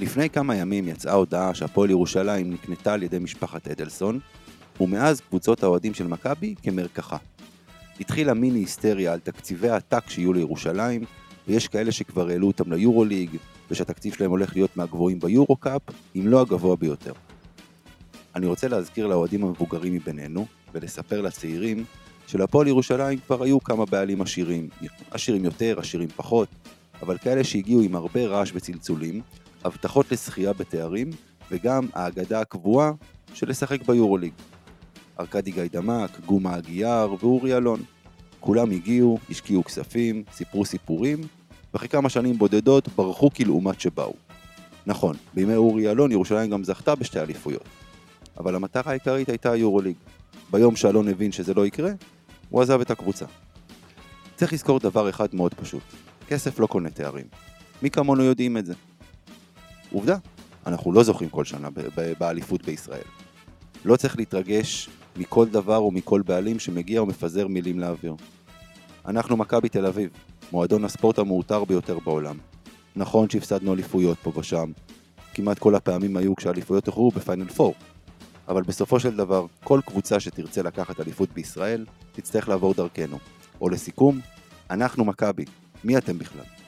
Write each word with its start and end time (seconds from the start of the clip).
לפני 0.00 0.30
כמה 0.30 0.56
ימים 0.56 0.88
יצאה 0.88 1.14
הודעה 1.14 1.54
שהפועל 1.54 1.90
ירושלים 1.90 2.52
נקנתה 2.52 2.92
על 2.92 3.02
ידי 3.02 3.18
משפחת 3.18 3.68
אדלסון, 3.68 4.20
ומאז 4.80 5.20
קבוצות 5.20 5.62
האוהדים 5.62 5.94
של 5.94 6.06
מכבי 6.06 6.54
כמרקחה. 6.62 7.16
התחילה 8.00 8.34
מיני 8.34 8.58
היסטריה 8.58 9.12
על 9.12 9.20
תקציבי 9.20 9.68
העתק 9.68 10.10
שיהיו 10.10 10.32
לירושלים, 10.32 11.04
ויש 11.48 11.68
כאלה 11.68 11.92
שכבר 11.92 12.28
העלו 12.28 12.46
אותם 12.46 12.72
ליורוליג, 12.72 13.30
ושהתקציב 13.70 14.14
שלהם 14.14 14.30
הולך 14.30 14.56
להיות 14.56 14.76
מהגבוהים 14.76 15.20
ביורו 15.20 15.56
קאפ, 15.56 15.82
אם 16.16 16.28
לא 16.28 16.40
הגבוה 16.40 16.76
ביותר. 16.76 17.12
אני 18.34 18.46
רוצה 18.46 18.68
להזכיר 18.68 19.06
לאוהדים 19.06 19.44
המבוגרים 19.44 19.94
מבינינו, 19.94 20.46
ולספר 20.74 21.20
לצעירים, 21.20 21.84
שלפועל 22.26 22.66
ירושלים 22.66 23.18
כבר 23.26 23.42
היו 23.42 23.60
כמה 23.60 23.86
בעלים 23.86 24.22
עשירים, 24.22 24.68
עשירים 25.10 25.44
יותר, 25.44 25.80
עשירים 25.80 26.08
פחות, 26.08 26.48
אבל 27.02 27.18
כאלה 27.18 27.44
שהגיעו 27.44 27.80
עם 27.80 27.94
הרבה 27.94 28.26
רעש 28.26 28.52
וצלצולים, 28.54 29.20
הבטחות 29.64 30.12
לזכייה 30.12 30.52
בתארים, 30.52 31.10
וגם 31.50 31.86
האגדה 31.92 32.40
הקבועה 32.40 32.92
של 33.34 33.48
לשחק 33.48 33.82
ביורוליג. 33.82 34.32
ארכדי 35.20 35.50
גיידמק, 35.50 36.20
גומה 36.26 36.58
אגיאר 36.58 37.14
ואורי 37.20 37.56
אלון. 37.56 37.80
כולם 38.40 38.70
הגיעו, 38.70 39.18
השקיעו 39.30 39.64
כספים, 39.64 40.24
סיפרו 40.32 40.64
סיפורים, 40.64 41.20
ואחרי 41.74 41.88
כמה 41.88 42.08
שנים 42.08 42.38
בודדות 42.38 42.88
ברחו 42.88 43.30
כלעומת 43.30 43.80
שבאו. 43.80 44.14
נכון, 44.86 45.16
בימי 45.34 45.56
אורי 45.56 45.90
אלון 45.90 46.12
ירושלים 46.12 46.50
גם 46.50 46.64
זכתה 46.64 46.94
בשתי 46.94 47.20
אליפויות. 47.20 47.64
אבל 48.38 48.54
המטרה 48.54 48.90
העיקרית 48.92 49.28
הייתה 49.28 49.52
היורוליג. 49.52 49.96
ביום 50.50 50.76
שאלון 50.76 51.08
הבין 51.08 51.32
שזה 51.32 51.54
לא 51.54 51.66
יקרה, 51.66 51.90
הוא 52.50 52.62
עזב 52.62 52.80
את 52.80 52.90
הקבוצה. 52.90 53.24
צריך 54.36 54.52
לזכור 54.52 54.78
דבר 54.78 55.10
אחד 55.10 55.34
מאוד 55.34 55.54
פשוט, 55.54 55.82
כסף 56.28 56.58
לא 56.58 56.66
קונה 56.66 56.90
תארים. 56.90 57.26
מי 57.82 57.90
כמונו 57.90 58.22
יודעים 58.22 58.56
את 58.56 58.66
זה? 58.66 58.74
עובדה, 59.92 60.16
אנחנו 60.66 60.92
לא 60.92 61.02
זוכים 61.02 61.28
כל 61.28 61.44
שנה 61.44 61.68
באליפות 62.18 62.64
בישראל. 62.64 63.06
לא 63.84 63.96
צריך 63.96 64.16
להתרגש 64.16 64.88
מכל 65.16 65.48
דבר 65.48 65.84
ומכל 65.84 66.22
בעלים 66.22 66.58
שמגיע 66.58 67.02
ומפזר 67.02 67.46
מילים 67.46 67.80
לאוויר. 67.80 68.14
אנחנו 69.06 69.36
מכבי 69.36 69.68
תל 69.68 69.86
אביב, 69.86 70.10
מועדון 70.52 70.84
הספורט 70.84 71.18
המעוטר 71.18 71.64
ביותר 71.64 71.98
בעולם. 71.98 72.38
נכון 72.96 73.30
שהפסדנו 73.30 73.74
אליפויות 73.74 74.18
פה 74.18 74.32
ושם, 74.36 74.72
כמעט 75.34 75.58
כל 75.58 75.74
הפעמים 75.74 76.16
היו 76.16 76.36
כשהאליפויות 76.36 76.86
הוכרו 76.86 77.10
בפיינל 77.10 77.46
4. 77.60 77.72
אבל 78.48 78.62
בסופו 78.62 79.00
של 79.00 79.16
דבר, 79.16 79.46
כל 79.64 79.80
קבוצה 79.86 80.20
שתרצה 80.20 80.62
לקחת 80.62 81.00
אליפות 81.00 81.32
בישראל, 81.32 81.86
תצטרך 82.12 82.48
לעבור 82.48 82.74
דרכנו. 82.74 83.18
או 83.60 83.68
לסיכום, 83.68 84.20
אנחנו 84.70 85.04
מכבי, 85.04 85.44
מי 85.84 85.98
אתם 85.98 86.18
בכלל? 86.18 86.59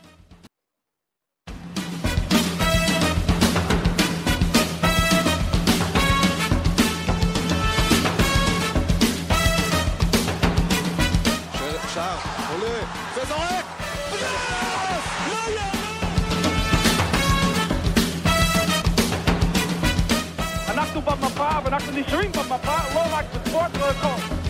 ואנחנו 21.72 21.92
נשארים 21.92 22.32
במפה, 22.32 22.76
לא 22.94 23.00
רק 23.12 23.24
בספורט, 23.34 23.76
לא 23.78 23.90
הכל. 23.90 24.41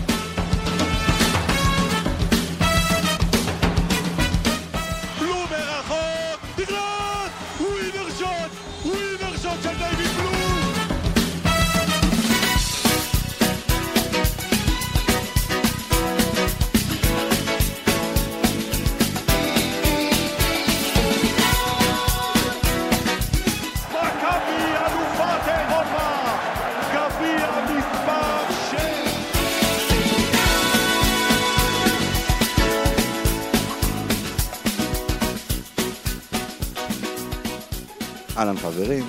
אהלן 38.43 38.57
חברים, 38.57 39.03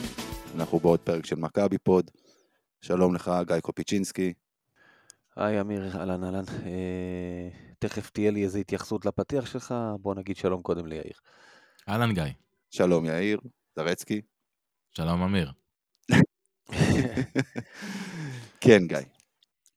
אנחנו 0.56 0.80
בעוד 0.80 1.00
פרק 1.00 1.26
של 1.26 1.36
מכבי 1.36 1.78
פוד. 1.78 2.10
שלום 2.80 3.14
לך, 3.14 3.30
גיא 3.46 3.60
קופיצ'ינסקי. 3.60 4.32
היי 5.36 5.60
אמיר, 5.60 5.98
אהלן 5.98 6.24
אהלן. 6.24 6.44
אה, 6.66 7.48
תכף 7.78 8.10
תהיה 8.10 8.30
לי 8.30 8.44
איזו 8.44 8.58
התייחסות 8.58 9.06
לפתיח 9.06 9.46
שלך, 9.46 9.74
בוא 10.00 10.14
נגיד 10.14 10.36
שלום 10.36 10.62
קודם 10.62 10.86
ליאיר. 10.86 11.12
אהלן 11.88 12.14
גיא. 12.14 12.22
שלום 12.70 13.04
יאיר, 13.04 13.40
זרצקי. 13.76 14.20
שלום 14.96 15.22
אמיר. 15.22 15.52
כן 18.60 18.86
גיא. 18.86 18.98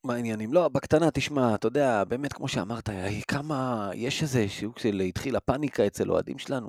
מה 0.04 0.14
העניינים? 0.14 0.52
לא, 0.52 0.68
בקטנה, 0.68 1.10
תשמע, 1.10 1.54
אתה 1.54 1.66
יודע, 1.66 2.04
באמת 2.04 2.32
כמו 2.32 2.48
שאמרת, 2.48 2.88
כמה, 3.28 3.90
יש 3.94 4.22
איזה 4.22 4.48
שוק 4.48 4.78
של 4.78 5.00
התחילה 5.00 5.40
פאניקה 5.40 5.86
אצל 5.86 6.10
אוהדים 6.10 6.38
שלנו. 6.38 6.68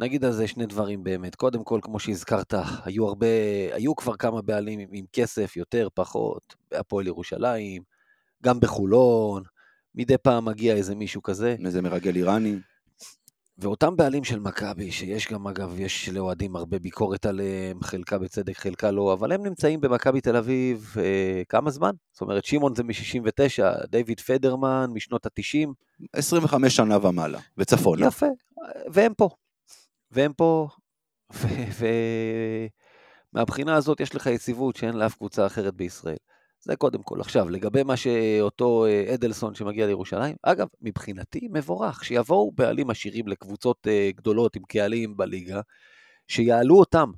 נגיד 0.00 0.24
על 0.24 0.32
זה 0.32 0.46
שני 0.46 0.66
דברים 0.66 1.04
באמת. 1.04 1.34
קודם 1.34 1.64
כל, 1.64 1.78
כמו 1.82 1.98
שהזכרת, 1.98 2.54
היו 2.84 3.08
הרבה, 3.08 3.26
היו 3.72 3.96
כבר 3.96 4.16
כמה 4.16 4.42
בעלים 4.42 4.78
עם, 4.78 4.88
עם 4.92 5.04
כסף, 5.12 5.56
יותר, 5.56 5.88
פחות, 5.94 6.54
בהפועל 6.70 7.06
ירושלים, 7.06 7.82
גם 8.42 8.60
בחולון, 8.60 9.42
מדי 9.94 10.18
פעם 10.18 10.44
מגיע 10.44 10.74
איזה 10.74 10.94
מישהו 10.94 11.22
כזה. 11.22 11.56
איזה 11.64 11.82
מרגל 11.82 12.16
איראני. 12.16 12.58
ואותם 13.58 13.96
בעלים 13.96 14.24
של 14.24 14.38
מכבי, 14.38 14.92
שיש 14.92 15.32
גם, 15.32 15.46
אגב, 15.46 15.80
יש 15.80 16.08
לאוהדים 16.08 16.56
הרבה 16.56 16.78
ביקורת 16.78 17.26
עליהם, 17.26 17.82
חלקה 17.82 18.18
בצדק, 18.18 18.56
חלקה 18.56 18.90
לא, 18.90 19.12
אבל 19.12 19.32
הם 19.32 19.46
נמצאים 19.46 19.80
במכבי 19.80 20.20
תל 20.20 20.36
אביב 20.36 20.94
אה, 20.98 21.42
כמה 21.48 21.70
זמן? 21.70 21.90
זאת 22.12 22.20
אומרת, 22.20 22.44
שמעון 22.44 22.74
זה 22.74 22.82
מ-69, 22.82 23.86
דיוויד 23.90 24.20
פדרמן 24.20 24.90
משנות 24.94 25.26
ה-90. 25.26 25.68
25 26.12 26.76
שנה 26.76 27.06
ומעלה, 27.06 27.38
וצפונה. 27.58 28.06
יפה, 28.06 28.26
והם 28.92 29.14
פה. 29.14 29.28
והם 30.10 30.32
פה, 30.32 30.68
ומהבחינה 33.34 33.74
הזאת 33.74 34.00
יש 34.00 34.14
לך 34.14 34.26
יציבות 34.26 34.76
שאין 34.76 34.94
לאף 34.94 35.14
קבוצה 35.14 35.46
אחרת 35.46 35.74
בישראל. 35.74 36.16
זה 36.62 36.76
קודם 36.76 37.02
כל. 37.02 37.20
עכשיו, 37.20 37.48
לגבי 37.48 37.82
מה 37.82 37.96
שאותו 37.96 38.86
אה, 38.86 39.14
אדלסון 39.14 39.54
שמגיע 39.54 39.86
לירושלים, 39.86 40.36
אגב, 40.42 40.66
מבחינתי 40.80 41.48
מבורך, 41.52 42.04
שיבואו 42.04 42.52
בעלים 42.52 42.90
עשירים 42.90 43.28
לקבוצות 43.28 43.86
אה, 43.86 44.10
גדולות 44.16 44.56
עם 44.56 44.62
קהלים 44.62 45.16
בליגה, 45.16 45.60
שיעלו 46.28 46.78
אותם 46.78 47.10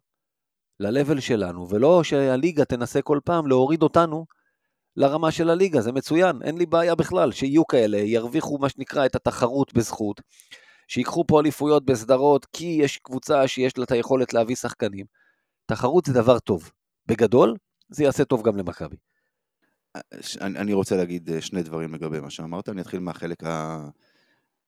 ל-level 0.80 1.20
שלנו, 1.20 1.68
ולא 1.68 2.04
שהליגה 2.04 2.64
תנסה 2.64 3.02
כל 3.02 3.20
פעם 3.24 3.46
להוריד 3.46 3.82
אותנו 3.82 4.26
לרמה 4.96 5.30
של 5.30 5.50
הליגה, 5.50 5.80
זה 5.80 5.92
מצוין, 5.92 6.42
אין 6.42 6.58
לי 6.58 6.66
בעיה 6.66 6.94
בכלל, 6.94 7.32
שיהיו 7.32 7.66
כאלה, 7.66 7.98
ירוויחו 7.98 8.58
מה 8.58 8.68
שנקרא 8.68 9.06
את 9.06 9.14
התחרות 9.14 9.74
בזכות. 9.74 10.20
שיקחו 10.88 11.24
פה 11.26 11.40
אליפויות 11.40 11.84
בסדרות, 11.84 12.46
כי 12.52 12.78
יש 12.82 12.98
קבוצה 12.98 13.48
שיש 13.48 13.78
לה 13.78 13.84
את 13.84 13.90
היכולת 13.90 14.34
להביא 14.34 14.56
שחקנים. 14.56 15.06
תחרות 15.66 16.04
זה 16.04 16.12
דבר 16.12 16.38
טוב. 16.38 16.70
בגדול, 17.06 17.56
זה 17.88 18.04
יעשה 18.04 18.24
טוב 18.24 18.42
גם 18.42 18.56
למכבי. 18.56 18.96
אני, 20.40 20.72
רוצה 20.72 20.96
להגיד 20.96 21.30
אה, 21.30 21.40
שני 21.40 21.62
דברים 21.62 21.94
לגבי 21.94 22.20
מה 22.20 22.30
שאמרת, 22.30 22.68
אני 22.68 22.80
אתחיל 22.80 23.00
מהחלק, 23.00 23.44
ה... 23.44 23.88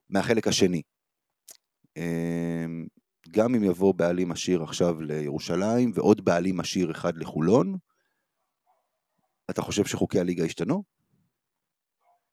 מהחלק 0.08 0.48
השני. 0.48 0.82
אמ, 1.96 2.86
גם 3.30 3.54
אם 3.54 3.64
יבוא 3.64 3.94
בעלים 3.94 4.32
עשיר 4.32 4.62
עכשיו 4.62 5.00
לירושלים 5.00 5.92
ועוד 5.94 6.24
בעלים 6.24 6.60
עשיר 6.60 6.90
אחד 6.90 7.16
לחולון, 7.16 7.76
אתה 9.50 9.62
חושב 9.62 9.84
שחוקי 9.84 10.20
הליגה 10.20 10.44
השתנו? 10.44 10.82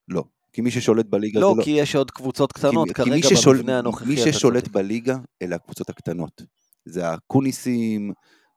לא. 0.08 0.24
כי 0.54 0.62
מי 0.62 0.72
ששולט 0.72 1.06
בליגה 1.06 1.40
לא, 1.40 1.52
זה 1.52 1.60
לא... 1.60 1.64
כי 1.64 1.72
יש 1.72 1.96
עוד 1.96 2.12
קבוצות 2.12 2.54
קטנות 2.54 2.88
כי, 2.88 2.94
כרגע 2.94 3.28
כי 3.28 3.36
ששול... 3.36 3.58
במבנה 3.58 3.80
הנוכחי. 3.80 4.06
מי 4.06 4.18
ששולט 4.18 4.68
בליגה 4.68 5.18
אלה 5.42 5.56
הקבוצות 5.56 5.90
הקטנות. 5.90 6.42
זה 6.86 7.10
הקוניסים, 7.10 8.12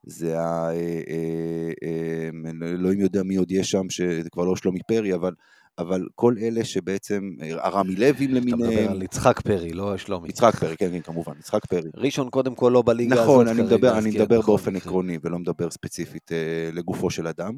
זה 0.05 0.39
ה... 0.39 0.69
אה, 0.69 0.73
אה, 1.09 1.69
אה, 1.83 2.67
אלוהים 2.67 2.99
יודע 2.99 3.23
מי 3.23 3.35
עוד 3.35 3.51
יש 3.51 3.71
שם, 3.71 3.89
שזה 3.89 4.29
כבר 4.31 4.43
לא 4.43 4.55
שלומי 4.55 4.79
פרי, 4.87 5.13
אבל... 5.13 5.33
אבל 5.77 6.05
כל 6.15 6.35
אלה 6.41 6.65
שבעצם, 6.65 7.31
הרמי 7.51 7.95
לוים 7.95 8.31
למיניהם. 8.31 8.71
אתה 8.71 8.81
מדבר 8.81 8.91
על 8.91 9.03
יצחק 9.03 9.41
פרי, 9.41 9.73
לא 9.73 9.97
שלומי. 9.97 10.29
יצחק 10.29 10.55
פרי, 10.55 10.77
כן, 10.77 10.91
כן, 10.91 11.01
כמובן, 11.01 11.33
יצחק 11.39 11.65
פרי. 11.65 11.89
ראשון 11.97 12.29
קודם 12.29 12.55
כל 12.55 12.71
לא 12.73 12.83
בליגה 12.85 13.15
נכון, 13.15 13.47
הזאת. 13.47 13.57
אני 13.57 13.67
מדבר, 13.67 13.97
אני 13.97 14.09
מדבר 14.09 14.39
נכון, 14.39 14.53
באופן 14.53 14.75
עקרוני, 14.75 15.17
ולא 15.23 15.39
מדבר 15.39 15.69
ספציפית 15.69 16.31
לגופו 16.73 17.09
של 17.09 17.27
אדם. 17.27 17.55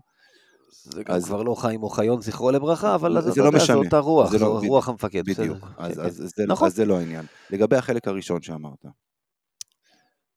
זה 0.71 1.03
גם 1.03 1.15
אז... 1.15 1.25
כבר 1.25 1.43
לא 1.43 1.55
חיים 1.55 1.83
אוחיון, 1.83 2.21
זכרו 2.21 2.51
לברכה, 2.51 2.95
אבל 2.95 3.21
זה, 3.21 3.31
זה 3.31 3.41
לא 3.41 3.51
משנה. 3.51 3.75
זאת 3.83 3.93
הרוח, 3.93 4.31
זה 4.31 4.39
לא, 4.39 4.61
רוח 4.67 4.89
המפקד. 4.89 5.25
בדיוק, 5.25 5.57
אז, 5.77 5.95
כן, 5.95 6.01
אז, 6.01 6.17
כן. 6.17 6.23
אז, 6.23 6.31
זה, 6.35 6.45
נכון. 6.47 6.67
אז 6.67 6.75
זה 6.75 6.85
לא 6.85 6.97
העניין. 6.97 7.25
לגבי 7.49 7.75
החלק 7.75 8.07
הראשון 8.07 8.41
שאמרת, 8.41 8.85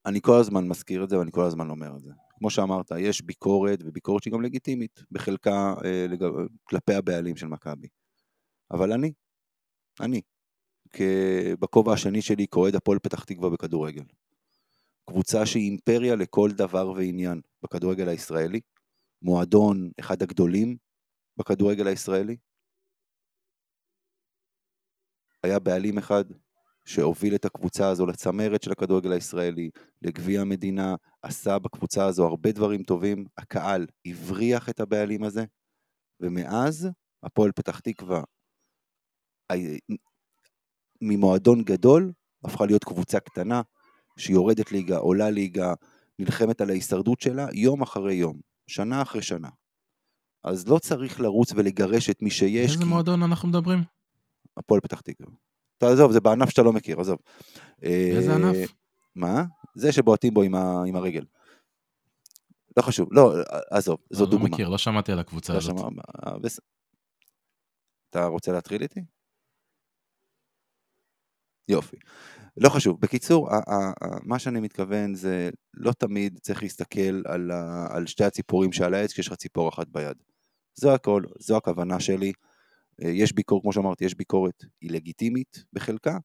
אני 0.07 0.21
כל 0.21 0.37
הזמן 0.37 0.69
מזכיר 0.69 1.05
את 1.05 1.09
זה 1.09 1.19
ואני 1.19 1.31
כל 1.33 1.45
הזמן 1.45 1.71
אומר 1.71 1.97
את 1.97 2.03
זה. 2.03 2.11
כמו 2.39 2.51
שאמרת, 2.51 2.93
יש 2.99 3.23
ביקורת, 3.23 3.79
וביקורת 3.85 4.23
שהיא 4.23 4.33
גם 4.33 4.43
לגיטימית, 4.43 5.03
בחלקה 5.11 5.75
אה, 5.85 6.07
לג... 6.09 6.25
כלפי 6.65 6.95
הבעלים 6.95 7.37
של 7.37 7.47
מכבי. 7.47 7.89
אבל 8.71 8.93
אני, 8.93 9.13
אני, 10.01 10.21
בכובע 11.61 11.93
השני 11.93 12.23
שלי 12.23 12.47
כאוהד 12.51 12.75
הפועל 12.75 12.99
פתח 12.99 13.25
תקווה 13.25 13.51
בכדורגל. 13.51 14.05
קבוצה 15.11 15.47
שהיא 15.47 15.71
אימפריה 15.71 16.17
לכל 16.17 16.51
דבר 16.51 16.91
ועניין 16.91 17.41
בכדורגל 17.63 18.09
הישראלי, 18.09 18.61
מועדון 19.23 19.91
אחד 20.01 20.23
הגדולים 20.23 20.77
בכדורגל 21.37 21.87
הישראלי. 21.87 22.37
היה 25.43 25.59
בעלים 25.59 25.99
אחד 25.99 26.25
שהוביל 26.85 27.35
את 27.35 27.45
הקבוצה 27.45 27.89
הזו 27.89 28.07
לצמרת 28.07 28.63
של 28.63 28.73
הכדורגל 28.73 29.13
הישראלי, 29.13 29.71
לגביע 30.03 30.41
המדינה, 30.41 30.95
עשה 31.23 31.59
בקבוצה 31.59 32.07
הזו 32.07 32.27
הרבה 32.27 32.53
דברים 32.53 32.83
טובים, 32.83 33.25
הקהל 33.39 33.87
הבריח 34.07 34.69
את 34.69 34.81
הבעלים 34.81 35.25
הזה, 35.25 35.45
ומאז 36.21 36.89
הפועל 37.23 37.53
פתח 37.53 37.81
תקווה 37.81 38.23
ממועדון 41.01 41.63
גדול 41.63 42.13
הפכה 42.45 42.67
להיות 42.67 42.85
קבוצה 42.85 43.21
קטנה, 43.21 43.63
שיורדת 44.19 44.73
ליגה, 44.73 44.97
עולה 44.97 45.31
ליגה, 45.31 45.75
נלחמת 46.19 46.61
על 46.61 46.71
ההישרדות 46.71 47.21
שלה 47.21 47.47
יום 47.53 47.83
אחרי 47.83 48.15
יום, 48.15 48.41
שנה 48.71 49.03
אחרי 49.03 49.23
שנה. 49.23 49.49
אז 50.45 50.69
לא 50.69 50.79
צריך 50.79 51.21
לרוץ 51.21 51.53
ולגרש 51.53 52.11
את 52.11 52.23
מי 52.23 52.31
שיש. 52.31 52.71
איזה 52.73 52.85
כי... 52.85 52.89
מועדון 52.89 53.23
אנחנו 53.23 53.49
מדברים? 53.49 53.85
הפועל 54.57 54.81
פתח 54.81 55.01
תקווה. 55.01 55.33
תעזוב, 55.79 56.13
זה 56.13 56.21
בענף 56.21 56.51
שאתה 56.51 56.63
לא 56.63 56.73
מכיר, 56.73 57.01
עזוב. 57.01 57.19
איזה 57.83 58.35
ענף? 58.35 58.73
מה? 59.15 59.45
זה 59.75 59.93
שבועטים 59.93 60.35
בו 60.35 60.43
עם, 60.43 60.55
ה... 60.55 60.83
עם 60.87 60.97
הרגל. 60.97 61.25
לא 62.77 62.83
חשוב, 62.83 63.09
לא, 63.13 63.35
עזוב, 63.71 63.99
זו 64.11 64.25
לא, 64.25 64.31
דוגמה. 64.31 64.49
לא 64.49 64.55
מכיר, 64.55 64.69
לא 64.69 64.79
שמעתי 64.79 65.13
על 65.13 65.19
הקבוצה 65.19 65.53
לא 65.53 65.59
הזאת. 65.59 65.77
שמע... 65.79 66.03
אתה 68.11 68.25
רוצה 68.27 68.53
להטריל 68.53 68.83
איתי? 68.83 69.01
יופי. 71.69 71.97
לא 72.57 72.69
חשוב. 72.69 73.01
בקיצור, 73.01 73.49
מה 74.23 74.39
שאני 74.39 74.61
מתכוון 74.61 75.15
זה 75.15 75.51
לא 75.75 75.93
תמיד 75.93 76.39
צריך 76.43 76.63
להסתכל 76.63 77.23
על, 77.27 77.51
על 77.91 78.07
שתי 78.07 78.25
הציפורים 78.25 78.73
שעל 78.73 78.95
העץ 78.95 79.13
כשיש 79.13 79.29
לך 79.29 79.35
ציפור 79.35 79.69
אחת 79.69 79.89
ביד. 79.89 80.17
זו 80.75 80.95
הכל, 80.95 81.23
זו 81.39 81.57
הכוונה 81.57 82.01
שלי. 82.01 82.33
אה, 83.05 83.09
יש 83.09 83.33
ביקורת, 83.33 83.63
כמו 83.63 83.73
שאמרתי, 83.73 84.05
יש 84.05 84.15
ביקורת, 84.15 84.65
היא 84.81 84.91
לגיטימית 84.91 85.65
בחלקה, 85.73 86.19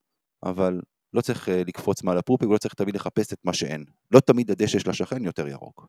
אבל 0.43 0.81
לא 1.13 1.21
צריך 1.21 1.49
אה, 1.49 1.61
לקפוץ 1.67 2.03
מעל 2.03 2.17
הפופיק 2.17 2.49
ולא 2.49 2.57
צריך 2.57 2.73
תמיד 2.73 2.95
לחפש 2.95 3.33
את 3.33 3.39
מה 3.43 3.53
שאין. 3.53 3.85
לא 4.11 4.19
תמיד 4.19 4.51
הדשא 4.51 4.79
של 4.79 4.89
השכן 4.89 5.23
יותר 5.23 5.47
ירוק. 5.47 5.87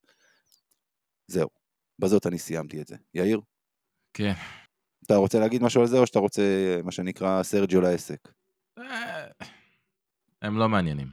זהו, 1.26 1.48
בזאת 1.98 2.26
אני 2.26 2.38
סיימתי 2.38 2.80
את 2.80 2.86
זה. 2.86 2.96
יאיר? 3.14 3.40
כן. 4.14 4.32
אתה 5.06 5.16
רוצה 5.16 5.38
להגיד 5.38 5.62
משהו 5.62 5.80
על 5.80 5.86
זה, 5.86 5.98
או 5.98 6.06
שאתה 6.06 6.18
רוצה, 6.18 6.42
מה 6.84 6.92
שנקרא, 6.92 7.42
סרג'יו 7.42 7.80
לעסק? 7.80 8.28
הם 10.46 10.58
לא 10.58 10.68
מעניינים. 10.68 11.10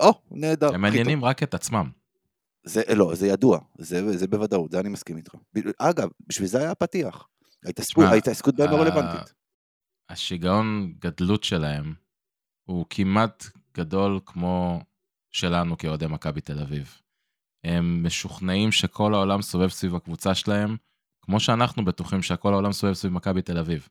או, 0.00 0.22
נהדר. 0.30 0.74
הם 0.74 0.80
מעניינים 0.80 1.24
רק 1.24 1.42
את 1.42 1.54
עצמם. 1.54 1.90
זה, 2.64 2.82
לא, 2.94 3.14
זה 3.14 3.26
ידוע, 3.26 3.58
זה, 3.78 4.18
זה 4.18 4.26
בוודאות, 4.26 4.70
זה 4.70 4.80
אני 4.80 4.88
מסכים 4.88 5.16
איתך. 5.16 5.34
אגב, 5.78 6.08
בשביל 6.26 6.48
זה 6.48 6.58
היה 6.58 6.70
הפתיח. 6.70 7.28
ההתעסקות 7.98 8.54
בהם 8.54 8.70
לא 8.70 8.76
רלוונטית. 8.76 9.34
השיגעון 10.08 10.94
גדלות 10.98 11.44
שלהם 11.44 11.94
הוא 12.64 12.86
כמעט 12.90 13.44
גדול 13.74 14.20
כמו 14.26 14.80
שלנו 15.30 15.78
כאוהדי 15.78 16.06
מכבי 16.06 16.40
תל 16.40 16.60
אביב. 16.60 17.00
הם 17.64 18.06
משוכנעים 18.06 18.72
שכל 18.72 19.14
העולם 19.14 19.42
סובב 19.42 19.68
סביב 19.68 19.94
הקבוצה 19.94 20.34
שלהם, 20.34 20.76
כמו 21.22 21.40
שאנחנו 21.40 21.84
בטוחים 21.84 22.22
שכל 22.22 22.52
העולם 22.52 22.72
סובב 22.72 22.92
סביב 22.92 23.12
מכבי 23.12 23.42
תל 23.42 23.58
אביב. 23.58 23.88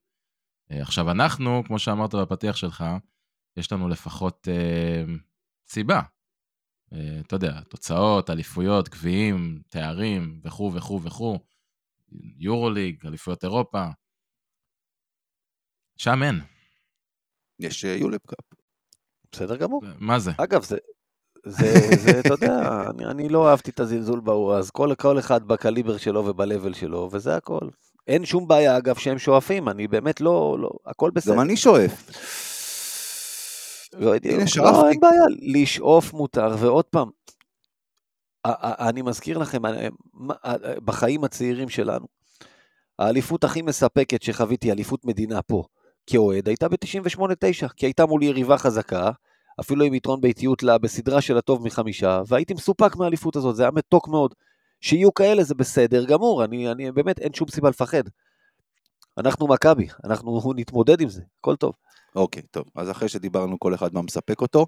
אה, 0.71 0.81
עכשיו 0.81 1.11
אנחנו, 1.11 1.63
כמו 1.67 1.79
שאמרת 1.79 2.15
בפתיח 2.15 2.55
שלך, 2.55 2.85
יש 3.57 3.71
לנו 3.71 3.89
לפחות 3.89 4.47
אה, 4.51 5.03
סיבה. 5.67 6.01
אה, 6.93 7.19
אתה 7.27 7.35
יודע, 7.35 7.61
תוצאות, 7.61 8.29
אליפויות, 8.29 8.89
גביעים, 8.89 9.61
תארים 9.69 10.41
וכו' 10.43 10.73
וכו' 10.73 11.03
וכו', 11.03 11.39
יורוליג, 12.37 13.05
אליפויות 13.07 13.43
אירופה. 13.43 13.85
שם 15.97 16.23
אין. 16.23 16.35
יש 17.59 17.85
אה, 17.85 17.95
יולפ 17.95 18.25
קאפ. 18.27 18.59
בסדר 19.31 19.55
גמור. 19.55 19.81
מה 19.99 20.19
זה? 20.19 20.31
אגב, 20.37 20.63
זה, 20.63 20.77
זה, 21.45 21.65
זה 22.03 22.19
אתה 22.19 22.33
יודע, 22.33 22.83
אני, 22.89 23.05
אני 23.05 23.29
לא 23.29 23.49
אהבתי 23.49 23.71
את 23.71 23.79
הזלזול 23.79 24.19
בהוא, 24.19 24.55
אז 24.55 24.71
כל, 24.71 24.93
כל 24.99 25.19
אחד 25.19 25.43
בקליבר 25.43 25.97
שלו 25.97 26.25
ובלבל 26.25 26.73
שלו, 26.73 27.09
וזה 27.11 27.35
הכל. 27.35 27.69
אין 28.07 28.25
שום 28.25 28.47
בעיה, 28.47 28.77
אגב, 28.77 28.95
שהם 28.95 29.19
שואפים, 29.19 29.69
אני 29.69 29.87
באמת 29.87 30.21
לא, 30.21 30.57
לא, 30.59 30.69
הכל 30.85 31.11
בסדר. 31.11 31.33
גם 31.33 31.41
אני 31.41 31.57
שואף. 31.57 32.09
לא 33.93 34.09
יודע, 34.09 34.29
לא, 34.57 34.89
אין 34.89 34.99
בעיה, 34.99 35.23
לשאוף 35.41 36.13
מותר, 36.13 36.55
ועוד 36.59 36.85
פעם, 36.85 37.09
אני 38.45 39.01
מזכיר 39.01 39.37
לכם, 39.37 39.61
בחיים 40.85 41.23
הצעירים 41.23 41.69
שלנו, 41.69 42.05
האליפות 42.99 43.43
הכי 43.43 43.61
מספקת 43.61 44.21
שחוויתי, 44.21 44.71
אליפות 44.71 45.05
מדינה 45.05 45.41
פה, 45.41 45.63
כאוהד, 46.07 46.47
הייתה 46.47 46.69
ב-98-9, 46.69 47.67
כי 47.77 47.85
הייתה 47.85 48.05
מול 48.05 48.23
יריבה 48.23 48.57
חזקה, 48.57 49.11
אפילו 49.59 49.85
עם 49.85 49.93
יתרון 49.93 50.21
ביתיות 50.21 50.63
לה 50.63 50.77
בסדרה 50.77 51.21
של 51.21 51.37
הטוב 51.37 51.65
מחמישה, 51.65 52.21
והייתי 52.27 52.53
מסופק 52.53 52.95
מהאליפות 52.95 53.35
הזאת, 53.35 53.55
זה 53.55 53.63
היה 53.63 53.71
מתוק 53.71 54.07
מאוד. 54.07 54.35
שיהיו 54.81 55.13
כאלה 55.13 55.43
זה 55.43 55.55
בסדר 55.55 56.05
גמור, 56.05 56.43
אני, 56.43 56.71
אני 56.71 56.91
באמת 56.91 57.19
אין 57.19 57.33
שום 57.33 57.47
סיבה 57.47 57.69
לפחד. 57.69 58.03
אנחנו 59.17 59.47
מכבי, 59.47 59.87
אנחנו 60.03 60.53
נתמודד 60.55 61.01
עם 61.01 61.09
זה, 61.09 61.21
הכל 61.39 61.55
טוב. 61.55 61.73
אוקיי, 62.15 62.43
טוב, 62.51 62.63
אז 62.75 62.91
אחרי 62.91 63.09
שדיברנו 63.09 63.59
כל 63.59 63.73
אחד 63.73 63.93
מה 63.93 64.01
מספק 64.01 64.41
אותו, 64.41 64.65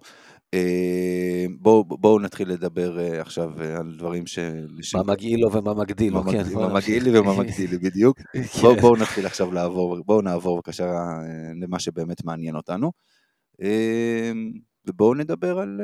אה, 0.54 1.46
בואו 1.60 1.84
בוא 1.84 2.22
נתחיל 2.22 2.50
לדבר 2.50 3.00
אה, 3.00 3.22
עכשיו 3.22 3.62
אה, 3.62 3.78
על 3.78 3.96
דברים 3.98 4.28
ש... 4.28 4.40
מה 4.96 5.04
מגעיל 5.04 5.40
לו 5.40 5.52
ומה 5.52 5.74
מגדיל 5.74 6.14
לו, 6.14 6.24
כן. 6.24 6.44
מה 6.54 6.74
מגעיל 6.74 7.04
לי 7.04 7.20
ומה 7.20 7.38
מגדיל 7.38 7.70
לי, 7.70 7.78
בדיוק. 7.78 8.20
כן. 8.34 8.62
בואו 8.62 8.76
בוא 8.76 8.98
נתחיל 8.98 9.26
עכשיו 9.26 9.52
לעבור, 9.52 10.04
בואו 10.06 10.22
נעבור 10.22 10.56
בבקשה 10.56 10.86
למה 11.62 11.80
שבאמת 11.80 12.24
מעניין 12.26 12.56
אותנו. 12.56 12.92
ובואו 14.88 15.14
נדבר 15.14 15.60
על 15.60 15.82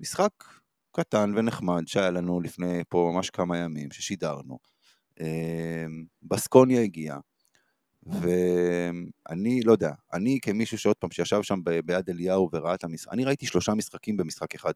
משחק 0.00 0.32
קטן 0.96 1.32
ונחמד 1.36 1.82
שהיה 1.86 2.10
לנו 2.10 2.40
לפני 2.40 2.82
פה 2.88 3.10
ממש 3.14 3.30
כמה 3.30 3.58
ימים, 3.58 3.90
ששידרנו. 3.90 4.58
בסקוניה 6.22 6.82
הגיעה. 6.82 7.18
ואני 8.06 9.60
לא 9.64 9.72
יודע, 9.72 9.90
אני 10.12 10.38
כמישהו 10.42 10.78
שעוד 10.78 10.96
פעם, 10.96 11.10
שישב 11.10 11.42
שם 11.42 11.60
ביד 11.84 12.10
אליהו 12.10 12.48
וראה 12.52 12.74
את 12.74 12.84
המשחק, 12.84 13.12
אני 13.12 13.24
ראיתי 13.24 13.46
שלושה 13.46 13.74
משחקים 13.74 14.16
במשחק 14.16 14.54
אחד. 14.54 14.72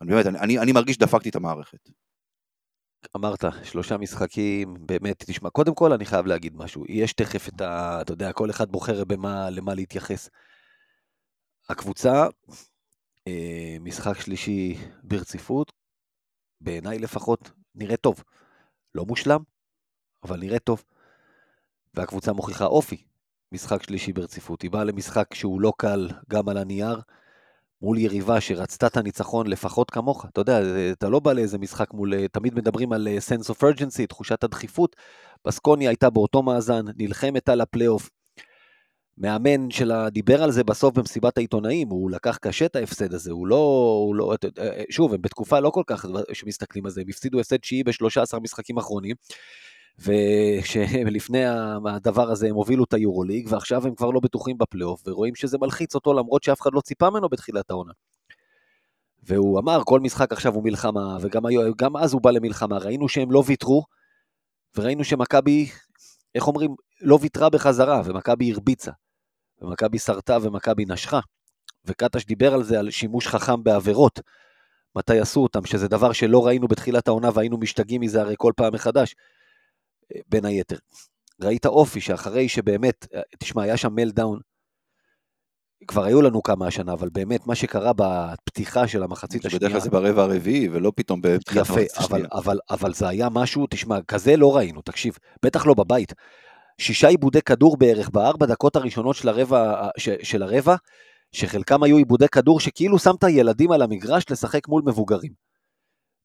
אני 0.00 0.10
באמת, 0.12 0.26
אני, 0.26 0.38
אני, 0.38 0.58
אני 0.58 0.72
מרגיש 0.72 0.96
שדפקתי 0.96 1.28
את 1.28 1.36
המערכת. 1.36 1.90
אמרת, 3.16 3.44
שלושה 3.62 3.96
משחקים, 3.96 4.74
באמת, 4.86 5.24
תשמע, 5.26 5.50
קודם 5.50 5.74
כל 5.74 5.92
אני 5.92 6.04
חייב 6.04 6.26
להגיד 6.26 6.56
משהו. 6.56 6.84
יש 6.88 7.12
תכף 7.12 7.48
את 7.48 7.60
ה... 7.60 7.98
אתה 8.00 8.12
יודע, 8.12 8.32
כל 8.32 8.50
אחד 8.50 8.70
בוחר 8.70 9.04
במה, 9.04 9.50
למה 9.50 9.74
להתייחס. 9.74 10.30
הקבוצה, 11.68 12.26
אה, 13.28 13.76
משחק 13.80 14.20
שלישי 14.20 14.76
ברציפות, 15.02 15.72
בעיניי 16.60 16.98
לפחות, 16.98 17.50
נראה 17.74 17.96
טוב. 17.96 18.24
לא 18.94 19.04
מושלם, 19.04 19.40
אבל 20.24 20.40
נראה 20.40 20.58
טוב. 20.58 20.84
והקבוצה 21.96 22.32
מוכיחה 22.32 22.64
אופי. 22.64 22.96
משחק 23.52 23.82
שלישי 23.82 24.12
ברציפות. 24.12 24.62
היא 24.62 24.70
באה 24.70 24.84
למשחק 24.84 25.34
שהוא 25.34 25.60
לא 25.60 25.72
קל 25.76 26.08
גם 26.30 26.48
על 26.48 26.56
הנייר, 26.56 27.00
מול 27.82 27.98
יריבה 27.98 28.40
שרצתה 28.40 28.86
את 28.86 28.96
הניצחון 28.96 29.46
לפחות 29.46 29.90
כמוך. 29.90 30.26
אתה 30.32 30.40
יודע, 30.40 30.60
אתה 30.92 31.08
לא 31.08 31.20
בא 31.20 31.32
לאיזה 31.32 31.58
משחק 31.58 31.94
מול... 31.94 32.26
תמיד 32.26 32.54
מדברים 32.54 32.92
על 32.92 33.08
אה, 33.08 33.18
sense 33.18 33.44
of 33.44 33.56
urgency, 33.56 34.06
תחושת 34.08 34.44
הדחיפות. 34.44 34.96
באסקוניה 35.46 35.90
הייתה 35.90 36.10
באותו 36.10 36.42
מאזן, 36.42 36.84
נלחמת 36.96 37.48
על 37.48 37.60
הפלייאוף. 37.60 38.10
מאמן 39.18 39.70
שלה 39.70 40.10
דיבר 40.10 40.42
על 40.42 40.50
זה 40.50 40.64
בסוף 40.64 40.94
במסיבת 40.94 41.38
העיתונאים, 41.38 41.88
הוא 41.88 42.10
לקח 42.10 42.36
קשה 42.36 42.66
את 42.66 42.76
ההפסד 42.76 43.14
הזה, 43.14 43.32
הוא 43.32 43.46
לא, 43.46 43.56
הוא 44.06 44.14
לא, 44.14 44.34
אה, 44.58 44.82
שוב, 44.90 45.14
הם 45.14 45.22
בתקופה 45.22 45.60
לא 45.60 45.70
כל 45.70 45.82
כך 45.86 46.06
שמסתכלים 46.32 46.84
על 46.84 46.90
זה, 46.90 47.00
הם 47.00 47.06
הפסידו 47.08 47.40
הפסד 47.40 47.56
תשיעי 47.56 47.82
ב-13 47.84 48.40
משחקים 48.42 48.78
אחרונים, 48.78 49.16
ושלפני 49.98 51.44
הדבר 51.86 52.30
הזה 52.30 52.48
הם 52.48 52.54
הובילו 52.54 52.84
את 52.84 52.94
היורוליג, 52.94 53.46
ועכשיו 53.50 53.86
הם 53.86 53.94
כבר 53.94 54.10
לא 54.10 54.20
בטוחים 54.20 54.58
בפלייאוף, 54.58 55.02
ורואים 55.06 55.34
שזה 55.34 55.58
מלחיץ 55.58 55.94
אותו 55.94 56.12
למרות 56.12 56.42
שאף 56.42 56.60
אחד 56.60 56.70
לא 56.72 56.80
ציפה 56.80 57.10
ממנו 57.10 57.28
בתחילת 57.28 57.70
העונה. 57.70 57.92
והוא 59.22 59.60
אמר, 59.60 59.80
כל 59.84 60.00
משחק 60.00 60.32
עכשיו 60.32 60.54
הוא 60.54 60.64
מלחמה, 60.64 61.16
וגם 61.20 61.96
אז 61.96 62.12
הוא 62.12 62.22
בא 62.22 62.30
למלחמה, 62.30 62.78
ראינו 62.78 63.08
שהם 63.08 63.32
לא 63.32 63.42
ויתרו, 63.46 63.84
וראינו 64.76 65.04
שמכבי, 65.04 65.68
איך 66.34 66.46
אומרים, 66.46 66.74
לא 67.00 67.18
ויתרה 67.20 67.50
בחזרה, 67.50 68.02
ומכבי 68.04 68.52
הרביצה, 68.52 68.90
ומכבי 69.62 69.98
שרתה 69.98 70.38
ומכבי 70.42 70.84
נשכה. 70.88 71.20
וקטש 71.84 72.24
דיבר 72.24 72.54
על 72.54 72.62
זה, 72.62 72.78
על 72.78 72.90
שימוש 72.90 73.26
חכם 73.28 73.62
בעבירות. 73.62 74.20
מתי 74.96 75.20
עשו 75.20 75.40
אותם, 75.40 75.64
שזה 75.64 75.88
דבר 75.88 76.12
שלא 76.12 76.46
ראינו 76.46 76.68
בתחילת 76.68 77.08
העונה 77.08 77.30
והיינו 77.34 77.58
משתגעים 77.58 78.00
מזה 78.00 78.20
הרי 78.20 78.34
כל 78.38 78.52
פעם 78.56 78.74
מחדש, 78.74 79.14
בין 80.28 80.44
היתר. 80.44 80.76
ראית 81.42 81.66
אופי 81.66 82.00
שאחרי 82.00 82.48
שבאמת, 82.48 83.06
אה, 83.14 83.20
תשמע, 83.38 83.62
היה 83.62 83.76
שם 83.76 83.94
מלדאון, 83.94 84.40
כבר 85.86 86.04
היו 86.04 86.22
לנו 86.22 86.42
כמה 86.42 86.66
השנה, 86.66 86.92
אבל 86.92 87.08
באמת 87.12 87.46
מה 87.46 87.54
שקרה 87.54 87.92
בפתיחה 87.96 88.88
של 88.88 89.02
המחצית 89.02 89.44
השנייה... 89.44 89.58
בדרך 89.58 89.72
כלל 89.72 89.80
זה 89.80 89.90
ברבע 89.90 90.22
הרביעי, 90.22 90.68
ולא 90.68 90.92
פתאום 90.96 91.20
בתחילת 91.22 91.66
יפה, 91.66 91.72
המחצית 91.74 91.98
אבל, 91.98 92.04
השנייה. 92.04 92.26
אבל, 92.32 92.58
אבל 92.70 92.94
זה 92.94 93.08
היה 93.08 93.28
משהו, 93.28 93.66
תשמע, 93.70 93.98
כזה 94.08 94.36
לא 94.36 94.56
ראינו, 94.56 94.82
תקשיב, 94.82 95.18
בטח 95.44 95.66
לא 95.66 95.74
בבית. 95.74 96.12
שישה 96.80 97.08
עיבודי 97.08 97.42
כדור 97.42 97.76
בערך 97.76 98.10
בארבע 98.10 98.46
דקות 98.46 98.76
הראשונות 98.76 99.16
של 99.16 99.28
הרבע, 99.28 99.88
ש, 99.98 100.08
של 100.22 100.42
הרבע, 100.42 100.76
שחלקם 101.32 101.82
היו 101.82 101.96
עיבודי 101.96 102.28
כדור 102.28 102.60
שכאילו 102.60 102.98
שמת 102.98 103.24
ילדים 103.28 103.72
על 103.72 103.82
המגרש 103.82 104.24
לשחק 104.30 104.68
מול 104.68 104.82
מבוגרים. 104.86 105.32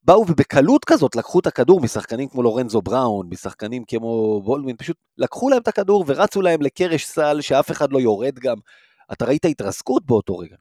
באו 0.03 0.21
ובקלות 0.21 0.85
כזאת 0.85 1.15
לקחו 1.15 1.39
את 1.39 1.47
הכדור 1.47 1.81
משחקנים 1.81 2.29
כמו 2.29 2.43
לורנזו 2.43 2.81
בראון, 2.81 3.27
משחקנים 3.29 3.83
כמו 3.87 4.41
בולדווין, 4.41 4.77
פשוט 4.77 4.97
לקחו 5.17 5.49
להם 5.49 5.61
את 5.61 5.67
הכדור 5.67 6.03
ורצו 6.07 6.41
להם 6.41 6.61
לקרש 6.61 7.05
סל 7.05 7.41
שאף 7.41 7.71
אחד 7.71 7.91
לא 7.91 7.99
יורד 7.99 8.39
גם. 8.39 8.57
אתה 9.13 9.25
ראית 9.25 9.45
התרסקות 9.45 10.05
באותו 10.05 10.37
רגע. 10.37 10.55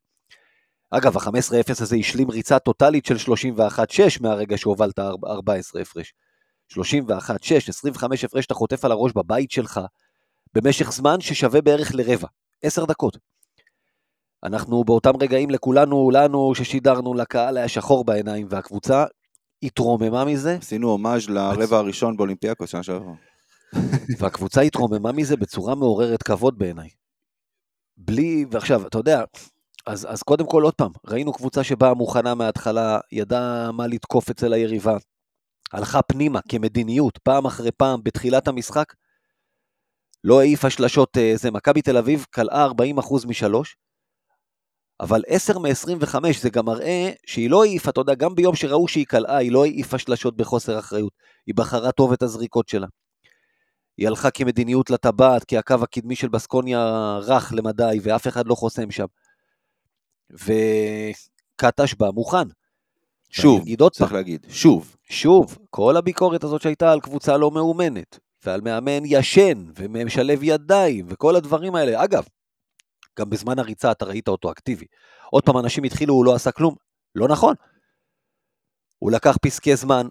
אגב, 0.90 1.16
ה-15-0 1.16 1.82
הזה 1.82 1.96
השלים 1.96 2.30
ריצה 2.30 2.58
טוטאלית 2.58 3.06
של 3.06 3.32
31-6 3.32 4.22
מהרגע 4.22 4.58
שהובלת 4.58 4.98
14 4.98 5.82
הפרש. 5.82 6.14
31, 6.68 7.42
6, 7.42 7.68
25 7.68 8.24
הפרש 8.24 8.46
אתה 8.46 8.54
חוטף 8.54 8.84
על 8.84 8.92
הראש 8.92 9.12
בבית 9.12 9.50
שלך, 9.50 9.80
במשך 10.54 10.92
זמן 10.92 11.20
ששווה 11.20 11.60
בערך 11.60 11.94
לרבע, 11.94 12.28
10 12.62 12.84
דקות. 12.84 13.18
אנחנו 14.44 14.84
באותם 14.84 15.12
רגעים 15.20 15.50
לכולנו, 15.50 16.10
לנו 16.10 16.54
ששידרנו 16.54 17.14
לקהל 17.14 17.56
היה 17.56 17.68
שחור 17.68 18.04
בעיניים, 18.04 18.46
והקבוצה 18.50 19.04
התרוממה 19.62 20.24
מזה, 20.24 20.56
עשינו 20.60 20.88
הומאז' 20.88 21.28
לרבע 21.28 21.76
הראשון 21.76 22.16
באולימפיאקוס 22.16 22.70
שנה 22.70 22.82
שעברה. 22.82 23.14
והקבוצה 24.18 24.60
התרוממה 24.60 25.12
מזה 25.12 25.36
בצורה 25.36 25.74
מעוררת 25.74 26.22
כבוד 26.22 26.58
בעיניי. 26.58 26.88
בלי, 27.96 28.44
ועכשיו, 28.50 28.86
אתה 28.86 28.98
יודע, 28.98 29.24
אז, 29.86 30.06
אז 30.10 30.22
קודם 30.22 30.46
כל 30.46 30.62
עוד 30.62 30.74
פעם, 30.74 30.92
ראינו 31.06 31.32
קבוצה 31.32 31.64
שבאה 31.64 31.94
מוכנה 31.94 32.34
מההתחלה, 32.34 32.98
ידעה 33.12 33.72
מה 33.72 33.86
לתקוף 33.86 34.30
אצל 34.30 34.52
היריבה, 34.52 34.96
הלכה 35.72 36.02
פנימה 36.02 36.40
כמדיניות, 36.48 37.18
פעם 37.18 37.46
אחרי 37.46 37.70
פעם, 37.72 38.00
בתחילת 38.02 38.48
המשחק, 38.48 38.94
לא 40.24 40.40
העיפה 40.40 40.70
שלשות, 40.70 41.16
אה, 41.16 41.32
זה 41.36 41.50
מכבי 41.50 41.82
תל 41.82 41.96
אביב 41.96 42.26
כלאה 42.34 42.66
40% 42.66 43.26
משלוש, 43.26 43.76
אבל 45.00 45.22
10 45.26 45.58
מ-25 45.58 46.14
זה 46.40 46.50
גם 46.50 46.66
מראה 46.66 47.10
שהיא 47.26 47.50
לא 47.50 47.62
העיפה, 47.62 47.90
אתה 47.90 48.00
יודע, 48.00 48.14
גם 48.14 48.34
ביום 48.34 48.54
שראו 48.54 48.88
שהיא 48.88 49.06
כלאה, 49.06 49.36
היא 49.36 49.52
לא 49.52 49.64
העיפה 49.64 49.98
שלשות 49.98 50.36
בחוסר 50.36 50.78
אחריות, 50.78 51.12
היא 51.46 51.54
בחרה 51.54 51.92
טוב 51.92 52.12
את 52.12 52.22
הזריקות 52.22 52.68
שלה. 52.68 52.86
היא 53.98 54.08
הלכה 54.08 54.30
כמדיניות 54.30 54.90
לטבעת, 54.90 55.44
כי 55.44 55.58
הקו 55.58 55.74
הקדמי 55.82 56.16
של 56.16 56.28
בסקוניה 56.28 57.16
רך 57.22 57.52
למדי, 57.56 57.98
ואף 58.02 58.28
אחד 58.28 58.46
לא 58.46 58.54
חוסם 58.54 58.90
שם. 58.90 59.04
וקטש 60.30 61.94
בא 61.94 62.10
מוכן. 62.10 62.48
שוב, 63.30 63.64
צריך 63.92 64.12
להגיד, 64.12 64.46
שוב, 64.48 64.96
שוב, 65.10 65.58
כל 65.70 65.96
הביקורת 65.96 66.44
הזאת 66.44 66.62
שהייתה 66.62 66.92
על 66.92 67.00
קבוצה 67.00 67.36
לא 67.36 67.50
מאומנת, 67.50 68.18
ועל 68.44 68.60
מאמן 68.60 69.02
ישן, 69.04 69.64
ומשלב 69.76 70.42
ידיים, 70.42 71.06
וכל 71.08 71.36
הדברים 71.36 71.74
האלה. 71.74 72.04
אגב, 72.04 72.24
גם 73.18 73.30
בזמן 73.30 73.58
הריצה 73.58 73.90
אתה 73.92 74.04
ראית 74.04 74.28
אותו 74.28 74.50
אקטיבי. 74.50 74.86
עוד 75.30 75.42
פעם, 75.44 75.58
אנשים 75.58 75.84
התחילו, 75.84 76.14
הוא 76.14 76.24
לא 76.24 76.34
עשה 76.34 76.50
כלום. 76.52 76.74
לא 77.14 77.28
נכון. 77.28 77.54
הוא 78.98 79.10
לקח 79.10 79.36
פסקי 79.42 79.76
זמן, 79.76 80.06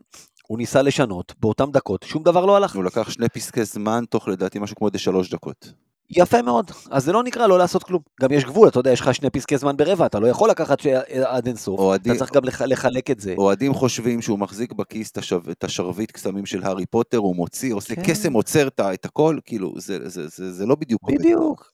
הוא 0.47 0.57
ניסה 0.57 0.81
לשנות, 0.81 1.33
באותן 1.39 1.71
דקות, 1.71 2.03
שום 2.03 2.23
דבר 2.23 2.45
לא 2.45 2.55
הלך. 2.57 2.75
הוא 2.75 2.83
לקח 2.83 3.09
שני 3.09 3.29
פסקי 3.29 3.63
זמן 3.65 4.03
תוך 4.09 4.27
לדעתי 4.27 4.59
משהו 4.59 4.75
כמו 4.75 4.87
איזה 4.87 4.99
שלוש 4.99 5.29
דקות. 5.29 5.73
יפה 6.17 6.41
מאוד. 6.41 6.71
אז 6.91 7.03
זה 7.05 7.11
לא 7.11 7.23
נקרא 7.23 7.47
לא 7.47 7.57
לעשות 7.57 7.83
כלום. 7.83 8.01
גם 8.21 8.31
יש 8.31 8.45
גבול, 8.45 8.67
אתה 8.67 8.79
יודע, 8.79 8.91
יש 8.91 9.01
לך 9.01 9.15
שני 9.15 9.29
פסקי 9.29 9.57
זמן 9.57 9.77
ברבע, 9.77 10.05
אתה 10.05 10.19
לא 10.19 10.27
יכול 10.27 10.49
לקחת 10.49 10.77
עד 11.25 11.47
אינסוף. 11.47 11.79
אתה 11.95 12.15
צריך 12.17 12.31
גם 12.33 12.43
לח- 12.43 12.61
לחלק 12.61 13.11
את 13.11 13.19
זה. 13.19 13.33
אוהדים 13.37 13.73
חושבים 13.73 14.21
שהוא 14.21 14.39
מחזיק 14.39 14.73
בכיס 14.73 15.11
את 15.51 15.63
השרביט 15.63 16.11
קסמים 16.11 16.45
של 16.45 16.63
הארי 16.63 16.85
פוטר, 16.85 17.17
הוא 17.17 17.35
מוציא, 17.35 17.73
עושה 17.73 17.95
כן. 17.95 18.01
קסם, 18.07 18.33
עוצר 18.33 18.67
את 18.79 19.05
הכל, 19.05 19.37
כאילו, 19.45 19.73
זה- 19.77 20.09
זה- 20.09 20.27
זה 20.27 20.53
זה 20.53 20.65
לא 20.65 20.75
בדיוק. 20.75 21.01
בדיוק. 21.11 21.71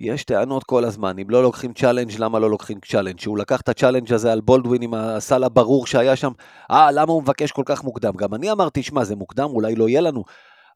יש 0.00 0.24
טענות 0.24 0.64
כל 0.64 0.84
הזמן, 0.84 1.18
אם 1.18 1.30
לא 1.30 1.42
לוקחים 1.42 1.72
challenge, 1.72 2.12
למה 2.18 2.38
לא 2.38 2.50
לוקחים 2.50 2.78
challenge? 2.80 3.18
שהוא 3.18 3.38
לקח 3.38 3.60
את 3.60 3.68
ה 3.68 3.72
challenge 3.72 4.12
הזה 4.12 4.32
על 4.32 4.40
בולדווין 4.40 4.82
עם 4.82 4.94
הסל 4.94 5.44
הברור 5.44 5.86
שהיה 5.86 6.16
שם, 6.16 6.32
אה, 6.70 6.90
למה 6.92 7.12
הוא 7.12 7.22
מבקש 7.22 7.52
כל 7.52 7.62
כך 7.66 7.84
מוקדם? 7.84 8.12
גם 8.16 8.34
אני 8.34 8.52
אמרתי, 8.52 8.82
שמע, 8.82 9.04
זה 9.04 9.16
מוקדם, 9.16 9.44
אולי 9.44 9.74
לא 9.74 9.88
יהיה 9.88 10.00
לנו, 10.00 10.24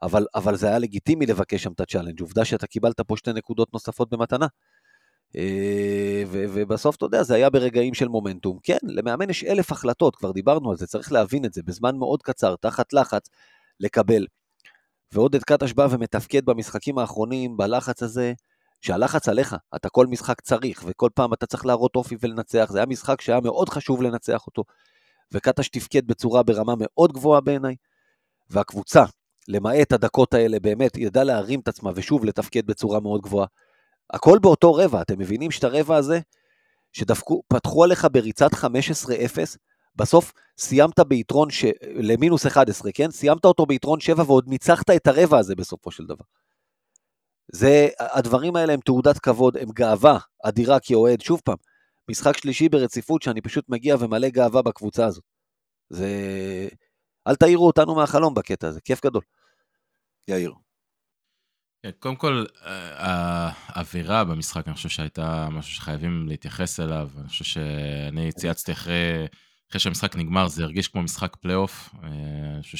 אבל, 0.03 0.27
אבל 0.35 0.57
זה 0.57 0.67
היה 0.67 0.79
לגיטימי 0.79 1.27
לבקש 1.27 1.63
שם 1.63 1.73
את 1.73 1.81
ה 1.81 1.84
challenge. 1.84 2.21
עובדה 2.21 2.45
שאתה 2.45 2.67
קיבלת 2.67 3.01
פה 3.01 3.17
שתי 3.17 3.33
נקודות 3.33 3.73
נוספות 3.73 4.11
במתנה. 4.11 4.47
אה, 5.37 6.23
ו- 6.27 6.45
ובסוף, 6.53 6.97
אתה 6.97 7.05
יודע, 7.05 7.23
זה 7.23 7.35
היה 7.35 7.51
ברגעים 7.51 7.95
של 7.95 8.09
מומנטום. 8.09 8.59
כן, 8.63 8.79
למאמן 8.83 9.31
יש 9.31 9.45
אלף 9.45 9.73
החלטות, 9.73 10.17
כבר 10.17 10.33
דיברנו 10.33 10.71
על 10.71 10.77
זה, 10.77 10.87
צריך 10.87 11.13
להבין 11.13 11.45
את 11.45 11.53
זה, 11.53 11.63
בזמן 11.63 11.97
מאוד 11.97 12.23
קצר, 12.23 12.57
תחת 12.57 12.93
לחץ, 12.93 13.29
לקבל. 13.81 14.27
ועודד 15.13 15.43
קטש 15.43 15.73
בא 15.73 15.87
ומתפקד 15.91 16.45
במשחקים 16.45 16.99
האחרונים, 16.99 17.57
בלחץ 17.57 18.03
הזה, 18.03 18.33
שהלחץ 18.83 19.29
עליך, 19.29 19.57
אתה 19.77 19.89
כל 19.89 20.07
משחק 20.07 20.41
צריך, 20.41 20.85
וכל 20.87 21.09
פעם 21.15 21.33
אתה 21.33 21.47
צריך 21.47 21.67
להראות 21.67 21.97
אופי 21.97 22.17
ולנצח, 22.21 22.69
זה 22.73 22.79
היה 22.79 22.87
משחק 22.87 23.21
שהיה 23.21 23.41
מאוד 23.41 23.69
חשוב 23.69 24.03
לנצח 24.03 24.47
אותו, 24.47 24.65
וקטש 25.33 25.69
תפקד 25.69 26.07
בצורה 26.07 26.43
ברמה 26.43 26.75
מאוד 26.79 27.13
גבוהה 27.13 27.41
בעיניי, 27.41 27.77
והקבוצה, 28.51 29.05
למעט 29.49 29.93
הדקות 29.93 30.35
האלה, 30.35 30.61
באמת 30.61 30.97
ידעה 30.97 31.25
להרים 31.25 31.61
את 31.61 31.69
עצמה 31.69 31.91
ושוב 31.95 32.25
לתפקד 32.25 32.67
בצורה 32.67 33.01
מאוד 33.01 33.21
גבוהה. 33.21 33.47
הכל 34.11 34.39
באותו 34.43 34.75
רבע, 34.75 35.03
אתם 35.03 35.19
מבינים 35.19 35.51
שאת 35.51 35.65
הרבע 35.65 35.97
הזה, 35.97 36.21
שדפקו, 36.93 37.43
פתחו 37.49 37.85
עליך 37.85 38.07
בריצת 38.13 38.51
15-0, 38.55 38.57
בסוף 39.97 40.33
סיימת 40.59 41.01
ביתרון 41.01 41.51
ש... 41.51 41.65
למינוס 41.83 42.47
11, 42.47 42.93
כן? 42.93 43.11
סיימת 43.11 43.45
אותו 43.45 43.67
ביתרון 43.67 44.01
7 44.01 44.23
ועוד 44.27 44.49
ניצחת 44.49 44.91
את 44.91 45.07
הרבע 45.07 45.39
הזה 45.39 45.55
בסופו 45.55 45.91
של 45.91 46.05
דבר. 46.05 46.25
זה, 47.53 47.89
הדברים 47.99 48.57
האלה 48.57 48.73
הם 48.73 48.81
תעודת 48.81 49.19
כבוד, 49.19 49.57
הם 49.57 49.69
גאווה 49.75 50.19
אדירה 50.45 50.81
כאוהד, 50.81 51.21
שוב 51.21 51.41
פעם, 51.45 51.57
משחק 52.11 52.37
שלישי 52.37 52.69
ברציפות 52.69 53.23
שאני 53.23 53.41
פשוט 53.41 53.65
מגיע 53.69 53.97
ומלא 54.01 54.29
גאווה 54.29 54.63
בקבוצה 54.63 55.07
הזאת. 55.07 55.25
זה... 55.91 56.09
אל 57.27 57.35
תעירו 57.35 57.67
אותנו 57.67 57.95
מהחלום 57.95 58.35
בקטע 58.35 58.69
הזה, 58.69 58.81
כיף 58.81 59.05
גדול. 59.05 59.23
יאיר. 60.29 60.53
כן, 61.83 61.91
קודם 61.99 62.17
כל, 62.17 62.45
אה, 62.65 63.51
האווירה 63.67 64.25
במשחק, 64.25 64.67
אני 64.67 64.75
חושב 64.75 64.89
שהייתה 64.89 65.49
משהו 65.51 65.75
שחייבים 65.75 66.29
להתייחס 66.29 66.81
אליו. 66.81 67.11
אני 67.19 67.29
חושב 67.29 67.45
שאני 67.45 68.33
צייצתי 68.33 68.73
אחרי, 68.73 69.27
אחרי 69.71 69.81
שהמשחק 69.81 70.17
נגמר, 70.17 70.49
זה 70.49 70.63
הרגיש 70.63 70.89
כמו 70.89 71.03
משחק 71.03 71.37
פלייאוף. 71.37 71.95
אה, 72.03 72.09
אני 72.55 72.63
חושב 72.63 72.77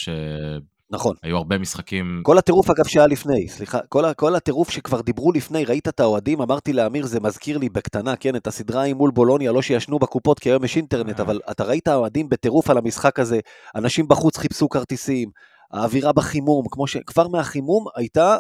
נכון. 0.93 1.17
הרבה 1.23 1.59
משחקים... 1.59 2.21
כל 2.23 2.39
הטירוף 2.39 2.71
אגב 2.71 2.85
שהיה 2.85 3.07
לפני, 3.07 3.49
סליחה, 3.49 3.79
כל, 3.89 4.05
כל 4.17 4.35
הטירוף 4.35 4.71
שכבר 4.71 5.01
דיברו 5.01 5.33
לפני, 5.33 5.65
ראית 5.65 5.89
את 5.89 6.01
האוהדים, 6.01 6.41
אמרתי 6.41 6.73
לאמיר, 6.73 7.07
זה 7.07 7.21
מזכיר 7.21 7.59
לי 7.59 7.69
בקטנה, 7.69 8.17
כן, 8.17 8.37
את 8.37 8.47
הסדרה 8.47 8.83
עם 8.83 8.97
מול 8.97 9.11
בולוניה, 9.11 9.53
לא 9.53 9.63
שישנו 9.63 9.99
בקופות, 9.99 10.39
כי 10.39 10.51
היום 10.51 10.65
יש 10.65 10.77
אינטרנט, 10.77 11.21
אה. 11.21 11.25
אבל 11.25 11.41
אתה 11.51 11.65
ראית 11.65 11.89
האוהדים 11.89 12.29
בטירוף 12.29 12.71
על 12.71 12.79
המשחק 12.79 13.19
הזה, 13.19 13.41
אנשים 13.75 14.09
בחוץ 14.09 14.37
חיפשו 14.37 14.69
כרטיסים, 14.69 15.31
האווירה 15.73 16.13
בחימום, 16.13 16.65
כמו 16.71 16.87
ש... 16.87 16.97
כבר 16.97 17.29
מהחימום 17.29 17.87
הייתה, 17.97 18.37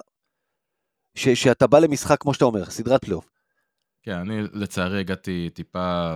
ש, 1.14 1.28
שאתה 1.28 1.66
בא 1.66 1.78
למשחק, 1.78 2.21
כמו 2.21 2.35
שאתה 2.35 2.44
אומר, 2.44 2.64
סדרת 2.64 3.04
פלייאוף. 3.04 3.28
כן, 4.02 4.12
אני 4.12 4.42
לצערי 4.52 5.00
הגעתי 5.00 5.50
טיפה 5.54 6.14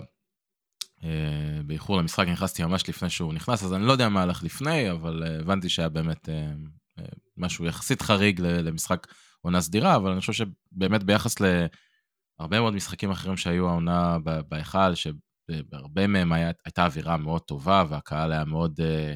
באיחור 1.66 1.98
למשחק, 1.98 2.26
נכנסתי 2.28 2.64
ממש 2.64 2.88
לפני 2.88 3.10
שהוא 3.10 3.34
נכנס, 3.34 3.64
אז 3.64 3.74
אני 3.74 3.86
לא 3.86 3.92
יודע 3.92 4.08
מה 4.08 4.22
הלך 4.22 4.42
לפני, 4.42 4.90
אבל 4.90 5.22
אה, 5.26 5.38
הבנתי 5.40 5.68
שהיה 5.68 5.88
באמת 5.88 6.28
אה, 6.28 6.52
אה, 6.98 7.04
משהו 7.36 7.66
יחסית 7.66 8.02
חריג 8.02 8.40
למשחק 8.40 9.06
עונה 9.40 9.60
סדירה, 9.60 9.96
אבל 9.96 10.10
אני 10.10 10.20
חושב 10.20 10.32
שבאמת 10.32 11.04
ביחס 11.04 11.34
להרבה 11.40 12.60
מאוד 12.60 12.74
משחקים 12.74 13.10
אחרים 13.10 13.36
שהיו 13.36 13.68
העונה 13.68 14.18
בהיכל, 14.48 14.94
שבהרבה 14.94 16.06
מהם 16.06 16.32
היה, 16.32 16.50
הייתה 16.64 16.84
אווירה 16.84 17.16
מאוד 17.16 17.42
טובה, 17.42 17.84
והקהל 17.88 18.32
היה 18.32 18.44
מאוד 18.44 18.80
אה, 18.80 19.14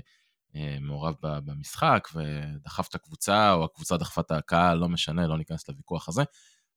אה, 0.56 0.76
מעורב 0.80 1.14
במשחק, 1.22 2.08
ודחף 2.14 2.88
את 2.88 2.94
הקבוצה, 2.94 3.52
או 3.52 3.64
הקבוצה 3.64 3.96
דחפה 3.96 4.20
את 4.20 4.30
הקהל, 4.30 4.78
לא 4.78 4.88
משנה, 4.88 5.26
לא 5.26 5.38
ניכנס 5.38 5.68
לוויכוח 5.68 6.08
הזה. 6.08 6.22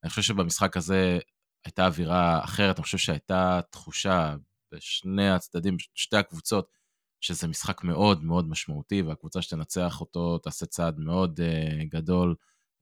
אני 0.03 0.09
חושב 0.09 0.21
שבמשחק 0.21 0.77
הזה 0.77 1.19
הייתה 1.65 1.85
אווירה 1.85 2.43
אחרת, 2.43 2.77
אני 2.77 2.83
חושב 2.83 2.97
שהייתה 2.97 3.59
תחושה 3.71 4.35
בשני 4.73 5.29
הצדדים, 5.29 5.77
שתי 5.93 6.17
הקבוצות, 6.17 6.77
שזה 7.21 7.47
משחק 7.47 7.83
מאוד 7.83 8.23
מאוד 8.23 8.49
משמעותי, 8.49 9.01
והקבוצה 9.01 9.41
שתנצח 9.41 10.01
אותו 10.01 10.37
תעשה 10.37 10.65
צעד 10.65 10.99
מאוד 10.99 11.39
uh, 11.39 11.85
גדול 11.89 12.35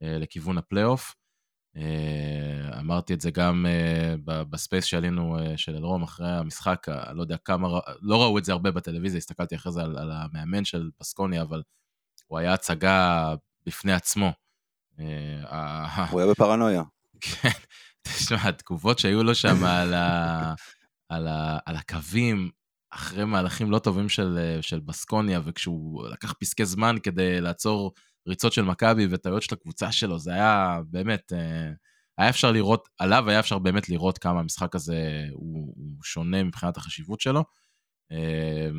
uh, 0.04 0.06
לכיוון 0.06 0.58
הפלייאוף. 0.58 1.16
אה, 1.78 2.80
אמרתי 2.80 3.14
את 3.14 3.22
זה 3.22 3.32
גם 3.32 3.66
ב- 4.26 4.42
ב 4.42 4.49
space 4.49 4.86
שעלינו 4.86 5.40
אה, 5.40 5.58
של 5.58 5.76
אלרום 5.76 6.04
אחרי 6.04 6.30
המשחק, 6.30 6.90
אה, 6.90 7.14
לא 7.14 7.22
יודע 7.22 7.38
כמה, 7.46 7.68
לא 8.02 8.22
ראו 8.22 8.38
את 8.38 8.46
זה 8.46 8.52
הרבה 8.52 8.72
בטלוויזיה, 8.72 9.18
הסתכלתי 9.18 9.56
אחרי 9.56 9.72
זה 9.72 9.82
על, 9.82 9.98
על 9.98 10.12
המאמן 10.12 10.66
של 10.66 10.90
בסקוניה, 11.00 11.42
אבל 11.42 11.62
הוא 12.28 12.40
היה 12.40 12.54
הצגה 12.54 13.34
בפני 13.66 13.94
עצמו. 13.94 14.32
ה- 15.48 16.06
הוא 16.06 16.20
היה 16.20 16.32
בפרנויה. 16.32 16.84
כן, 17.22 17.50
תשמע, 18.02 18.38
התגובות 18.48 19.00
שהיו 19.00 19.24
לו 19.24 19.36
שם 19.36 19.64
על, 19.64 19.94
ה, 19.94 20.54
על, 21.12 21.28
ה, 21.28 21.58
על 21.66 21.76
הקווים, 21.76 22.50
אחרי 22.90 23.26
מהלכים 23.26 23.72
לא 23.72 23.80
טובים 23.80 24.10
של, 24.10 24.58
של 24.62 24.80
בסקוניה, 24.80 25.40
וכשהוא 25.46 26.08
לקח 26.08 26.34
פסקי 26.40 26.66
זמן 26.66 26.96
כדי 27.04 27.42
לעצור 27.42 27.94
ריצות 28.28 28.54
של 28.54 28.62
מכבי 28.62 29.08
וטעויות 29.10 29.44
של 29.44 29.56
הקבוצה 29.56 29.92
שלו, 29.92 30.20
זה 30.20 30.34
היה 30.34 30.80
באמת, 30.90 31.34
אה, 31.34 31.72
היה 32.18 32.30
אפשר 32.30 32.52
לראות, 32.52 32.90
עליו 32.98 33.30
היה 33.30 33.40
אפשר 33.40 33.60
באמת 33.60 33.90
לראות 33.90 34.18
כמה 34.18 34.40
המשחק 34.40 34.76
הזה 34.76 35.26
הוא, 35.32 35.74
הוא 35.78 36.04
שונה 36.04 36.44
מבחינת 36.44 36.78
החשיבות 36.78 37.22
שלו. 37.22 37.44
אה, 38.12 38.70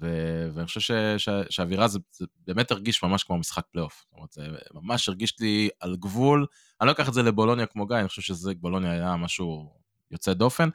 ו- 0.00 0.48
ואני 0.54 0.66
חושב 0.66 0.80
ש- 0.80 1.24
ש- 1.24 1.46
שהאווירה 1.50 1.88
זה, 1.88 1.98
זה 2.12 2.26
באמת 2.46 2.70
הרגיש 2.70 3.02
ממש 3.02 3.24
כמו 3.24 3.38
משחק 3.38 3.66
פלייאוף. 3.72 4.04
זאת 4.04 4.12
אומרת, 4.12 4.32
זה 4.32 4.42
ממש 4.74 5.08
הרגיש 5.08 5.40
לי 5.40 5.68
על 5.80 5.96
גבול, 5.96 6.46
אני 6.80 6.86
לא 6.86 6.92
אקח 6.92 7.08
את 7.08 7.14
זה 7.14 7.22
לבולוניה 7.22 7.66
כמו 7.66 7.86
גיא, 7.86 7.96
אני 7.96 8.08
חושב 8.08 8.22
שזה, 8.22 8.52
בולוניה 8.54 8.92
היה 8.92 9.16
משהו 9.16 9.72
יוצא 10.10 10.32
דופן, 10.32 10.68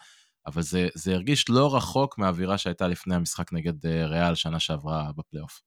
אבל 0.47 0.61
זה, 0.61 0.87
זה 0.93 1.13
הרגיש 1.13 1.49
לא 1.49 1.75
רחוק 1.75 2.17
מהאווירה 2.17 2.57
שהייתה 2.57 2.87
לפני 2.87 3.15
המשחק 3.15 3.53
נגד 3.53 3.85
אה, 3.85 4.05
ריאל 4.05 4.35
שנה 4.35 4.59
שעברה 4.59 5.11
בפלייאוף. 5.17 5.61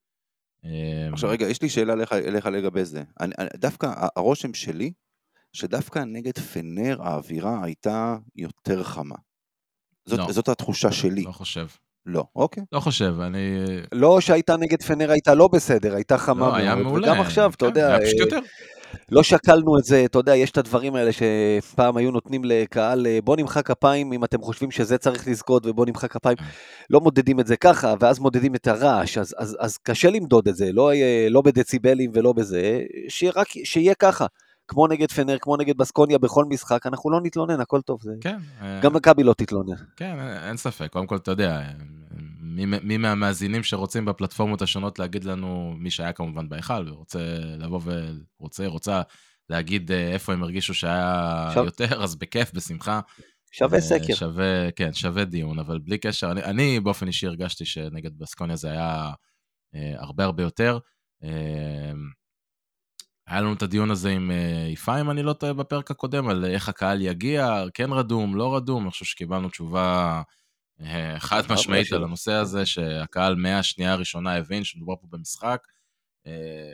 אה, 0.65 1.09
עכשיו 1.13 1.31
רגע, 1.31 1.49
יש 1.49 1.63
לי 1.63 1.69
שאלה 1.69 1.93
אליך, 1.93 2.13
אליך 2.13 2.47
לגבי 2.47 2.85
זה. 2.85 3.03
אני, 3.21 3.35
אני, 3.39 3.49
דווקא 3.57 3.93
הרושם 4.17 4.55
שלי, 4.55 4.93
שדווקא 5.53 5.99
נגד 5.99 6.39
פנר 6.39 7.03
האווירה 7.03 7.65
הייתה 7.65 8.17
יותר 8.37 8.83
חמה. 8.83 9.15
זאת, 10.07 10.19
לא. 10.19 10.33
זאת 10.33 10.49
התחושה 10.49 10.93
שלי. 10.93 11.23
לא 11.23 11.33
חושב. 11.33 11.67
לא, 12.07 12.25
אוקיי. 12.37 12.65
לא 12.73 12.81
חושב, 12.81 13.15
אני... 13.21 13.39
לא 13.93 14.21
שהייתה 14.21 14.57
נגד 14.57 14.83
פנר 14.83 15.11
הייתה 15.11 15.35
לא 15.35 15.49
בסדר, 15.49 15.95
הייתה 15.95 16.19
חמה 16.19 16.41
לא, 16.41 16.47
מאוד. 16.47 16.61
היה 16.61 16.75
מעולה. 16.75 17.13
וגם 17.13 17.21
עכשיו, 17.21 17.51
אתה 17.51 17.59
כן, 17.59 17.67
יודע, 17.67 17.87
היה 17.89 18.07
פשוט 18.07 18.21
אה, 18.21 18.25
יותר. 18.25 18.39
לא 19.11 19.23
שקלנו 19.23 19.79
את 19.79 19.85
זה, 19.85 20.05
אתה 20.05 20.19
יודע, 20.19 20.37
יש 20.37 20.51
את 20.51 20.59
הדברים 20.59 20.95
האלה 20.95 21.11
שפעם 21.13 21.97
היו 21.97 22.11
נותנים 22.11 22.45
לקהל, 22.45 23.07
אה, 23.07 23.19
בוא 23.25 23.37
נמחא 23.37 23.63
כפיים 23.63 24.13
אם 24.13 24.25
אתם 24.25 24.43
חושבים 24.43 24.71
שזה 24.71 24.99
צריך 24.99 25.29
לזכות, 25.29 25.67
ובוא 25.67 25.87
נמחא 25.87 26.07
כפיים. 26.07 26.37
כן. 26.37 26.45
לא 26.91 27.01
מודדים 27.01 27.41
את 27.41 27.47
זה 27.47 27.57
ככה, 27.57 27.95
ואז 28.01 28.19
מודדים 28.19 28.55
את 28.55 28.67
הרעש, 28.67 29.19
אז, 29.19 29.35
אז, 29.39 29.57
אז 29.61 29.77
קשה 29.79 30.11
למדוד 30.11 30.49
את 30.49 30.57
זה, 30.57 30.73
לא, 30.73 30.95
יהיה- 30.95 31.31
לא 31.31 31.43
בדציבלים 31.43 32.11
ולא 32.15 32.33
בזה, 32.33 32.81
שיהיה, 33.09 33.33
רק, 33.37 33.47
שיהיה 33.65 33.95
ככה. 33.95 34.27
כמו 34.71 34.87
נגד 34.87 35.11
פנר, 35.13 35.37
כמו 35.41 35.57
נגד 35.57 35.77
בסקוניה 35.77 36.19
בכל 36.19 36.45
משחק, 36.45 36.87
אנחנו 36.87 37.11
לא 37.11 37.21
נתלונן, 37.23 37.61
הכל 37.61 37.81
טוב. 37.81 37.99
זה... 38.03 38.11
כן. 38.21 38.37
אה, 38.63 38.81
גם 38.83 38.93
מכבי 38.95 39.23
לא 39.23 39.33
תתלונן. 39.35 39.75
כן, 39.97 40.15
אין 40.49 40.57
ספק. 40.57 40.93
קודם 40.93 41.07
כל, 41.07 41.17
אתה 41.17 41.31
יודע, 41.31 41.61
מי, 42.67 42.77
מי 42.83 42.97
מהמאזינים 42.97 43.63
שרוצים 43.63 44.05
בפלטפורמות 44.05 44.63
השונות 44.63 44.99
להגיד 44.99 45.25
לנו, 45.25 45.75
מי 45.79 45.91
שהיה 45.91 46.13
כמובן 46.13 46.49
בהיכל, 46.49 46.89
ורוצה 46.89 47.19
לבוא 47.59 47.81
ורוצה, 48.41 48.67
רוצה 48.67 49.03
להגיד 49.51 49.93
אה, 49.93 50.13
איפה 50.13 50.33
הם 50.33 50.43
הרגישו 50.43 50.75
שהיה 50.75 51.45
עכשיו- 51.49 51.65
יותר, 51.65 52.03
אז 52.03 52.17
בכיף, 52.17 52.53
בשמחה. 52.55 53.01
שווה 53.53 53.77
אה, 53.77 53.81
סקר. 53.83 54.15
שווה, 54.15 54.71
כן, 54.77 54.93
שווה 54.93 55.25
דיון, 55.25 55.59
אבל 55.59 55.79
בלי 55.79 55.99
קשר, 55.99 56.31
אני, 56.31 56.45
אני 56.45 56.81
באופן 56.81 57.07
אישי 57.07 57.27
הרגשתי 57.27 57.65
שנגד 57.65 58.19
בסקוניה 58.19 58.57
זה 58.57 58.71
היה 58.71 59.13
אה, 59.75 59.95
הרבה 59.99 60.25
הרבה 60.25 60.43
יותר. 60.43 60.79
אה, 61.25 61.93
היה 63.27 63.41
לנו 63.41 63.53
את 63.53 63.63
הדיון 63.63 63.91
הזה 63.91 64.11
עם 64.11 64.31
אה, 64.31 64.69
יפעה, 64.73 65.01
אם 65.01 65.11
אני 65.11 65.23
לא 65.23 65.33
טועה, 65.33 65.53
בפרק 65.53 65.91
הקודם, 65.91 66.29
על 66.29 66.45
איך 66.45 66.69
הקהל 66.69 67.03
יגיע, 67.03 67.65
כן 67.75 67.93
רדום, 67.93 68.37
לא 68.37 68.57
רדום, 68.57 68.83
אני 68.83 68.91
חושב 68.91 69.05
שקיבלנו 69.05 69.49
תשובה 69.49 70.23
חד 71.19 71.43
משמעית. 71.51 71.93
על 71.93 72.05
הנושא 72.05 72.33
הזה, 72.33 72.67
שהקהל 72.67 73.35
מהשנייה 73.35 73.93
הראשונה 73.93 74.37
הבין 74.37 74.65
שמדובר 74.65 74.97
פה 74.97 75.07
במשחק. 75.11 75.61
אה, 76.27 76.73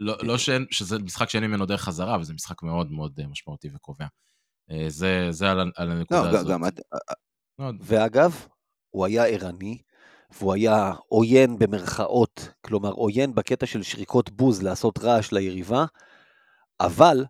לא, 0.00 0.16
לא 0.22 0.38
שאין, 0.38 0.66
שזה 0.70 0.98
משחק 0.98 1.30
שאין 1.30 1.44
ממנו 1.44 1.66
דרך 1.66 1.80
חזרה, 1.80 2.14
אבל 2.14 2.24
זה 2.24 2.34
משחק 2.34 2.62
מאוד 2.62 2.92
מאוד 2.92 3.20
אה, 3.20 3.26
משמעותי 3.26 3.68
וקובע. 3.74 4.06
אה, 4.70 4.84
זה, 4.88 5.26
זה 5.30 5.50
על, 5.50 5.60
הנקודה 5.76 6.22
לא, 6.22 6.28
הזאת. 6.38 6.46
גם, 6.46 6.52
גם, 6.52 6.68
את- 6.68 6.80
לא, 7.58 7.66
ואגב, 7.80 8.46
הוא 8.90 9.04
היה 9.06 9.26
ערני, 9.26 9.78
והוא 10.30 10.54
היה 10.54 10.92
עוין 11.08 11.58
במרכאות, 11.58 12.48
כלומר 12.60 12.90
עוין 12.90 13.34
בקטע 13.34 13.66
של 13.66 13.82
שריקות 13.82 14.30
בוז 14.30 14.62
לעשות 14.62 14.98
רעש 14.98 15.32
ליריבה, 15.32 15.84
אבל 16.80 17.24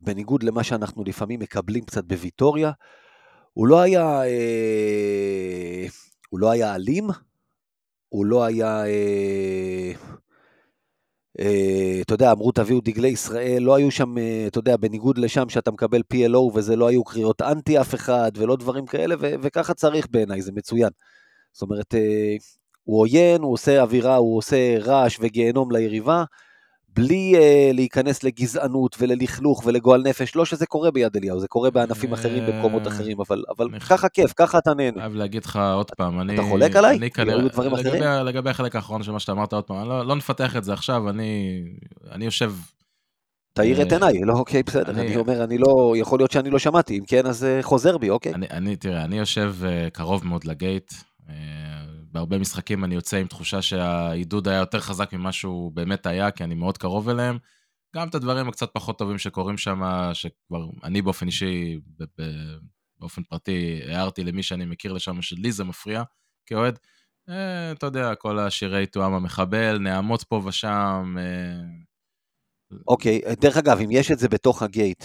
בניגוד 0.00 0.42
למה 0.42 0.64
שאנחנו 0.64 1.04
לפעמים 1.04 1.40
מקבלים 1.40 1.84
קצת 1.84 2.04
בוויטוריה, 2.04 2.72
הוא 3.56 3.66
לא 3.66 3.80
היה, 3.80 4.22
אה, 4.24 5.86
הוא 6.30 6.40
לא 6.40 6.50
היה 6.50 6.74
אלים, 6.74 7.10
הוא 8.08 8.26
לא 8.26 8.44
היה, 8.44 8.86
אה, 8.86 9.92
אה, 11.40 11.98
אתה 12.00 12.14
יודע, 12.14 12.32
אמרו 12.32 12.52
תביאו 12.52 12.80
דגלי 12.80 13.08
ישראל, 13.08 13.62
לא 13.62 13.74
היו 13.74 13.90
שם, 13.90 14.18
אה, 14.18 14.44
אתה 14.46 14.58
יודע, 14.58 14.76
בניגוד 14.76 15.18
לשם 15.18 15.48
שאתה 15.48 15.70
מקבל 15.70 16.02
PLO 16.14 16.38
וזה 16.54 16.76
לא 16.76 16.88
היו 16.88 17.04
קריאות 17.04 17.42
אנטי 17.42 17.80
אף 17.80 17.94
אחד 17.94 18.32
ולא 18.36 18.56
דברים 18.56 18.86
כאלה, 18.86 19.14
ו- 19.20 19.34
וככה 19.42 19.74
צריך 19.74 20.06
בעיניי, 20.10 20.42
זה 20.42 20.52
מצוין. 20.52 20.90
זאת 21.52 21.62
אומרת, 21.62 21.94
אה, 21.94 22.36
הוא 22.84 23.00
עוין, 23.00 23.42
הוא 23.42 23.52
עושה 23.52 23.82
אווירה, 23.82 24.16
הוא 24.16 24.38
עושה 24.38 24.78
רעש 24.78 25.18
וגיהנום 25.20 25.72
ליריבה, 25.72 26.24
בלי 26.96 27.34
אה, 27.36 27.70
להיכנס 27.72 28.24
לגזענות 28.24 28.96
וללכלוך 28.98 29.62
ולגועל 29.66 30.02
נפש, 30.02 30.36
לא 30.36 30.44
שזה 30.44 30.66
קורה 30.66 30.90
ביד 30.90 31.16
אליהו, 31.16 31.40
זה 31.40 31.48
קורה 31.48 31.70
בענפים 31.70 32.12
אחרים, 32.12 32.42
אה, 32.44 32.50
במקומות 32.52 32.86
אחרים, 32.86 33.20
אבל, 33.20 33.42
אבל 33.56 33.68
אני 33.70 33.80
ככה 33.80 34.08
כיף, 34.08 34.32
ככה 34.36 34.58
אתה 34.58 34.74
נהנה. 34.74 35.00
חייב 35.00 35.14
להגיד 35.14 35.44
לך 35.44 35.58
עוד 35.74 35.90
פעם, 35.90 36.20
אני... 36.20 36.36
חולק 36.42 36.76
עליי? 36.76 36.96
אני 36.96 37.10
כי 37.10 37.20
היו 37.20 37.26
כנראה, 37.30 37.48
דברים 37.48 37.72
לגבי, 37.72 37.88
אחרים? 37.88 38.02
לגבי 38.26 38.50
החלק 38.50 38.76
האחרון 38.76 39.02
של 39.02 39.12
מה 39.12 39.20
שאתה 39.20 39.32
אמרת 39.32 39.52
עוד 39.52 39.64
פעם, 39.64 39.88
לא, 39.88 40.06
לא 40.06 40.16
נפתח 40.16 40.56
את 40.56 40.64
זה 40.64 40.72
עכשיו, 40.72 41.10
אני, 41.10 41.62
אני 42.12 42.24
יושב... 42.24 42.52
תאיר 43.52 43.82
את 43.82 43.92
אה, 43.92 43.96
עיניי, 43.98 44.24
לא, 44.24 44.32
אוקיי, 44.32 44.62
בסדר, 44.62 44.90
אני- 44.92 45.00
אני 45.06 45.16
אומר, 45.16 45.44
אני 45.44 45.58
לא, 45.58 45.94
יכול 45.96 46.18
להיות 46.18 46.30
שאני 46.30 46.50
לא 46.50 46.58
שמעתי, 46.58 46.98
אם 46.98 47.04
כן, 47.06 47.26
אז 47.26 47.44
אה, 47.44 47.62
חוזר 47.62 47.98
בי, 47.98 48.10
אוקיי. 48.10 48.34
אני, 48.34 48.46
אני, 48.50 48.76
תראה, 48.76 49.04
אני 49.04 49.18
יושב 49.18 49.54
קרוב 49.92 50.26
מאוד 50.26 50.44
לגייט. 50.44 50.92
בהרבה 52.16 52.38
משחקים 52.38 52.84
אני 52.84 52.94
יוצא 52.94 53.16
עם 53.16 53.26
תחושה 53.26 53.62
שהעידוד 53.62 54.48
היה 54.48 54.58
יותר 54.58 54.80
חזק 54.80 55.12
ממה 55.12 55.32
שהוא 55.32 55.72
באמת 55.72 56.06
היה, 56.06 56.30
כי 56.30 56.44
אני 56.44 56.54
מאוד 56.54 56.78
קרוב 56.78 57.08
אליהם. 57.08 57.38
גם 57.96 58.08
את 58.08 58.14
הדברים 58.14 58.48
הקצת 58.48 58.70
פחות 58.72 58.98
טובים 58.98 59.18
שקורים 59.18 59.58
שם, 59.58 59.82
שכבר 60.12 60.66
אני 60.84 61.02
באופן 61.02 61.26
אישי, 61.26 61.80
באופן 62.98 63.22
פרטי, 63.22 63.80
הערתי 63.88 64.24
למי 64.24 64.42
שאני 64.42 64.64
מכיר 64.64 64.92
לשם, 64.92 65.22
שלי 65.22 65.52
זה 65.52 65.64
מפריע 65.64 66.02
כאוהד. 66.46 66.78
Uh, 67.30 67.32
אתה 67.72 67.86
יודע, 67.86 68.14
כל 68.14 68.38
השירי 68.38 68.86
תואם 68.86 69.12
המחבל, 69.12 69.78
נעמות 69.78 70.22
פה 70.22 70.42
ושם. 70.44 71.16
Uh, 71.18 72.76
אוקיי, 72.88 73.20
דרך 73.40 73.56
אגב, 73.56 73.78
אם 73.78 73.88
יש 73.90 74.10
את 74.10 74.18
זה 74.18 74.28
בתוך 74.28 74.62
הגייט, 74.62 75.04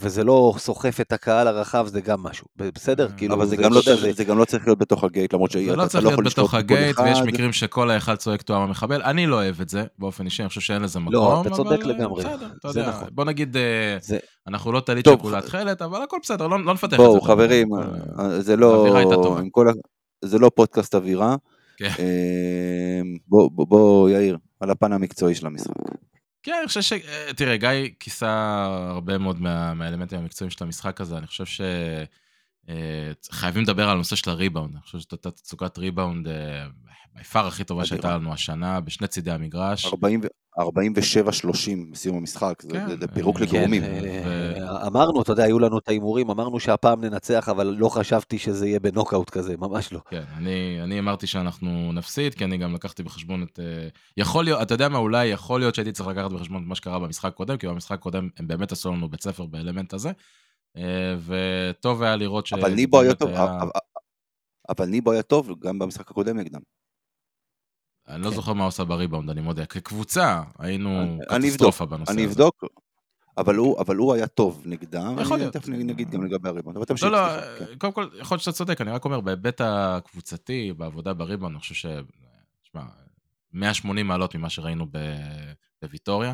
וזה 0.00 0.24
לא 0.24 0.54
סוחף 0.58 1.00
את 1.00 1.12
הקהל 1.12 1.48
הרחב, 1.48 1.86
זה 1.86 2.00
גם 2.00 2.22
משהו, 2.22 2.46
בסדר? 2.56 3.06
אה, 3.06 3.12
כאילו, 3.12 3.34
אבל 3.34 3.44
זה 3.46 3.56
זה- 3.56 3.62
גם 3.62 3.72
לא 3.72 3.80
זה- 3.80 3.84
צריך- 3.96 4.16
זה 4.16 4.24
גם 4.24 4.38
לא 4.38 4.44
צריך 4.44 4.66
להיות 4.66 4.78
בתוך 4.78 5.04
הגייט, 5.04 5.34
למרות 5.34 5.50
שאתה 5.50 5.64
זה 5.64 5.76
לא 5.76 5.82
לא 5.84 5.88
צריך 5.88 6.04
יכול 6.04 6.24
להיות 6.24 6.32
בתוך 6.34 6.54
הגייט, 6.54 6.98
ויש 6.98 7.18
אחד. 7.18 7.26
מקרים 7.26 7.52
שכל 7.52 7.90
ההיכל 7.90 8.16
צועק 8.16 8.42
תואם 8.42 8.60
המחבל. 8.60 9.02
אני 9.02 9.26
לא 9.26 9.36
אוהב 9.36 9.60
את 9.60 9.68
זה, 9.68 9.84
באופן 9.98 10.24
אישי, 10.24 10.42
אני 10.42 10.48
חושב 10.48 10.60
שאין 10.60 10.82
לזה 10.82 10.98
מקום. 11.00 11.12
לא, 11.12 11.40
אתה 11.40 11.50
צודק 11.50 11.78
אבל, 11.82 11.90
לגמרי. 11.90 12.24
בסדר, 12.24 12.48
אתה 12.60 12.72
זה 12.72 12.80
יודע. 12.80 12.90
נכון. 12.90 13.08
בוא 13.12 13.24
נגיד, 13.24 13.56
אה, 13.56 13.62
זה- 14.00 14.18
אנחנו 14.48 14.72
לא 14.72 14.80
טלית 14.80 15.06
שכולה 15.18 15.40
תכלת, 15.40 15.82
אבל 15.82 16.02
הכל 16.02 16.16
בסדר, 16.22 16.46
לא 16.46 16.64
לא 16.64 16.72
נפתח 16.74 16.86
את 16.86 16.90
זה. 16.90 16.96
בואו. 16.96 17.20
חברים, 17.20 17.68
אה, 18.18 18.40
זה 18.40 18.56
לא, 18.56 18.74
האווירה 18.76 18.98
הייתה 18.98 19.14
טובה. 19.14 19.40
עם 19.40 19.50
כל 19.50 19.68
ה... 19.68 19.72
זה 20.24 20.38
לא 20.38 20.50
פודקאסט 20.54 20.94
אווירה. 20.94 21.36
כן. 21.76 21.90
בוא, 23.28 23.50
בוא, 23.52 23.66
בוא, 23.66 24.10
יאיר, 24.10 24.38
על 24.60 24.70
הפן 24.70 24.92
המקצועי 24.92 25.34
של 25.34 25.46
המשחק. 25.46 25.72
כן, 26.42 26.52
אני 26.58 26.66
חושב 26.68 26.82
ש... 26.82 26.92
אה, 26.92 27.34
תראה, 27.36 27.56
גיא 27.56 27.68
כיסה 28.00 28.64
הרבה 28.90 29.18
מאוד 29.18 29.40
מה- 29.40 29.74
מהאלמנטים 29.74 30.18
המקצועיים 30.18 30.50
של 30.50 30.64
המשחק 30.64 31.00
הזה, 31.00 31.18
אני 31.18 31.26
חושב 31.26 31.46
ש... 31.46 31.60
אה, 32.68 33.12
לדבר 33.62 33.84
על 33.84 33.90
הנושא 33.90 34.16
של 34.16 34.30
הריבאונד, 34.30 34.72
אני 34.74 34.82
חושב 34.82 34.98
הייתה 35.16 35.30
תצוגת 35.30 35.78
ריבאונד 35.78 36.28
ביפר 37.14 37.46
הכי 37.46 37.64
טובה. 37.64 37.84
שהייתה 37.84 38.14
לנו 38.16 38.32
השנה, 38.32 38.80
בשני 38.80 39.06
צידי 39.06 39.30
המגרש. 39.30 39.86
40 39.86 40.20
ו- 40.24 40.26
47-30 40.60 41.90
בסיום 41.92 42.16
המשחק, 42.16 42.62
זה- 42.62 42.70
כן, 42.70 43.06
פירוק 43.14 43.38
כן, 43.38 43.44
לגורמים. 43.44 43.82
אה, 43.84 44.86
אמרנו, 44.86 45.22
אתה 45.22 45.32
יודע, 45.32 45.44
היו 45.44 45.58
לנו 45.58 45.78
את 45.78 45.88
ההימורים, 45.88 46.30
אמרנו 46.30 46.60
שהפעם 46.60 47.04
ננצח, 47.04 47.48
אבל 47.48 47.66
לא 47.66 47.88
חשבתי 47.88 48.38
שזה 48.38 48.66
יהיה 48.66 48.80
בנוקאוט 48.80 49.30
כזה, 49.30 49.56
ממש 49.56 49.92
לא. 49.92 50.00
כן, 50.10 50.22
אני, 50.36 50.82
אני 50.82 50.98
אמרתי 50.98 51.26
שאנחנו 51.26 51.92
נפסיד, 51.92 52.34
כי 52.34 52.44
אני 52.44 52.58
גם 52.58 52.74
לקחתי 52.74 53.02
בחשבון 53.02 53.42
את... 53.42 53.60
אה, 53.60 53.88
יכול 54.16 54.44
להיות, 54.44 54.62
אתה 54.62 54.74
יודע 54.74 54.88
מה, 54.88 54.98
אולי 54.98 55.26
יכול 55.26 55.60
להיות 55.60 55.74
שהייתי 55.74 55.92
צריך 55.92 56.08
לקחת 56.08 56.30
בחשבון 56.30 56.62
את 56.62 56.68
מה 56.68 56.74
שקרה 56.74 56.98
במשחק 56.98 57.24
הקודם, 57.32 57.56
כי 57.56 57.66
במשחק 57.66 57.92
הקודם 57.98 58.28
הם 58.36 58.46
באמת 58.46 58.72
עשו 58.72 58.90
לנו 58.92 59.08
בית 59.08 59.22
ספר 59.22 59.46
באלמנט 59.46 59.92
הזה, 59.92 60.10
אה, 60.76 61.14
וטוב 61.26 62.02
היה 62.02 62.16
לראות 62.16 62.46
ש... 62.46 62.52
אבל 62.52 62.74
ניבו 62.74 63.00
היה 63.00 63.14
טוב, 63.14 63.30
אבל- 63.30 63.68
אבל 64.68 64.86
ניבו 64.86 65.12
היה 65.12 65.22
טוב 65.22 65.50
גם 65.60 65.78
במשחק 65.78 66.10
הקודם 66.10 66.38
נגדם. 66.38 66.60
אני 68.08 68.22
לא 68.22 68.28
כן. 68.28 68.34
זוכר 68.34 68.52
מה 68.52 68.64
עושה 68.64 68.84
בריבאונד, 68.84 69.30
אני 69.30 69.40
מודה. 69.40 69.66
כקבוצה, 69.66 70.42
היינו 70.58 71.18
קטסטרופה 71.28 71.86
בנושא 71.86 72.12
הזה. 72.12 72.20
אני 72.20 72.28
אבדוק, 72.28 72.64
אבל 73.38 73.56
הוא, 73.56 73.80
אבל 73.80 73.96
הוא 73.96 74.14
היה 74.14 74.26
טוב 74.26 74.62
נגדם, 74.64 75.16
יכול 75.20 75.38
להיות. 75.38 75.52
תכף 75.52 75.68
נגיד 75.68 76.10
גם 76.10 76.24
לגבי 76.24 76.48
הריבאונד, 76.48 76.76
אבל 76.76 76.86
תמשיך. 76.86 77.08
לא, 77.08 77.36
לא, 77.36 77.42
כן. 77.58 77.78
קודם 77.78 77.92
כל, 77.92 78.08
יכול 78.20 78.34
להיות 78.34 78.42
שאתה 78.42 78.56
צודק, 78.56 78.80
אני 78.80 78.90
רק 78.90 79.04
אומר, 79.04 79.20
בהיבט 79.20 79.60
הקבוצתי, 79.64 80.72
בעבודה 80.76 81.14
בריבאונד, 81.14 81.54
אני 81.54 81.60
חושב 81.60 81.74
ש... 81.74 81.86
תשמע, 82.62 82.82
180 83.52 84.06
מעלות 84.06 84.34
ממה 84.34 84.50
שראינו 84.50 84.86
בוויטוריה, 85.82 86.32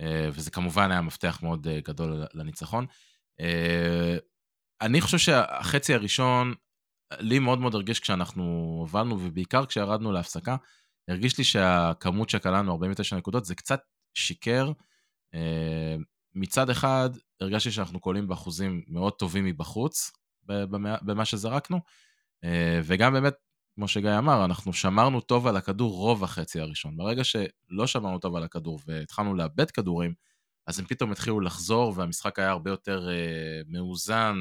אה, 0.00 0.28
וזה 0.32 0.50
כמובן 0.50 0.90
היה 0.90 1.00
מפתח 1.00 1.38
מאוד 1.42 1.66
אה, 1.66 1.80
גדול 1.84 2.24
לניצחון. 2.34 2.86
אה, 3.40 4.16
אני 4.80 5.00
חושב 5.00 5.18
שהחצי 5.18 5.94
הראשון, 5.94 6.54
לי 7.18 7.38
מאוד 7.38 7.58
מאוד 7.58 7.74
הרגיש 7.74 8.00
כשאנחנו 8.00 8.76
הובלנו, 8.80 9.18
ובעיקר 9.20 9.66
כשירדנו 9.66 10.12
להפסקה, 10.12 10.56
הרגיש 11.08 11.38
לי 11.38 11.44
שהכמות 11.44 12.30
שקלענו, 12.30 12.72
49 12.72 13.16
נקודות, 13.16 13.44
זה 13.44 13.54
קצת 13.54 13.80
שיקר. 14.14 14.72
אה, 15.34 15.96
מצד 16.34 16.70
אחד, 16.70 17.10
הרגשתי 17.40 17.70
שאנחנו 17.70 18.00
קולים 18.00 18.28
באחוזים 18.28 18.84
מאוד 18.88 19.12
טובים 19.12 19.44
מבחוץ, 19.44 20.10
במה- 20.46 20.96
במה 21.02 21.24
שזרקנו, 21.24 21.80
אה, 22.44 22.80
וגם 22.84 23.12
באמת, 23.12 23.34
כמו 23.74 23.88
שגיא 23.88 24.18
אמר, 24.18 24.44
אנחנו 24.44 24.72
שמרנו 24.72 25.20
טוב 25.20 25.46
על 25.46 25.56
הכדור 25.56 25.92
רוב 25.92 26.24
החצי 26.24 26.60
הראשון. 26.60 26.96
ברגע 26.96 27.24
שלא 27.24 27.86
שמרנו 27.86 28.18
טוב 28.18 28.36
על 28.36 28.44
הכדור 28.44 28.80
והתחלנו 28.86 29.34
לאבד 29.34 29.70
כדורים, 29.70 30.14
אז 30.66 30.78
הם 30.78 30.86
פתאום 30.86 31.12
התחילו 31.12 31.40
לחזור, 31.40 31.92
והמשחק 31.96 32.38
היה 32.38 32.50
הרבה 32.50 32.70
יותר 32.70 33.08
אה, 33.10 33.60
מאוזן 33.68 34.36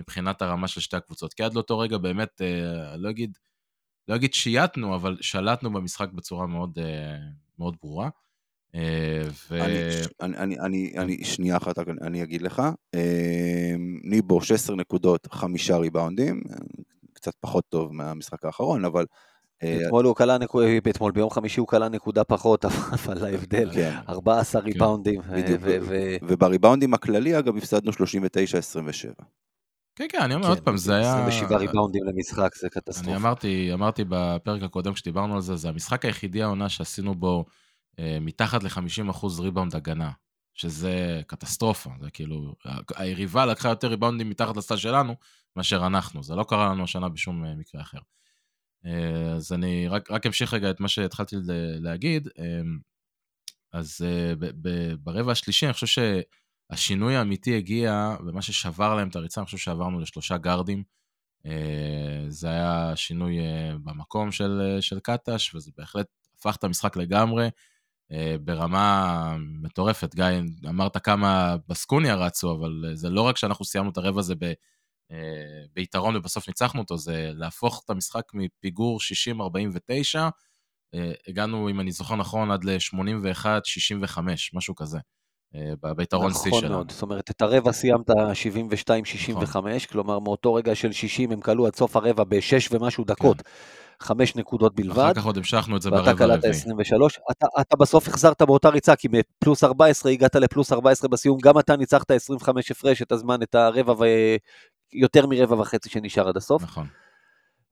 מבחינת 0.00 0.42
הרמה 0.42 0.68
של 0.68 0.80
שתי 0.80 0.96
הקבוצות. 0.96 1.34
כי 1.34 1.42
עד 1.42 1.54
לאותו 1.54 1.78
רגע 1.78 1.98
באמת, 1.98 2.42
אה, 2.42 2.96
לא 2.96 3.10
אגיד, 3.10 3.38
לא 4.10 4.14
אגיד 4.16 4.34
שייטנו, 4.34 4.94
אבל 4.94 5.16
שלטנו 5.20 5.72
במשחק 5.72 6.08
בצורה 6.12 6.46
מאוד, 6.46 6.78
אה, 6.78 7.16
מאוד 7.58 7.76
ברורה. 7.82 8.08
אה, 8.74 9.22
ו... 9.50 9.62
אני, 9.62 9.74
אני, 10.20 10.36
אני, 10.36 10.60
אני, 10.60 10.92
אני, 10.98 11.24
שנייה 11.24 11.56
אחת, 11.56 11.78
אני, 11.78 11.92
אני 12.02 12.22
אגיד 12.22 12.42
לך. 12.42 12.62
אה, 12.94 13.74
ניבו, 14.04 14.40
16 14.42 14.76
נקודות, 14.76 15.28
חמישה 15.32 15.76
ריבאונדים, 15.76 16.42
קצת 17.12 17.32
פחות 17.40 17.64
טוב 17.68 17.92
מהמשחק 17.92 18.44
האחרון, 18.44 18.84
אבל... 18.84 19.06
אתמול 19.86 20.04
הוא 20.04 20.16
קלע 20.16 20.38
נקודה, 20.38 20.66
אתמול 20.90 21.12
ביום 21.12 21.30
חמישי 21.30 21.60
הוא 21.60 21.68
קלע 21.68 21.88
נקודה 21.88 22.24
פחות, 22.24 22.64
אבל 22.94 23.24
ההבדל, 23.24 23.70
כן, 23.74 23.96
14 24.08 24.62
ריבאונדים, 24.62 25.20
אה, 25.20 25.42
בדיוק. 25.42 25.60
ו- 25.64 25.78
ו- 25.82 26.16
ובריבאונדים 26.22 26.94
הכללי, 26.94 27.38
אגב, 27.38 27.56
הפסדנו 27.56 27.90
39-27. 27.92 27.94
כן, 30.00 30.06
כן, 30.08 30.22
אני 30.22 30.34
אומר 30.34 30.44
כן, 30.44 30.50
עוד 30.50 30.60
פעם, 30.60 30.76
זה 30.76 30.96
היה... 30.96 31.12
27 31.12 31.56
ריבאונדים 31.56 32.04
למשחק, 32.04 32.54
זה 32.54 32.68
קטסטרופה. 32.70 33.10
אני 33.10 33.16
אמרתי, 33.16 33.70
אמרתי 33.72 34.04
בפרק 34.08 34.62
הקודם 34.62 34.92
כשדיברנו 34.92 35.34
על 35.34 35.40
זה, 35.40 35.56
זה 35.56 35.68
המשחק 35.68 36.04
היחידי 36.04 36.42
העונה 36.42 36.68
שעשינו 36.68 37.14
בו 37.14 37.44
אה, 37.98 38.18
מתחת 38.20 38.62
ל-50% 38.62 39.26
ריבאונד 39.40 39.76
הגנה, 39.76 40.10
שזה 40.54 41.22
קטסטרופה, 41.26 41.90
זה 42.00 42.10
כאילו, 42.10 42.54
היריבה 42.96 43.46
לקחה 43.46 43.68
יותר 43.68 43.88
ריבאונדים 43.88 44.30
מתחת 44.30 44.56
לסל 44.56 44.76
שלנו 44.76 45.14
מאשר 45.56 45.86
אנחנו, 45.86 46.22
זה 46.22 46.34
לא 46.34 46.44
קרה 46.44 46.68
לנו 46.68 46.84
השנה 46.84 47.08
בשום 47.08 47.44
אה, 47.44 47.54
מקרה 47.54 47.80
אחר. 47.80 47.98
אה, 48.86 49.32
אז 49.32 49.52
אני 49.52 49.88
רק, 49.88 50.10
רק 50.10 50.26
אמשיך 50.26 50.54
רגע 50.54 50.70
את 50.70 50.80
מה 50.80 50.88
שהתחלתי 50.88 51.36
להגיד, 51.80 52.28
אה, 52.38 52.60
אז 53.72 54.00
אה, 54.04 54.32
ברבע 55.02 55.32
השלישי 55.32 55.66
אני 55.66 55.72
חושב 55.72 55.86
שהשינוי 56.70 57.16
האמיתי 57.16 57.56
הגיע, 57.56 58.16
ומה 58.26 58.42
ששבר 58.42 58.94
להם 58.94 59.08
את 59.08 59.16
הריצה, 59.16 59.40
אני 59.40 59.44
חושב 59.44 59.58
שעברנו 59.58 60.00
לשלושה 60.00 60.36
גארדים. 60.38 60.82
אה, 61.46 62.24
זה 62.28 62.48
היה 62.48 62.92
שינוי 62.96 63.38
אה, 63.38 63.72
במקום 63.84 64.32
של, 64.32 64.60
אה, 64.64 64.82
של 64.82 65.00
קטש, 65.00 65.54
וזה 65.54 65.70
בהחלט 65.78 66.06
הפך 66.38 66.56
את 66.56 66.64
המשחק 66.64 66.96
לגמרי 66.96 67.50
ברמה 68.40 69.36
מטורפת. 69.62 70.14
גיא, 70.14 70.24
אמרת 70.68 70.96
כמה 71.04 71.56
בסקוניה 71.68 72.14
רצו, 72.14 72.54
אבל 72.54 72.90
זה 72.94 73.10
לא 73.10 73.22
רק 73.22 73.36
שאנחנו 73.36 73.64
סיימנו 73.64 73.90
את 73.90 73.96
הרבע 73.96 74.20
הזה 74.20 74.34
ב, 74.38 74.52
ביתרון 75.74 76.16
ובסוף 76.16 76.48
ניצחנו 76.48 76.80
אותו, 76.80 76.98
זה 76.98 77.30
להפוך 77.34 77.82
את 77.84 77.90
המשחק 77.90 78.22
מפיגור 78.34 78.98
60-49, 80.14 80.18
אה, 80.94 81.12
הגענו, 81.28 81.70
אם 81.70 81.80
אני 81.80 81.92
זוכר 81.92 82.16
נכון, 82.16 82.50
עד 82.50 82.64
ל-81-65, 82.64 84.18
משהו 84.52 84.74
כזה, 84.74 84.98
ביתרון 85.96 86.32
שיא 86.32 86.48
נכון 86.48 86.60
שלנו. 86.60 86.74
מאוד, 86.74 86.90
זאת 86.90 87.02
אומרת, 87.02 87.30
את 87.30 87.42
הרבע 87.42 87.72
סיימת 87.72 88.10
72-65, 88.10 88.12
נכון. 89.32 89.78
כלומר 89.90 90.18
מאותו 90.18 90.54
רגע 90.54 90.74
של 90.74 90.92
60 90.92 91.32
הם 91.32 91.40
כלו 91.40 91.66
עד 91.66 91.76
סוף 91.76 91.96
הרבע 91.96 92.24
בשש 92.24 92.68
ומשהו 92.72 93.04
דקות, 93.04 93.42
חמש 94.00 94.36
נקודות 94.36 94.74
בלבד, 94.74 94.94
כן. 94.94 95.00
אחר 95.00 95.14
כך 95.14 95.24
עוד 95.24 95.36
המשכנו 95.36 95.76
את 95.76 95.82
זה 95.82 95.90
ואתה 95.92 96.02
ברבע 96.02 96.18
קלעת 96.18 96.44
הרביעי. 96.44 96.50
23, 96.50 97.18
אתה, 97.30 97.46
אתה 97.60 97.76
בסוף 97.76 98.08
החזרת 98.08 98.42
באותה 98.42 98.68
ריצה, 98.68 98.96
כי 98.96 99.08
מפלוס 99.12 99.64
14 99.64 100.12
הגעת 100.12 100.34
לפלוס 100.34 100.72
14 100.72 101.08
בסיום, 101.08 101.38
גם 101.42 101.58
אתה 101.58 101.76
ניצחת 101.76 102.10
25 102.10 102.70
הפרש 102.70 103.02
את 103.02 103.12
הזמן, 103.12 103.42
את 103.42 103.54
הרבע 103.54 103.92
ו... 103.92 104.04
יותר 104.92 105.26
מרבע 105.26 105.60
וחצי 105.60 105.90
שנשאר 105.90 106.28
עד 106.28 106.36
הסוף. 106.36 106.62
נכון. 106.62 106.86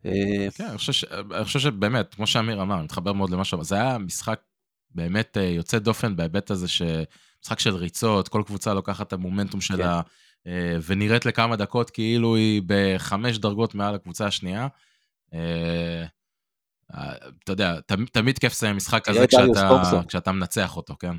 אה, 0.07 0.49
כן, 0.55 0.65
אני 0.65 0.79
חושב, 0.79 0.93
ש... 0.93 1.05
אני 1.35 1.45
חושב 1.45 1.59
שבאמת, 1.59 2.15
כמו 2.15 2.27
שאמיר 2.27 2.63
אמר, 2.63 2.75
אני 2.75 2.85
מתחבר 2.85 3.13
מאוד 3.13 3.31
למה 3.31 3.45
שאמר, 3.45 3.63
זה 3.63 3.75
היה 3.75 3.99
משחק 3.99 4.41
באמת 4.95 5.37
אה, 5.37 5.43
יוצא 5.43 5.79
דופן 5.79 6.17
בהיבט 6.17 6.51
הזה 6.51 6.69
שמשחק 7.43 7.59
של 7.59 7.77
ריצות, 7.77 8.29
כל 8.29 8.43
קבוצה 8.47 8.75
לוקחת 8.75 9.07
את 9.07 9.13
המומנטום 9.13 9.61
שלה, 9.61 10.01
אה, 10.47 10.77
ונראית 10.87 11.27
לכמה 11.27 11.57
דקות 11.57 11.91
כאילו 11.91 12.37
היא 12.37 12.63
בחמש 12.67 13.39
דרגות 13.39 13.75
מעל 13.75 13.95
הקבוצה 13.95 14.27
השנייה. 14.27 14.69
אה, 15.35 16.05
אה, 16.95 17.15
אתה 17.45 17.53
יודע, 17.53 17.81
תמיד, 17.87 18.09
תמיד 18.13 18.39
כיף 18.39 18.53
לסיים 18.53 18.77
משחק 18.77 19.05
כזה 19.09 19.27
כשאתה. 19.27 20.01
כשאתה 20.09 20.33
מנצח 20.33 20.77
אותו, 20.77 20.97
כן? 20.99 21.17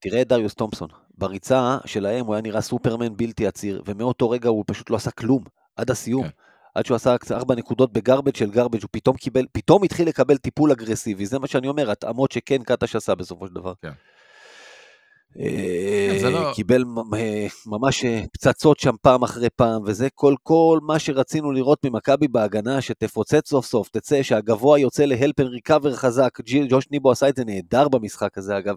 תראה 0.00 0.22
את 0.22 0.28
דריוס 0.28 0.54
תומפסון, 0.54 0.88
בריצה 1.18 1.78
שלהם 1.86 2.26
הוא 2.26 2.34
היה 2.34 2.42
נראה 2.42 2.60
סופרמן 2.60 3.16
בלתי 3.16 3.46
עציר, 3.46 3.82
ומאותו 3.86 4.30
רגע 4.30 4.48
הוא 4.48 4.64
פשוט 4.66 4.90
לא 4.90 4.96
עשה 4.96 5.10
כלום, 5.10 5.44
עד 5.76 5.90
הסיום. 5.90 6.24
כן. 6.24 6.30
עד 6.74 6.86
שהוא 6.86 6.94
עשה 6.94 7.16
ארבע 7.30 7.54
נקודות 7.54 7.92
ב 7.92 7.97
garbage 7.97 8.36
של 8.36 8.50
garbage, 8.50 8.82
הוא 8.82 8.88
פתאום 8.90 9.16
קיבל, 9.16 9.46
פתאום 9.52 9.82
התחיל 9.82 10.08
לקבל 10.08 10.36
טיפול 10.36 10.72
אגרסיבי, 10.72 11.26
זה 11.26 11.38
מה 11.38 11.46
שאני 11.46 11.68
אומר, 11.68 11.90
התאמות 11.90 12.32
שכן 12.32 12.62
קטש 12.62 12.96
עשה 12.96 13.14
בסופו 13.14 13.46
של 13.46 13.54
דבר. 13.54 13.72
כן. 13.82 13.92
אה, 15.40 16.08
כן, 16.12 16.18
זה 16.18 16.30
לא- 16.30 16.52
קיבל 16.54 16.84
אה, 17.14 17.46
ממש 17.66 18.04
אה, 18.04 18.24
פצצות 18.32 18.80
שם 18.80 18.94
פעם 19.02 19.22
אחרי 19.22 19.48
פעם, 19.56 19.82
וזה 19.86 20.08
כל 20.14 20.34
כל 20.42 20.78
מה 20.82 20.98
שרצינו 20.98 21.52
לראות 21.52 21.86
ממכבי 21.86 22.28
בהגנה, 22.28 22.80
שתפוצץ 22.80 23.48
סוף 23.48 23.66
סוף, 23.66 23.88
תצא, 23.88 24.22
שהגבוה 24.22 24.78
יוצא 24.78 25.04
ל 25.04 25.11
help 25.11 25.40
and 25.40 25.48
recover 25.48 25.96
חזק, 25.96 26.38
ג'וש 26.68 26.90
ניבו 26.90 27.10
עשה 27.10 27.28
את 27.28 27.36
זה 27.36 27.44
נהדר 27.44 27.88
במשחק 27.88 28.38
הזה 28.38 28.58
אגב, 28.58 28.74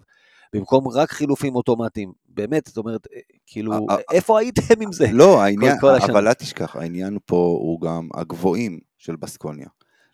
במקום 0.52 0.88
רק 0.88 1.10
חילופים 1.10 1.56
אוטומטיים, 1.56 2.12
באמת, 2.28 2.66
זאת 2.66 2.76
אומרת, 2.76 3.06
אה, 3.14 3.20
כאילו, 3.46 3.72
אה, 3.72 3.78
אה, 3.90 3.96
איפה 4.12 4.38
הייתם 4.38 4.82
עם 4.82 4.92
זה? 4.92 5.06
לא, 5.12 5.42
העניין. 5.42 5.76
אבל 6.10 6.28
אל 6.28 6.32
תשכח, 6.32 6.76
העניין 6.76 7.18
פה 7.26 7.36
הוא 7.36 7.80
גם 7.80 8.08
הגבוהים 8.14 8.78
של 8.98 9.16
בסקוניה. 9.16 9.68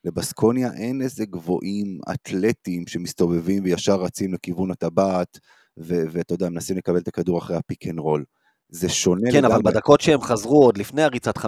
לבסקוניה 0.04 0.72
אין 0.72 1.02
איזה 1.02 1.24
גבוהים 1.26 1.98
אתלטים 2.14 2.86
שמסתובבים 2.86 3.64
וישר 3.64 3.94
רצים 3.94 4.34
לכיוון 4.34 4.70
הטבעת, 4.70 5.38
ואתה 5.80 6.34
יודע, 6.34 6.48
מנסים 6.48 6.76
לקבל 6.76 6.96
את 6.98 7.08
הכדור 7.08 7.38
אחרי 7.38 7.56
ה 7.56 7.62
pick 7.62 7.86
and 7.86 7.98
roll. 7.98 8.24
זה 8.70 8.88
שונה 8.88 9.30
כן, 9.32 9.44
אבל 9.44 9.54
לגמרי. 9.54 9.72
בדקות 9.72 10.00
שהם 10.00 10.20
חזרו 10.20 10.62
עוד 10.64 10.78
לפני 10.78 11.02
הריצת 11.02 11.38
15-0, 11.38 11.42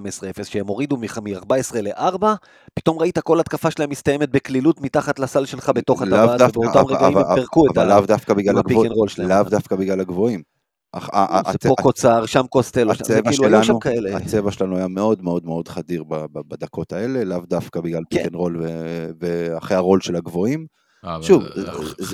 שהם 0.44 0.66
הורידו 0.66 0.96
מ-14 0.96 1.52
ל-4, 1.82 2.24
פתאום 2.74 2.98
ראית 2.98 3.18
כל 3.18 3.40
התקפה 3.40 3.70
שלהם 3.70 3.90
מסתיימת 3.90 4.30
בקלילות 4.30 4.80
מתחת 4.80 5.18
לסל 5.18 5.44
שלך 5.44 5.70
בתוך 5.74 6.02
הטבעת, 6.02 6.40
ובאותם 6.40 6.78
אבל- 6.78 6.94
רגעים 6.96 7.16
הם 7.18 7.24
אבל- 7.24 7.34
פירקו 7.34 7.66
את 7.66 7.78
אבל. 7.78 7.88
לאו 7.88 8.06
דווקא 8.06 8.34
בגלל 8.34 8.58
הגבוהים. 8.58 8.90
and 8.90 8.96
רול 8.98 9.08
שלהם. 9.08 9.28
לאו 9.28 9.42
דווקא 9.42 9.76
בגלל 9.76 10.00
הגבוהים. 10.00 10.42
אך- 10.92 11.10
ה- 11.12 11.38
ה- 11.38 11.42
זה 11.46 11.50
הצ- 11.50 11.68
פה 11.68 11.74
קוצר, 11.82 12.26
שם 12.26 12.46
קוסטלו, 12.50 12.92
זה 13.04 13.20
כאילו 13.22 13.44
היו 13.46 13.56
שם 13.58 13.62
שלנו, 13.66 13.80
כאלה. 13.80 14.16
הצבע 14.16 14.50
שלנו 14.50 14.76
היה 14.76 14.88
מאוד 14.88 15.22
מאוד 15.22 15.44
מאוד 15.44 15.68
חדיר 15.68 16.04
בדקות 16.48 16.92
האלה, 16.92 17.24
לאו 17.24 17.38
דווקא 17.48 17.80
בגלל 17.80 18.02
כן. 18.10 18.16
פיק 18.16 18.26
אנד 18.26 18.34
רול 18.34 18.56
ו- 18.62 19.10
ואחרי 19.20 19.76
הרול 19.76 20.00
של 20.00 20.16
הגבוהים. 20.16 20.66
שוב, 21.22 21.44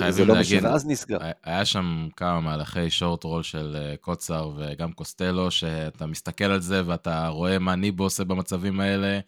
אה, 0.01 0.11
זה- 0.11 0.25
לא 0.25 0.39
משנה. 0.39 0.69
ואז 0.69 0.85
נסגר. 0.87 1.17
היה- 1.43 1.65
שם 1.65 2.07
כמה 2.15 2.39
מהלכי 2.41 2.89
שורט 2.89 3.23
רול 3.23 3.43
של 3.43 3.75
אה, 3.79 3.95
קוצר 4.01 4.51
וגם 4.57 4.91
קוסטלו, 4.91 5.51
שאתה 5.51 6.05
מסתכל 6.05 6.43
על 6.45 6.61
זה 6.61 6.81
ואתה 6.85 7.27
רואה 7.27 7.59
מה 7.59 7.75
ניבו 7.75 8.03
עושה 8.03 8.23
במצבים 8.23 8.79
האלה, 8.79 9.19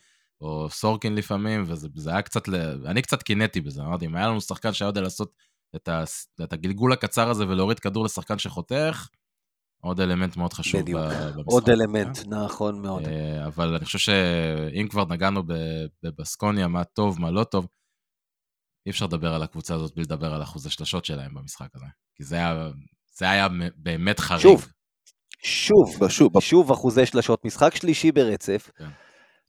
או 0.41 0.67
סורקין 0.69 1.15
לפעמים, 1.15 1.63
וזה 1.67 1.87
זה 1.95 2.09
היה 2.09 2.21
קצת. 2.21 2.49
אני 2.85 3.01
קצת 3.01 3.23
קינאתי 3.23 3.61
בזה, 3.61 3.81
אמרתי, 3.81 4.05
אם 4.05 4.15
היה 4.15 4.27
לנו 4.27 4.41
שחקן 4.41 4.73
שהיה 4.73 4.89
יודע 4.89 5.01
לעשות 5.01 5.31
את, 5.75 5.89
הגלגול 6.53 6.93
הקצר 6.93 7.29
הזה 7.29 7.47
ולהוריד 7.47 7.79
כדור 7.79 8.05
לשחקן 8.05 8.37
שחותך, 8.39 9.07
עוד 9.81 9.99
אלמנט 10.01 10.37
מאוד 10.37 10.53
חשוב 10.53 10.81
בדיוק. 10.81 10.99
במשחק. 11.35 11.45
עוד 11.51 11.69
אלמנט, 11.69 12.19
נכון 12.27 12.81
מאוד. 12.81 13.03
אה, 13.05 13.45
אבל 13.45 13.75
אני 13.75 13.85
חושב 13.85 13.99
שאם 13.99 14.87
כבר 14.89 15.05
נגענו 15.09 15.43
בבסקוניה, 16.03 16.67
מה 16.67 16.83
טוב, 16.83 17.21
מה 17.21 17.31
לא 17.31 17.43
טוב, 17.43 17.67
אי 18.89 18.91
אפשר 18.91 19.06
לדבר 19.06 19.34
על 19.34 19.43
הקבוצה 19.43 19.75
הזאת 19.75 19.95
בלי 19.95 20.04
לדבר 20.04 20.34
על 20.34 20.43
אחוז 20.43 20.65
השלשות 20.65 21.06
שלהם 21.06 21.34
במשחק 21.34 21.67
הזה. 21.75 21.86
כי 22.15 22.23
זה 22.23 22.36
היה, 22.36 22.69
זה 23.17 23.30
היה 23.30 23.47
באמת 23.75 24.19
חריג. 24.19 24.41
שוב. 24.41 24.67
שוב, 25.43 26.10
שוב, 26.10 26.39
שוב 26.39 26.71
אחוזי 26.71 27.06
שלשות, 27.06 27.45
משחק 27.45 27.75
שלישי 27.75 28.12
ברצף, 28.12 28.69
כן. 28.78 28.89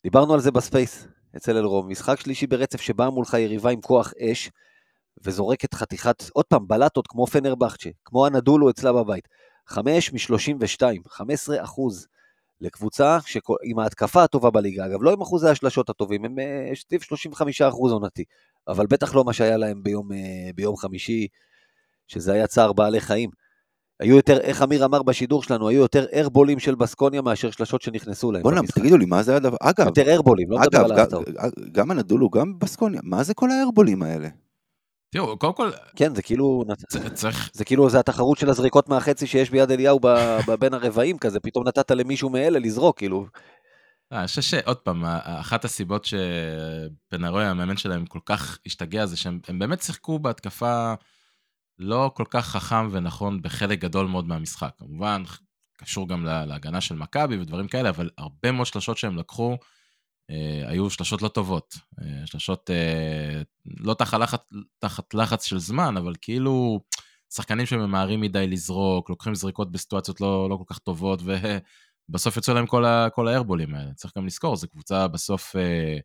דיברנו 0.03 0.35
על 0.35 0.41
זה 0.41 0.51
ב 0.51 0.60
space 0.60 1.07
אצל 1.37 1.57
אלרום, 1.57 1.89
משחק 1.89 2.21
שלישי 2.21 2.47
ברצף 2.47 2.81
שבאה 2.81 3.11
מולך 3.11 3.35
יריבה 3.35 3.71
עם 3.71 3.81
כוח 3.81 4.13
אש, 4.21 4.51
וזורקת 5.25 5.75
חתיכת, 5.75 6.25
עוד 6.33 6.45
פעם, 6.45 6.69
בלטות 6.69 7.07
כמו 7.07 7.27
פנרבכצ'ה, 7.27 7.91
כמו 8.05 8.27
אנדולו 8.27 8.71
אצלה 8.71 8.93
בבית, 8.93 9.29
5 9.67 10.13
מ-32, 10.13 11.09
15 11.09 11.65
אחוז. 11.65 12.07
לקבוצה 12.61 13.19
שכל, 13.27 13.55
עם 13.63 13.79
ההתקפה 13.79 14.23
הטובה 14.23 14.51
בליגה, 14.51 14.87
אגב, 14.87 15.03
לא 15.03 15.13
עם 15.13 15.21
אחוזי 15.21 15.49
השלשות 15.49 15.91
הטובים, 15.91 16.25
הם 16.25 16.39
אה, 16.39 16.71
סביב 16.75 17.03
35 17.03 17.63
אחוז 17.63 17.93
עונתי, 17.93 18.25
אבל 18.69 18.87
בטח 18.87 19.15
לא 19.15 19.25
מה 19.25 19.33
שהיה 19.33 19.57
להם 19.57 19.83
ביום, 19.83 20.13
אה, 20.13 20.19
ביום 20.55 20.77
חמישי, 20.77 21.27
שזה 22.09 22.33
היה 22.33 22.47
צער 22.47 22.73
בעלי 22.73 23.01
חיים. 23.01 23.31
היו 24.01 24.17
יותר, 24.17 24.41
איך 24.41 24.63
אמיר 24.63 24.85
אמר 24.85 25.03
בשידור 25.03 25.43
שלנו, 25.43 25.69
היו 25.69 25.81
יותר 25.81 26.07
איירבולים 26.15 26.59
של 26.59 26.75
בסקוניה 26.75 27.23
מאשר 27.23 27.51
שלשות 27.51 27.83
שנכנסו 27.83 28.33
להם. 28.33 28.43
בוא'נה, 28.43 28.61
תגידו 28.75 28.97
לי, 28.97 29.07
מה 29.07 29.23
זה 29.23 29.37
הדבר? 29.37 29.57
אגב, 29.61 29.87
יותר 29.87 30.13
ארבולים, 30.15 30.51
לא 30.51 30.59
מדבר 30.59 30.79
אגב, 30.81 30.85
על 30.85 30.93
גם- 30.93 30.99
ההפתעות. 30.99 31.29
גם 31.73 31.91
הנדולו, 31.91 32.31
גם 32.31 32.59
בסקוניה, 32.59 33.01
מה 33.05 33.23
זה 33.23 33.35
כל 33.35 33.51
הארבולים 33.51 34.03
האלה? 34.03 34.29
תראו, 35.13 35.39
קודם 35.39 35.53
כל, 35.53 35.71
כן, 35.97 36.15
זה 36.15 36.23
כאילו, 36.23 36.65
צ- 36.89 36.97
צריך, 37.15 37.51
זה 37.53 37.65
כאילו, 37.65 37.91
זה 37.91 37.99
התחרות 38.01 38.39
של 38.39 38.51
הזריקות 38.51 38.89
מהחצי 38.89 39.27
שיש 39.27 39.51
ביד 39.51 39.71
אליהו 39.71 39.99
ב- 40.03 40.39
ב- 40.49 40.55
בין 40.55 40.75
הרבעים 40.75 41.19
כזה, 41.19 41.41
פתאום 41.41 41.69
נתת 41.69 41.91
למישהו 41.91 42.31
מאלה 42.31 42.59
לזרוק, 42.59 42.99
כאילו. 42.99 43.27
אה, 44.13 44.19
אני 44.19 44.27
חושב 44.27 44.43
שעוד 44.43 44.77
פעם, 44.77 45.05
ה- 45.05 45.41
אחת 45.41 45.65
הסיבות 45.65 46.05
שבנרוי 46.05 47.45
המאמן 47.47 47.77
שלהם 47.77 48.07
כל 48.07 48.19
כך 48.25 48.59
השתגע 48.67 49.07
זה 49.07 49.17
שהם 49.17 49.41
הם 49.49 49.59
באמת 49.59 49.83
שיחקו 49.83 50.19
בהתקפה 50.19 50.95
לא 51.79 52.11
כל 52.15 52.25
כך 52.31 52.47
חכם 52.47 52.89
ונכון 52.93 53.43
בחלק 53.43 53.79
גדול 53.79 54.07
מאוד 54.07 54.27
מהמשחק. 54.29 54.71
כמובן, 54.79 55.23
קשור 55.77 56.09
גם 56.09 56.25
לה- 56.25 56.47
להגנה 56.47 56.81
של 56.81 56.95
מכבי 56.95 57.37
ודברים 57.39 57.69
כאלה, 57.69 57.89
אבל 57.89 58.11
הרבה 58.19 58.53
מאוד 58.53 58.67
שלשות 58.67 58.99
שהם 58.99 59.19
לקחו 59.19 59.57
אה, 60.31 60.63
היו 60.67 60.91
שלשות 60.91 61.23
לא 61.23 61.29
טובות. 61.29 61.75
אה, 62.03 62.27
שלשות 62.27 62.71
אה, 62.71 63.43
לא 63.67 63.95
תחת 63.95 64.21
לחץ, 64.21 64.41
תחת 64.79 65.15
לחץ 65.15 65.45
של 65.45 65.59
זמן, 65.59 65.97
אבל 65.97 66.13
כאילו 66.21 66.81
שחקנים 67.35 67.67
שממהרים 67.67 68.21
מדי 68.21 68.47
לזרוק, 68.47 69.11
לוקחים 69.11 69.35
זריקות 69.35 69.73
בסיטואציות 69.73 70.21
לא, 70.21 70.51
לא 70.51 70.57
כל 70.57 70.65
כך 70.75 70.79
טובות, 70.79 71.23
ובסוף 72.11 72.37
יוצא 72.37 72.53
להם 72.53 72.67
כל, 72.67 72.85
ה, 72.85 73.09
כל 73.15 73.29
האיירבולים 73.29 73.75
האלה. 73.75 73.95
צריך 73.95 74.17
גם 74.17 74.27
לזכור, 74.27 74.57
זו 74.57 74.69
קבוצה 74.69 75.09
בסוף, 75.09 75.57
אה, 75.57 75.99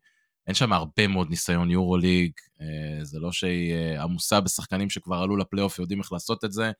אין 0.46 0.54
שם 0.54 0.72
הרבה 0.72 1.06
מאוד 1.06 1.30
ניסיון 1.30 1.70
יורו-ליג, 1.70 2.32
אה, 2.60 3.04
זה 3.04 3.18
לא 3.18 3.32
שהיא 3.32 3.74
אה, 3.74 4.02
עמוסה 4.02 4.40
בשחקנים 4.40 4.90
שכבר 4.90 5.16
עלו 5.16 5.36
לפלייאוף 5.36 5.78
ויודעים 5.78 6.00
איך 6.00 6.12
לעשות 6.12 6.44
את 6.44 6.52
זה. 6.52 6.72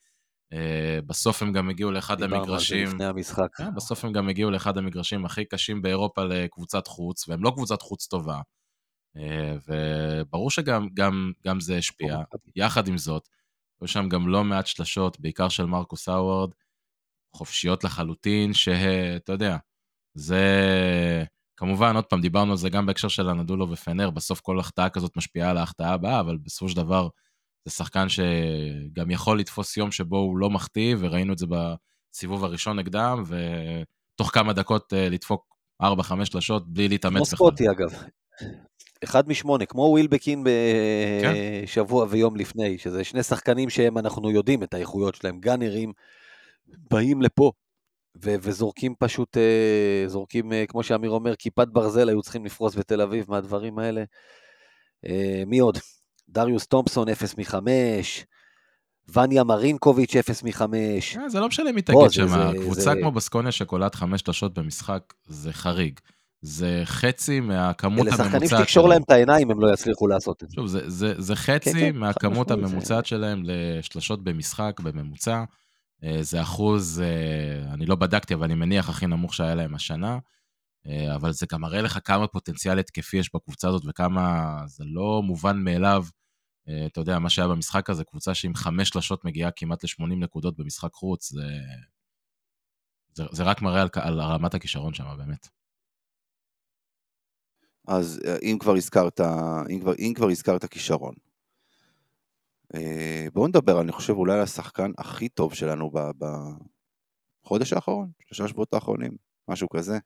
אה, 0.53 0.99
בסוף 1.07 1.43
הם 1.43 1.53
גם 1.53 1.69
הגיעו 1.69 1.91
לאחד 1.91 2.23
המגרשים. 2.23 2.87
לפני 2.89 3.05
המשחק. 3.05 3.49
כן, 3.57 3.75
בסוף 3.75 4.05
הם 4.05 4.13
גם 4.13 4.29
הגיעו 4.29 4.51
לאחד 4.51 4.79
המגרשים 4.79 5.25
הכי 5.25 5.45
קשים 5.45 5.83
באירופה 5.83 6.25
לקבוצת 6.25 6.87
חוץ, 6.87 7.29
והם 7.29 7.45
לא 7.45 7.51
קבוצת 7.51 7.83
חוץ 7.83 8.07
טובה. 8.07 8.41
אה, 9.17 9.57
וברור 9.69 10.51
שגם 10.51 10.89
גם, 10.95 11.33
גם 11.47 11.61
זה 11.61 11.77
השפיע. 11.77 12.17
יחד 12.57 12.89
עם 12.89 12.99
זאת, 12.99 13.29
היו 13.81 13.89
שם 13.89 14.09
גם 14.09 14.29
לא 14.29 14.45
מעט 14.45 14.67
שלשות, 14.67 15.21
בעיקר 15.21 15.49
של 15.49 15.65
מרקוס 15.65 16.09
האווארד, 16.09 16.51
חופשיות 17.37 17.85
לחלוטין, 17.85 18.55
שאתה 18.55 19.33
יודע, 19.33 19.57
זה... 20.15 20.45
כמובן, 21.57 21.97
עוד 21.97 22.05
פעם, 22.05 22.21
דיברנו 22.21 22.51
על 22.51 22.59
זה 22.59 22.71
גם 22.71 22.87
בהקשר 22.87 23.09
של 23.09 23.29
הנדולו 23.29 23.71
ופנר, 23.71 24.11
בסוף 24.11 24.41
כל 24.41 24.61
החטאה 24.61 24.89
כזאת 24.89 25.17
משפיעה 25.17 25.51
על 25.51 25.57
ההחטאה 25.57 25.93
הבאה, 25.93 26.21
אבל 26.21 26.37
בסופו 26.37 26.69
של 26.69 26.77
דבר 26.77 27.09
זה 27.69 27.75
שחקן 27.75 28.07
שגם 28.09 29.11
יכול 29.11 29.41
לתפוס 29.41 29.77
יום 29.77 29.93
שבו 29.93 30.19
הוא 30.19 30.39
לא 30.39 30.51
מחטיא, 30.51 30.97
וראינו 30.99 31.33
את 31.33 31.39
זה 31.39 31.47
בסיבוב 31.47 32.45
הראשון 32.45 32.79
נגדם, 32.79 33.23
ותוך 33.27 34.31
כמה 34.35 34.53
דקות 34.53 34.93
אה, 34.93 35.09
לדפוק 35.09 35.57
4-5 35.83 35.87
שלשות 36.25 36.73
בלי 36.73 36.89
להתאמץ 36.89 37.17
כמו 37.17 37.27
סקוטי 37.27 37.71
אגב. 37.71 38.03
אחד 39.05 39.29
משמונה, 39.29 39.67
כמו 39.67 39.83
ווילבקין 39.83 40.45
כן. 41.23 41.33
בשבוע 41.65 42.07
ויום 42.11 42.37
לפני, 42.37 42.79
שזה 42.79 43.05
שני 43.05 43.23
שחקנים 43.23 43.71
שהם, 43.71 43.99
אנחנו 43.99 44.31
יודעים 44.31 44.63
את 44.63 44.75
האיכויות 44.75 45.15
שלהם, 45.15 45.41
גאנרים, 45.41 45.93
באים 46.91 47.23
לפה 47.23 47.53
ו- 48.25 48.35
וזורקים 48.43 48.95
פשוט, 48.99 49.37
אה, 49.37 50.05
זורקים, 50.09 50.53
אה, 50.53 50.65
כמו 50.69 50.83
שאמיר 50.83 51.11
אומר, 51.11 51.35
כיפת 51.37 51.69
ברזל 51.69 52.09
היו 52.09 52.23
צריכים 52.23 52.45
לפרוס 52.45 52.75
בתל 52.77 53.01
אביב 53.01 53.25
מהדברים 53.29 53.79
האלה. 53.79 54.05
אה, 55.07 55.43
מי 55.47 55.59
עוד? 55.59 55.79
דריוס 56.29 56.67
תומפסון, 56.67 57.09
0 57.09 57.39
מ-5, 57.39 57.55
וניה 59.15 59.45
מרינקוביץ', 59.45 60.17
0 60.17 60.43
מ-5. 60.43 60.63
אה, 61.19 61.29
זה 61.29 61.41
לא 61.41 61.49
משנה 61.49 61.73
מי 61.73 61.83
תגיד 61.83 61.99
זה- 62.09 62.15
שם, 62.15 62.29
זה- 62.29 62.59
קבוצה 62.63 62.81
זה- 62.81 62.95
כמו 63.01 63.13
בסקוניה 63.13 63.53
שקולעת 63.53 63.95
חמש 63.95 64.21
שלשות 64.21 64.55
במשחק, 64.59 65.15
זה 65.27 65.53
חריג. 65.53 66.01
זה 66.43 66.81
חצי 66.85 67.41
מהכמות 67.41 68.07
אלה 68.07 68.15
הממוצעת 68.15 68.27
שחקנים 68.33 68.49
שתקשור 68.49 68.89
להם 68.89 69.03
את 69.03 69.11
העיניים, 69.11 69.51
הם 69.51 69.61
לא 69.61 69.73
יצליחו 69.73 70.07
לעשות 70.07 70.43
את 70.43 70.49
זה. 70.51 70.55
שוב, 70.55 70.67
זה, 70.67 70.81
זה, 70.91 71.15
זה 71.19 71.37
חצי 71.37 71.73
כן, 71.73 71.79
כן, 71.81 71.97
מהכמות 71.97 72.51
הממוצעת 72.51 73.07
שלהם 73.07 73.43
לשלשות 73.45 74.25
במשחק 74.25 74.81
בממוצע. 74.81 75.45
אה, 76.05 76.23
זה 76.23 76.43
אחוז, 76.43 77.01
אה, 77.01 77.75
אני 77.75 77.87
לא 77.87 77.97
בדקתי, 77.97 78.35
אבל 78.35 78.45
אני 78.45 78.55
מניח 78.55 78.89
הכי 78.89 79.07
נמוך 79.07 79.35
שהיה 79.35 79.55
להם 79.55 79.75
השנה. 79.75 80.19
אה, 80.87 81.15
אבל 81.15 81.33
זה 81.33 81.47
גם 81.53 81.61
מראה 81.61 81.83
לך 81.83 81.99
כמה 82.05 82.27
פוטנציאל 82.27 82.79
התקפי 82.79 83.17
יש 83.17 83.35
בקבוצה 83.35 83.69
הזאת 83.69 83.83
וכמה 83.87 84.57
זה 84.67 84.85
לא 84.87 85.23
מובן 85.23 85.59
מאליו. 85.59 86.05
אתה 86.87 87.01
יודע, 87.01 87.19
מה 87.19 87.31
שהיה 87.31 87.49
במשחק 87.49 87.91
הזה, 87.91 88.05
קבוצה 88.05 88.35
שעם 88.35 88.55
חמש 88.55 88.89
שלשות 88.89 89.25
מגיעה 89.25 89.51
כמעט 89.51 89.85
ל-80 89.85 90.07
נקודות 90.07 90.57
במשחק 90.57 90.93
חוץ, 90.93 91.33
זה, 91.33 91.43
זה, 93.15 93.25
זה 93.33 93.43
רק 93.43 93.63
מראה 93.63 93.83
על, 93.83 93.89
על 93.95 94.21
רמת 94.21 94.55
הכישרון 94.55 94.95
שם, 94.95 95.05
באמת. 95.19 95.49
אז 97.89 98.21
אם 98.43 98.57
כבר 98.61 98.75
הזכרת, 98.75 99.21
אם 99.71 99.81
כבר, 99.81 99.93
אם 99.99 100.13
כבר 100.17 100.29
הזכרת 100.29 100.65
כישרון, 100.65 101.15
בואו 103.33 103.47
נדבר, 103.47 103.81
אני 103.81 103.93
חושב, 103.93 104.13
אולי 104.13 104.35
על 104.35 104.41
השחקן 104.41 104.91
הכי 104.99 105.29
טוב 105.29 105.55
שלנו 105.55 105.91
בחודש 107.45 107.73
האחרון, 107.73 108.11
שלושה 108.21 108.49
שבועות 108.49 108.75
האחרונים, 108.75 109.17
משהו 109.49 109.69
כזה, 109.69 109.99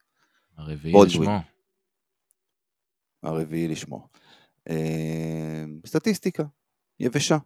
הרביעי. 0.57 0.93
לשמו. 1.05 1.37
הרביעי 3.23 3.67
לשמו. 3.67 4.07
אה, 4.69 5.63
סטטיסטיקה, 5.85 6.43
יבשה, 6.99 7.37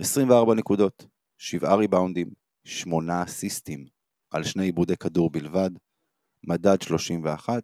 24 0.00 0.54
נקודות, 0.54 1.06
7 1.38 1.74
ריבאונדים, 1.74 2.30
8 2.64 3.22
אסיסטים 3.22 3.86
על 4.30 4.44
שני 4.44 4.64
עיבודי 4.64 4.96
כדור 4.96 5.30
בלבד, 5.30 5.70
מדד 6.44 6.82
31, 6.82 7.62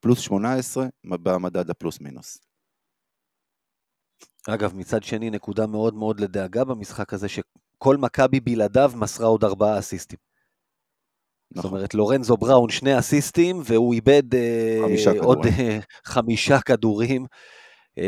פלוס 0.00 0.20
18 0.20 0.86
במדד 1.04 1.70
הפלוס 1.70 2.00
מינוס. 2.00 2.49
אגב, 4.48 4.74
מצד 4.74 5.02
שני, 5.02 5.30
נקודה 5.30 5.66
מאוד 5.66 5.94
מאוד 5.94 6.20
לדאגה 6.20 6.64
במשחק 6.64 7.12
הזה, 7.12 7.28
שכל 7.28 7.96
מכבי 7.96 8.40
בלעדיו 8.40 8.92
מסרה 8.94 9.26
עוד 9.26 9.44
ארבעה 9.44 9.78
אסיסטים. 9.78 10.18
זאת 11.54 11.64
נכון. 11.64 11.70
אומרת, 11.76 11.94
לורנזו 11.94 12.36
בראון 12.36 12.70
שני 12.70 12.98
אסיסטים, 12.98 13.62
והוא 13.64 13.94
איבד 13.94 14.34
אה, 14.34 14.78
חמישה 14.82 15.10
עוד 15.10 15.38
כדורים. 15.38 15.60
אה, 15.60 15.78
חמישה 16.04 16.60
כדורים. 16.60 17.26
אה, 18.00 18.06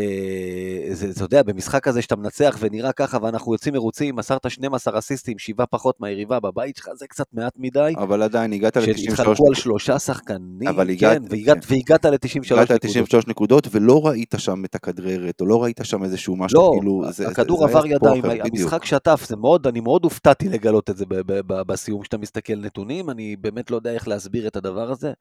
זה, 0.95 1.11
אתה 1.11 1.25
יודע, 1.25 1.43
במשחק 1.43 1.89
הזה 1.89 2.03
שאתה 2.03 2.17
מנצח 2.17 2.57
ונראה 2.61 2.93
ככה, 2.93 3.19
ואנחנו 3.23 3.53
יוצאים 3.55 3.75
מרוצים, 3.75 4.17
מסרת 4.17 4.51
12 4.51 4.99
אסיסטים, 4.99 5.39
שבעה 5.39 5.67
פחות 5.67 6.01
מהיריבה 6.01 6.41
בבית 6.41 6.77
שלך, 6.77 6.89
זה 6.95 7.07
קצת 7.07 7.27
מעט 7.33 7.53
מדי. 7.57 7.93
אבל 7.97 8.23
עדיין 8.23 8.53
הגעת 8.53 8.77
ל-93 8.77 8.97
שהתחלקו 8.99 9.47
על 9.49 9.55
שלושה 9.55 9.99
שחקנים, 9.99 10.69
אבל 10.69 10.91
הגעת- 10.91 11.19
כן, 11.19 11.25
והגעת, 11.31 11.65
כן. 11.65 11.75
והגעת 11.75 12.05
ל-93 12.05 12.55
הגעת 12.63 12.85
נקודות. 12.85 13.15
ל-93 13.15 13.29
נקודות 13.31 13.69
ולא 13.71 14.07
ראית 14.07 14.35
שם 14.39 14.65
את 14.65 14.75
הכדררת, 14.75 15.41
או 15.41 15.47
לא 15.47 15.63
ראית 15.63 15.81
שם 15.83 16.05
איזשהו 16.05 16.37
משהו, 16.37 16.59
לא, 16.61 16.71
כאילו, 16.79 17.03
זה- 17.13 17.29
הכדור 17.29 17.59
זה- 17.59 17.65
עבר 17.65 17.87
ידיים. 17.87 18.25
המשחק 18.45 18.85
שטף, 18.85 19.25
זה 19.29 19.37
מאוד, 19.37 19.67
אני 19.67 19.81
מאוד 19.81 20.05
הופתעתי 20.05 20.49
לגלות 20.49 20.91
את 20.91 20.97
זה 20.97 21.05
בסיום 21.49 22.05
שאתה 22.05 22.19
מסתכל 22.19 22.55
נתונים, 22.57 23.11
אני 23.11 23.37
באמת 23.41 23.71
לא 23.71 23.77
יודע 23.77 23.91
איך 23.93 24.09
להסביר 24.09 24.47
את 24.47 24.57
הדבר 24.57 24.91
הזה, 24.91 25.13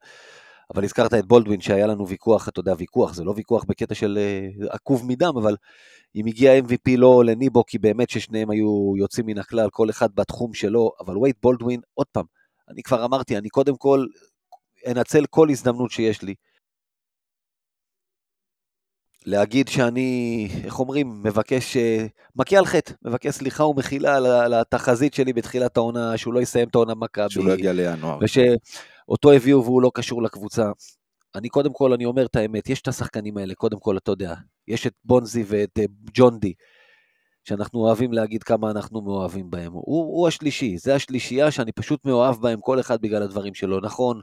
אבל 0.74 0.84
הזכרת 0.84 1.14
את 1.14 1.26
בולדווין 1.26 1.60
שהיה 1.60 1.86
לנו 1.86 2.08
ויכוח, 2.08 2.48
אתה 2.48 2.60
יודע, 2.60 2.74
ויכוח, 2.78 3.14
זה 3.14 3.24
לא 3.24 3.32
ויכוח 3.36 3.64
בקטע 3.64 3.94
של 3.94 4.18
אה, 4.18 4.48
עקוב 4.70 5.06
מדם, 5.06 5.32
אבל 5.36 5.56
אם 6.14 6.26
הגיע 6.26 6.58
MVP 6.58 6.96
לא 6.96 7.24
לניבו, 7.24 7.64
כי 7.66 7.78
באמת 7.78 8.10
ששניהם 8.10 8.50
היו 8.50 8.92
יוצאים 8.98 9.26
מן 9.26 9.38
הכלל, 9.38 9.70
כל 9.70 9.90
אחד 9.90 10.08
בתחום 10.14 10.54
שלו, 10.54 10.92
אבל 11.00 11.18
וייט 11.18 11.36
בולדווין, 11.42 11.80
עוד 11.94 12.06
פעם, 12.12 12.24
אני 12.68 12.82
כבר 12.82 13.04
אמרתי, 13.04 13.38
אני 13.38 13.48
קודם 13.48 13.76
כל 13.76 14.06
אנצל 14.86 15.24
כל 15.30 15.50
הזדמנות 15.50 15.90
שיש 15.90 16.22
לי. 16.22 16.34
להגיד 19.26 19.68
שאני, 19.68 20.48
איך 20.64 20.78
אומרים, 20.78 21.22
מבקש, 21.22 21.76
אה, 21.76 22.06
מכה 22.36 22.58
על 22.58 22.64
חטא, 22.64 22.92
מבקש 23.02 23.34
סליחה 23.34 23.64
ומחילה 23.64 24.16
על, 24.16 24.54
התחזית 24.54 25.14
שלי 25.14 25.32
בתחילת 25.32 25.76
העונה, 25.76 26.16
שהוא 26.16 26.34
לא 26.34 26.40
יסיים 26.40 26.68
את 26.68 26.74
העונה 26.74 26.94
במכבי. 26.94 27.30
שהוא 27.30 27.44
לא 27.46 27.52
יגיע 27.52 27.72
לינואר. 27.72 28.18
ושאותו 29.04 29.32
הביאו 29.32 29.64
והוא 29.64 29.82
לא 29.82 29.90
קשור 29.94 30.22
לקבוצה. 30.22 30.70
אני 31.34 31.48
קודם 31.48 31.72
כל, 31.72 31.92
אני 31.92 32.04
אומר 32.04 32.26
את 32.26 32.36
האמת, 32.36 32.68
יש 32.68 32.80
את 32.80 32.88
השחקנים 32.88 33.36
האלה, 33.38 33.54
קודם 33.54 33.78
כל, 33.78 33.96
אתה 33.96 34.10
יודע, 34.10 34.34
יש 34.68 34.86
את 34.86 34.94
בונזי 35.04 35.44
ואת 35.46 35.78
אה, 35.78 35.84
ג'ון 36.14 36.38
די, 36.38 36.52
שאנחנו 37.44 37.80
אוהבים 37.80 38.12
להגיד 38.12 38.42
כמה 38.42 38.70
אנחנו 38.70 39.00
מאוהבים 39.00 39.50
בהם. 39.50 39.72
הוא, 39.72 40.04
הוא 40.16 40.28
השלישי, 40.28 40.78
זה 40.78 40.94
השלישייה 40.94 41.50
שאני 41.50 41.72
פשוט 41.72 42.04
מאוהב 42.04 42.40
בהם, 42.40 42.60
כל 42.60 42.80
אחד 42.80 43.00
בגלל 43.00 43.22
הדברים 43.22 43.54
שלו. 43.54 43.80
נכון, 43.80 44.20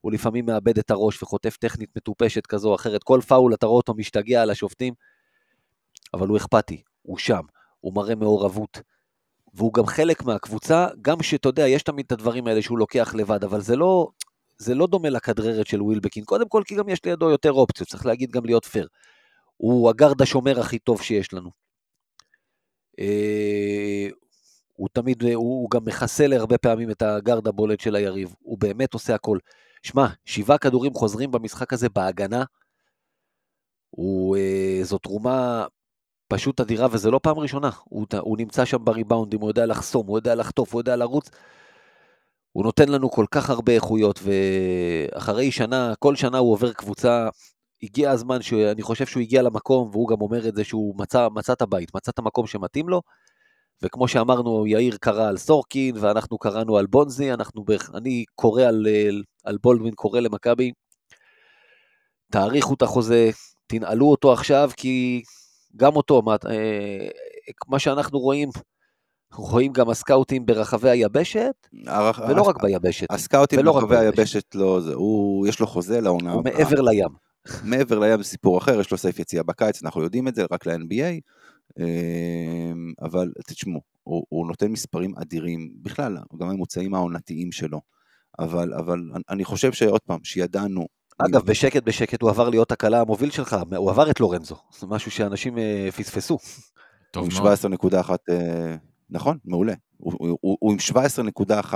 הוא 0.00 0.12
לפעמים 0.12 0.46
מאבד 0.46 0.78
את 0.78 0.90
הראש 0.90 1.22
וחוטף 1.22 1.56
טכנית 1.56 1.90
מטופשת 1.96 2.46
כזו 2.46 2.68
או 2.68 2.74
אחרת, 2.74 3.02
כל 3.02 3.20
פאול 3.28 3.54
אתה 3.54 3.66
רואה 3.66 3.76
אותו 3.76 3.94
משתגע 3.94 4.42
על 4.42 4.50
השופטים, 4.50 4.94
אבל 6.14 6.28
הוא 6.28 6.36
אכפתי, 6.36 6.82
הוא 7.02 7.18
שם, 7.18 7.42
הוא 7.80 7.94
מראה 7.94 8.14
מעורבות. 8.14 8.80
והוא 9.54 9.72
גם 9.72 9.86
חלק 9.86 10.22
מהקבוצה, 10.22 10.86
גם 11.02 11.22
שאתה 11.22 11.48
יודע, 11.48 11.68
יש 11.68 11.82
תמיד 11.82 12.06
את 12.06 12.12
הדברים 12.12 12.46
האלה 12.46 12.62
שהוא 12.62 12.78
לוקח 12.78 13.14
לבד, 13.14 13.44
אבל 13.44 13.60
זה 13.60 13.76
לא, 13.76 14.08
זה 14.58 14.74
לא 14.74 14.86
דומה 14.86 15.10
לכדררת 15.10 15.66
של 15.66 15.82
ווילבקין. 15.82 16.24
קודם 16.24 16.48
כל, 16.48 16.62
כי 16.66 16.74
גם 16.74 16.88
יש 16.88 17.04
לידו 17.04 17.30
יותר 17.30 17.52
אופציות, 17.52 17.88
צריך 17.88 18.06
להגיד 18.06 18.30
גם 18.30 18.44
להיות 18.44 18.64
פייר. 18.64 18.88
הוא 19.56 19.90
הגארד 19.90 20.22
השומר 20.22 20.60
הכי 20.60 20.78
טוב 20.78 21.02
שיש 21.02 21.32
לנו. 21.32 21.50
אה, 22.98 24.08
הוא 24.72 24.88
תמיד, 24.92 25.22
הוא, 25.34 25.70
גם 25.70 25.84
מחסל 25.84 26.32
הרבה 26.32 26.58
פעמים 26.58 26.90
את 26.90 27.02
הגארד 27.02 27.48
הבולט 27.48 27.80
של 27.80 27.94
היריב, 27.96 28.34
הוא 28.42 28.58
באמת 28.58 28.94
עושה 28.94 29.14
הכל. 29.14 29.38
שמע, 29.82 30.06
שבעה 30.24 30.58
כדורים 30.58 30.94
חוזרים 30.94 31.30
במשחק 31.30 31.72
הזה 31.72 31.88
בהגנה, 31.88 32.44
הוא, 33.90 34.36
אה, 34.36 34.80
זו 34.82 34.98
תרומה 34.98 35.66
פשוט 36.28 36.60
אדירה, 36.60 36.86
וזה 36.92 37.10
לא 37.10 37.20
פעם 37.22 37.38
ראשונה. 37.38 37.70
הוא, 37.84 38.06
הוא 38.20 38.38
נמצא 38.38 38.64
שם 38.64 38.84
בריבאונדים, 38.84 39.40
הוא 39.40 39.50
יודע 39.50 39.66
לחסום, 39.66 40.06
הוא 40.06 40.18
יודע 40.18 40.34
לחטוף, 40.34 40.72
הוא 40.72 40.80
יודע 40.80 40.96
לרוץ. 40.96 41.30
הוא 42.52 42.64
נותן 42.64 42.88
לנו 42.88 43.10
כל 43.10 43.26
כך 43.30 43.50
הרבה 43.50 43.72
איכויות, 43.72 44.20
ואחרי 44.22 45.52
שנה, 45.52 45.92
כל 45.98 46.16
שנה 46.16 46.38
הוא 46.38 46.52
עובר 46.52 46.72
קבוצה. 46.72 47.28
הגיע 47.82 48.10
הזמן, 48.10 48.42
שאני 48.42 48.82
חושב 48.82 49.06
שהוא 49.06 49.20
הגיע 49.20 49.42
למקום, 49.42 49.88
והוא 49.92 50.08
גם 50.08 50.20
אומר 50.20 50.48
את 50.48 50.56
זה 50.56 50.64
שהוא 50.64 50.94
מצא, 50.98 51.28
מצא 51.34 51.52
את 51.52 51.62
הבית, 51.62 51.94
מצא 51.94 52.10
את 52.10 52.18
המקום 52.18 52.46
שמתאים 52.46 52.88
לו. 52.88 53.02
וכמו 53.82 54.08
שאמרנו, 54.08 54.66
יאיר 54.66 54.96
קרא 55.00 55.28
על 55.28 55.36
סורקין, 55.36 55.96
ואנחנו 56.00 56.38
קראנו 56.38 56.76
על 56.78 56.86
בונזי, 56.86 57.32
אנחנו, 57.32 57.64
אני 57.94 58.24
קורא 58.34 58.62
על, 58.62 58.86
על 59.44 59.58
בולדווין, 59.62 59.94
קורא 59.94 60.20
למכבי, 60.20 60.72
תאריכו 62.32 62.74
את 62.74 62.82
החוזה, 62.82 63.30
תנעלו 63.66 64.10
אותו 64.10 64.32
עכשיו, 64.32 64.70
כי 64.76 65.22
גם 65.76 65.96
אותו, 65.96 66.22
מה, 66.22 66.36
אה, 66.48 67.08
מה 67.68 67.78
שאנחנו 67.78 68.18
רואים, 68.18 68.48
רואים 69.34 69.72
גם 69.72 69.90
הסקאוטים 69.90 70.46
ברחבי 70.46 70.90
היבשת, 70.90 71.68
הרח... 71.86 72.20
ולא 72.28 72.42
רק 72.42 72.62
ביבשת. 72.62 73.06
הסקאוטים 73.10 73.64
ברחבי 73.64 73.96
היבשת 73.96 74.54
לא, 74.54 74.80
זה, 74.80 74.94
הוא, 74.94 75.46
יש 75.46 75.60
לו 75.60 75.66
חוזה 75.66 76.00
לעונה. 76.00 76.32
הוא 76.32 76.44
מעבר 76.44 76.80
לים. 76.80 77.08
מעבר 77.64 77.98
לים 77.98 78.22
זה 78.22 78.28
סיפור 78.28 78.58
אחר, 78.58 78.80
יש 78.80 78.90
לו 78.90 78.98
סעיף 78.98 79.18
יציאה 79.18 79.42
בקיץ, 79.42 79.82
אנחנו 79.82 80.02
יודעים 80.02 80.28
את 80.28 80.34
זה, 80.34 80.44
רק 80.50 80.66
ל-NBA, 80.66 81.20
אמ, 81.80 82.92
אבל 83.02 83.32
תשמעו, 83.46 83.80
הוא, 84.02 84.24
הוא 84.28 84.46
נותן 84.46 84.66
מספרים 84.66 85.14
אדירים, 85.16 85.70
בכלל, 85.82 86.18
גם 86.36 86.48
הממוצעים 86.48 86.94
העונתיים 86.94 87.52
שלו, 87.52 87.80
אבל, 88.38 88.74
אבל 88.74 89.00
אני 89.30 89.44
חושב 89.44 89.72
שעוד 89.72 90.00
פעם, 90.00 90.18
שידענו 90.24 90.86
אגב, 91.18 91.42
בשקט 91.46 91.82
בשקט 91.82 92.22
הוא 92.22 92.30
עבר 92.30 92.48
להיות 92.48 92.72
הקלה 92.72 93.00
המוביל 93.00 93.30
שלך, 93.30 93.56
הוא 93.76 93.90
עבר 93.90 94.10
את 94.10 94.20
לורנזו, 94.20 94.56
זה 94.78 94.86
משהו 94.86 95.10
שאנשים 95.10 95.58
אה, 95.58 95.88
פספסו. 95.96 96.38
טוב 97.10 97.28
מאוד. 97.40 97.56
17.1, 98.04 98.10
אה, 98.30 98.76
נכון, 99.12 99.38
מעולה. 99.44 99.74
הוא, 99.96 100.12
הוא, 100.18 100.38
הוא, 100.40 100.58
הוא 100.60 100.72
עם 100.72 100.78
17.1 101.68 101.74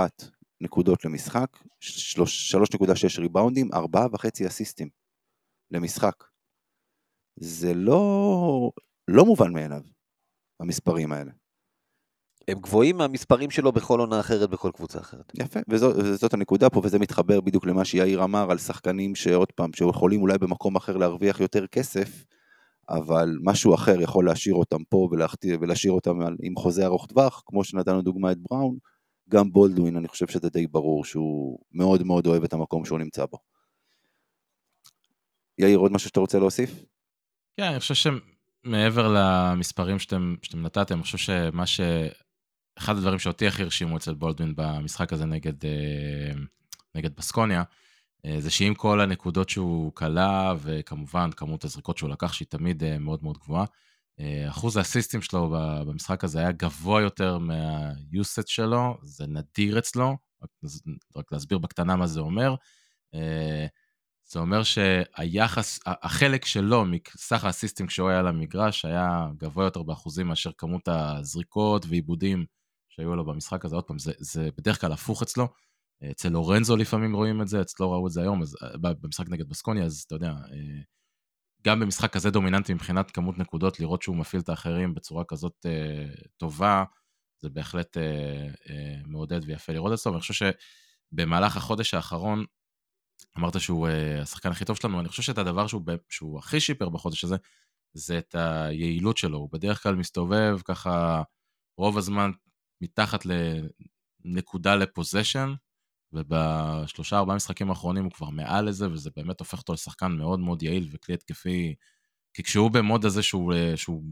נקודות 0.61 1.05
למשחק, 1.05 1.57
3.6 1.83 3.19
ריבאונדים, 3.19 3.69
4.5 3.73 4.47
אסיסטים 4.47 4.89
למשחק. 5.71 6.23
זה 7.39 7.73
לא, 7.73 8.71
לא 9.07 9.25
מובן 9.25 9.53
מאליו, 9.53 9.81
המספרים 10.59 11.11
האלה. 11.11 11.31
הם 12.47 12.59
גבוהים 12.59 12.97
מהמספרים 12.97 13.51
שלו 13.51 13.71
בכל 13.71 13.99
עונה 13.99 14.19
אחרת, 14.19 14.49
בכל 14.49 14.71
קבוצה 14.73 14.99
אחרת. 14.99 15.31
יפה, 15.35 15.59
וזאת, 15.69 15.95
וזאת 15.95 16.33
הנקודה 16.33 16.69
פה, 16.69 16.81
וזה 16.83 16.99
מתחבר 16.99 17.41
בדיוק 17.41 17.65
למה 17.65 17.85
שיאיר 17.85 18.23
אמר 18.23 18.51
על 18.51 18.57
שחקנים 18.57 19.15
שעוד 19.15 19.51
פעם, 19.51 19.73
שיכולים 19.73 20.21
אולי 20.21 20.37
במקום 20.37 20.75
אחר 20.75 20.97
להרוויח 20.97 21.39
יותר 21.39 21.67
כסף, 21.67 22.25
אבל 22.89 23.37
משהו 23.43 23.75
אחר 23.75 24.01
יכול 24.01 24.25
להשאיר 24.25 24.55
אותם 24.55 24.83
פה 24.89 25.07
ולהכתיר, 25.11 25.57
ולהשאיר 25.61 25.93
אותם 25.93 26.19
עם 26.43 26.55
חוזה 26.55 26.85
ארוך 26.85 27.05
טווח, 27.05 27.43
כמו 27.45 27.63
שנתנו 27.63 28.01
דוגמא 28.01 28.31
את 28.31 28.37
בראון, 28.37 28.77
גם 29.29 29.51
בולדווין, 29.51 29.97
אני 29.97 30.07
חושב 30.07 30.27
שזה 30.27 30.49
די 30.49 30.67
ברור 30.67 31.05
שהוא 31.05 31.59
מאוד 31.71 32.03
מאוד 32.03 32.27
אוהב 32.27 32.43
את 32.43 32.53
המקום 32.53 32.85
שהוא 32.85 32.99
נמצא 32.99 33.25
בו. 33.25 33.37
יאיר, 35.57 35.77
עוד 35.77 35.91
משהו 35.91 36.07
שאתה 36.07 36.19
רוצה 36.19 36.39
להוסיף? 36.39 36.71
כן, 37.57 37.63
אני 37.63 37.79
חושב 37.79 38.11
שמעבר 38.65 39.13
למספרים 39.15 39.99
שאתם, 39.99 40.35
שאתם 40.41 40.61
נתתם, 40.61 40.95
אני 40.95 41.03
חושב 41.03 41.17
שמה 41.17 41.65
ש... 41.65 41.79
אחד 42.77 42.97
הדברים 42.97 43.19
שאותי 43.19 43.47
הכי 43.47 43.63
הרשימו 43.63 43.97
אצל 43.97 44.13
בולדווין 44.13 44.53
במשחק 44.55 45.13
הזה 45.13 45.25
נגד, 45.25 45.65
אה, 45.65 46.39
נגד 46.95 47.15
בסקוניה, 47.15 47.63
זה 48.39 48.51
שעם 48.51 48.73
כל 48.73 49.01
הנקודות 49.01 49.49
שהוא 49.49 49.91
כלה, 49.93 50.53
וכמובן 50.59 51.29
כמות 51.31 51.63
הזריקות 51.63 51.97
שהוא 51.97 52.09
לקח, 52.09 52.33
שהיא 52.33 52.47
תמיד 52.49 52.83
אה, 52.83 52.99
מאוד 52.99 53.23
מאוד 53.23 53.37
גבוהה, 53.37 53.65
אחוז 54.49 54.77
האסיסטים 54.77 55.21
שלו 55.21 55.49
במשחק 55.87 56.23
הזה 56.23 56.39
היה 56.39 56.51
גבוה 56.51 57.01
יותר 57.01 57.37
מהיוסט 57.37 58.47
שלו, 58.47 58.97
זה 59.01 59.27
נדיר 59.27 59.79
אצלו, 59.79 60.17
רק, 61.15 61.31
להסביר 61.31 61.57
בקטנה 61.57 61.95
מה 61.95 62.07
זה 62.07 62.19
אומר. 62.19 62.55
זה 64.25 64.39
אומר 64.39 64.63
שהיחס, 64.63 65.79
החלק 65.85 66.45
שלו 66.45 66.85
מסך 66.85 67.43
האסיסטים 67.43 67.87
כשהוא 67.87 68.09
היה 68.09 68.19
על 68.19 68.27
המגרש 68.27 68.85
היה 68.85 69.27
גבוה 69.37 69.65
יותר 69.65 69.83
באחוזים 69.83 70.27
מאשר 70.27 70.51
כמות 70.57 70.87
הזריקות 70.87 71.85
ועיבודים 71.89 72.45
שהיו 72.89 73.15
לו 73.15 73.25
במשחק 73.25 73.65
הזה, 73.65 73.75
עוד 73.75 73.83
פעם, 73.83 73.99
זה, 73.99 74.11
זה 74.17 74.49
בדרך 74.57 74.81
כלל 74.81 74.91
הפוך 74.91 75.21
אצלו. 75.21 75.47
אצל 76.11 76.29
לורנזו 76.29 76.75
לפעמים 76.75 77.15
רואים 77.15 77.41
את 77.41 77.47
זה, 77.47 77.61
אצלו 77.61 77.91
ראו 77.91 78.07
את 78.07 78.11
זה 78.11 78.21
היום, 78.21 78.41
אז 78.41 78.55
אה, 78.63 78.93
במשחק 79.01 79.29
נגד 79.29 79.49
בסקוניה, 79.49 79.85
אז 79.85 80.03
אתה 80.07 80.15
יודע, 80.15 80.29
אה, 80.29 80.81
גם 81.65 81.79
במשחק 81.79 82.13
כזה 82.13 82.31
דומיננטי 82.31 82.73
מבחינת 82.73 83.11
כמות 83.11 83.37
נקודות, 83.37 83.79
לראות 83.79 84.01
שהוא 84.01 84.15
מפעיל 84.15 84.41
את 84.41 84.49
האחרים 84.49 84.93
בצורה 84.93 85.23
כזאת 85.27 85.65
אה, 85.65 86.05
טובה, 86.37 86.83
זה 87.41 87.49
בהחלט 87.49 87.97
מעודד 89.05 89.39
ויפה 89.45 89.73
לראות 89.73 89.93
את 89.93 89.97
זה. 89.97 90.09
ואני 90.09 90.21
חושב 90.21 90.51
שבמהלך 91.13 91.57
החודש 91.57 91.93
האחרון, 91.93 92.45
אמרת 93.37 93.59
שהוא 93.59 93.87
השחקן 94.21 94.49
הכי 94.51 94.65
טוב 94.65 94.75
שלנו, 94.75 94.99
אני 94.99 95.07
חושב 95.07 95.23
שאת 95.23 95.37
הדבר 95.37 95.67
שהוא, 95.67 95.81
שהוא 96.09 96.39
הכי 96.39 96.59
שיפר 96.59 96.89
בחודש 96.89 97.23
הזה, 97.23 97.35
זה 97.93 98.17
את 98.17 98.35
היעילות 98.35 99.17
שלו. 99.17 99.37
הוא 99.37 99.49
בדרך 99.51 99.83
כלל 99.83 99.95
מסתובב 99.95 100.57
ככה 100.65 101.23
רוב 101.77 101.97
הזמן 101.97 102.31
מתחת 102.81 103.23
לנקודה 104.25 104.75
לפוזיישן, 104.75 105.53
ובשלושה 106.17 107.17
ארבעה 107.17 107.35
משחקים 107.35 107.69
האחרונים 107.69 108.03
הוא 108.03 108.11
כבר 108.11 108.29
מעל 108.29 108.65
לזה, 108.65 108.91
וזה 108.91 109.09
באמת 109.15 109.39
הופך 109.39 109.57
אותו 109.57 109.73
לשחקן 109.73 110.11
מאוד 110.11 110.39
מאוד 110.39 110.63
יעיל 110.63 110.89
וכלי 110.91 111.15
התקפי. 111.15 111.75
כי 112.33 112.43
כשהוא 112.43 112.71
במוד 112.71 113.05
הזה 113.05 113.23
שהוא, 113.23 113.53
שהוא 113.75 114.03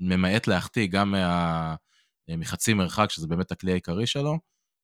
ממעט 0.00 0.46
להחטיא 0.46 0.86
גם 0.86 1.10
מה, 1.10 1.74
מחצי 2.28 2.74
מרחק, 2.74 3.10
שזה 3.10 3.26
באמת 3.26 3.52
הכלי 3.52 3.72
העיקרי 3.72 4.06
שלו, 4.06 4.38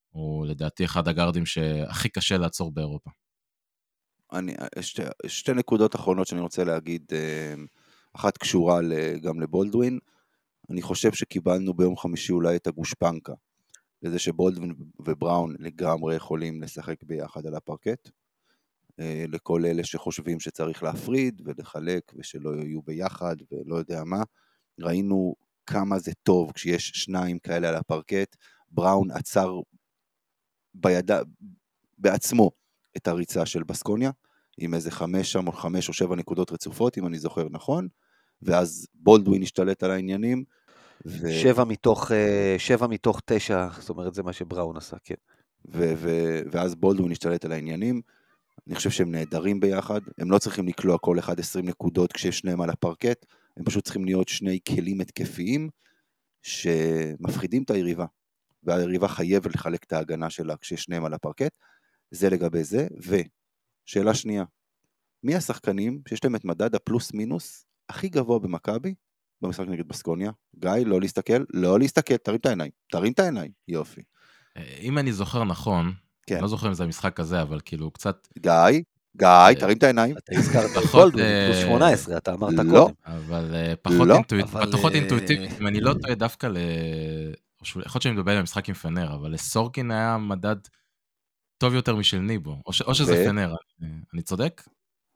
הוא 0.08 0.46
לדעתי 0.46 0.84
אחד 0.84 1.08
הגארדים 1.08 1.46
שהכי 1.46 2.08
קשה 2.08 2.38
לעצור 2.38 2.72
באירופה. 2.72 3.10
אני, 4.32 4.54
שתי, 4.80 5.02
שתי 5.26 5.52
נקודות 5.52 5.94
אחרונות 5.96 6.26
שאני 6.26 6.40
רוצה 6.40 6.64
להגיד, 6.64 7.02
אה, 7.12 7.54
אחת 8.16 8.38
קשורה 8.38 8.80
גם 9.22 9.40
לבולדווין, 9.40 9.98
אני 10.70 10.82
חושב 10.82 11.12
שקיבלנו 11.12 11.74
ביום 11.74 11.96
חמישי 11.96 12.32
אולי 12.32 12.56
את 12.56 12.66
הגושפנקה, 12.66 13.32
לזה 14.02 14.18
שבולדווין 14.18 14.74
ובראון 14.98 15.54
לגמרי 15.58 16.16
יכולים 16.16 16.62
לשחק 16.62 17.02
ביחד 17.02 17.46
על 17.46 17.54
הפרקט. 17.54 18.10
אה, 19.00 19.24
לכל 19.28 19.64
אלה 19.66 19.84
שחושבים 19.84 20.40
שצריך 20.40 20.82
להפריד 20.82 21.42
ולחלק 21.44 22.12
ושלא 22.16 22.50
יהיו 22.54 22.82
ביחד 22.82 23.36
ולא 23.52 23.76
יודע 23.76 24.04
מה. 24.04 24.22
ראינו 24.80 25.34
כמה 25.66 25.98
זה 25.98 26.12
טוב 26.22 26.52
כשיש 26.52 26.88
שניים 26.88 27.38
כאלה 27.38 27.68
על 27.68 27.74
הפרקט. 27.74 28.36
בראון 28.70 29.10
עצר 29.10 29.60
בידה, 30.74 31.20
בעצמו 31.98 32.50
את 32.96 33.08
הריצה 33.08 33.46
של 33.46 33.62
בסקוניה, 33.62 34.10
עם 34.58 34.74
איזה 34.74 34.90
חמש 34.90 35.32
שם 35.32 35.46
או 35.46 35.52
חמש 35.52 35.88
או 35.88 35.92
שבע 35.92 36.16
נקודות 36.16 36.52
רצופות, 36.52 36.98
אם 36.98 37.06
אני 37.06 37.18
זוכר 37.18 37.48
נכון. 37.50 37.88
ואז 38.42 38.86
בולדווין 38.94 39.42
השתלט 39.42 39.82
על 39.82 39.90
העניינים. 39.90 40.44
ו... 41.06 41.30
שבע, 41.42 41.64
מתוך, 41.64 42.12
אה, 42.12 42.54
שבע 42.58 42.86
מתוך 42.86 43.20
תשע, 43.24 43.68
זאת 43.80 43.90
אומרת, 43.90 44.14
זה 44.14 44.22
מה 44.22 44.32
שבראון 44.32 44.76
עשה, 44.76 44.96
כן. 45.04 45.14
ו- 45.68 45.92
ו- 45.96 46.40
ואז 46.52 46.74
בולדווין 46.74 47.12
השתלט 47.12 47.44
על 47.44 47.52
העניינים. 47.52 48.00
אני 48.66 48.74
חושב 48.74 48.90
שהם 48.90 49.10
נהדרים 49.10 49.60
ביחד, 49.60 50.00
הם 50.18 50.30
לא 50.30 50.38
צריכים 50.38 50.68
לקלוע 50.68 50.98
כל 50.98 51.18
אחד 51.18 51.40
20 51.40 51.68
נקודות 51.68 52.12
כשיש 52.12 52.38
שניהם 52.38 52.60
על 52.60 52.70
הפרקט, 52.70 53.26
הם 53.56 53.64
פשוט 53.64 53.84
צריכים 53.84 54.04
להיות 54.04 54.28
שני 54.28 54.58
כלים 54.68 55.00
התקפיים 55.00 55.68
שמפחידים 56.42 57.62
את 57.62 57.70
היריבה, 57.70 58.06
והיריבה 58.62 59.08
חייבת 59.08 59.54
לחלק 59.54 59.84
את 59.84 59.92
ההגנה 59.92 60.30
שלה 60.30 60.56
כשיש 60.56 60.82
שניהם 60.82 61.04
על 61.04 61.14
הפרקט, 61.14 61.52
זה 62.10 62.30
לגבי 62.30 62.64
זה, 62.64 62.86
ושאלה 63.86 64.14
שנייה, 64.14 64.44
מי 65.22 65.34
השחקנים 65.34 66.02
שיש 66.08 66.24
להם 66.24 66.36
את 66.36 66.44
מדד 66.44 66.74
הפלוס 66.74 67.12
מינוס 67.12 67.66
הכי 67.88 68.08
גבוה 68.08 68.38
במכבי 68.38 68.94
במשחק 69.42 69.68
נגד 69.68 69.88
בסקוניה. 69.88 70.30
גיא, 70.58 70.70
לא 70.86 71.00
להסתכל, 71.00 71.44
לא 71.54 71.78
להסתכל, 71.78 72.16
תרים 72.16 72.38
את 72.38 72.46
העיניים, 72.46 72.70
תרים 72.92 73.12
את 73.12 73.18
העיניים, 73.18 73.50
יופי. 73.68 74.00
אה, 74.56 74.76
אם 74.80 74.98
אני 74.98 75.12
זוכר 75.12 75.44
נכון, 75.44 75.92
כן. 76.26 76.40
לא 76.40 76.48
זוכר 76.48 76.68
אם 76.68 76.74
זה 76.74 76.84
המשחק 76.84 77.20
הזה, 77.20 77.42
אבל 77.42 77.60
כאילו 77.64 77.90
קצת... 77.90 78.28
גיא, 78.38 78.52
גיא, 79.16 79.26
אה, 79.28 79.54
תרים 79.60 79.76
את 79.78 79.82
העיניים. 79.82 80.16
אתה 80.18 80.38
הזכרת 80.38 80.70
את 80.84 80.90
גולדמן, 80.92 81.22
פלוס 81.46 81.62
18, 81.64 82.16
אתה 82.16 82.32
אמרת 82.34 82.54
לא. 82.54 82.70
קודם. 82.80 82.94
אבל 83.04 83.54
אה, 83.54 83.74
פחות 83.82 84.08
לא. 84.08 84.18
אינטואיטיבי, 84.94 85.48
אם 85.60 85.66
אני 85.66 85.80
לא 85.80 85.94
טועה 86.02 86.14
דווקא 86.14 86.48
שהוא- 87.62 87.82
יכול 87.82 87.98
להיות 87.98 88.02
שאני 88.02 88.14
מדבר 88.14 88.32
על 88.32 88.38
המשחק 88.38 88.68
עם 88.68 88.74
פנר, 88.74 89.14
אבל 89.14 89.30
לסורקין 89.32 89.90
היה 89.90 90.16
מדד 90.18 90.56
טוב 91.58 91.74
יותר 91.74 91.96
משל 91.96 92.18
ניבו, 92.18 92.62
או, 92.66 92.72
ש, 92.72 92.82
או 92.82 92.94
שזה 92.94 93.12
ו- 93.12 93.24
פנר, 93.28 93.54
אני, 93.82 93.90
אני 94.14 94.22
צודק? 94.22 94.62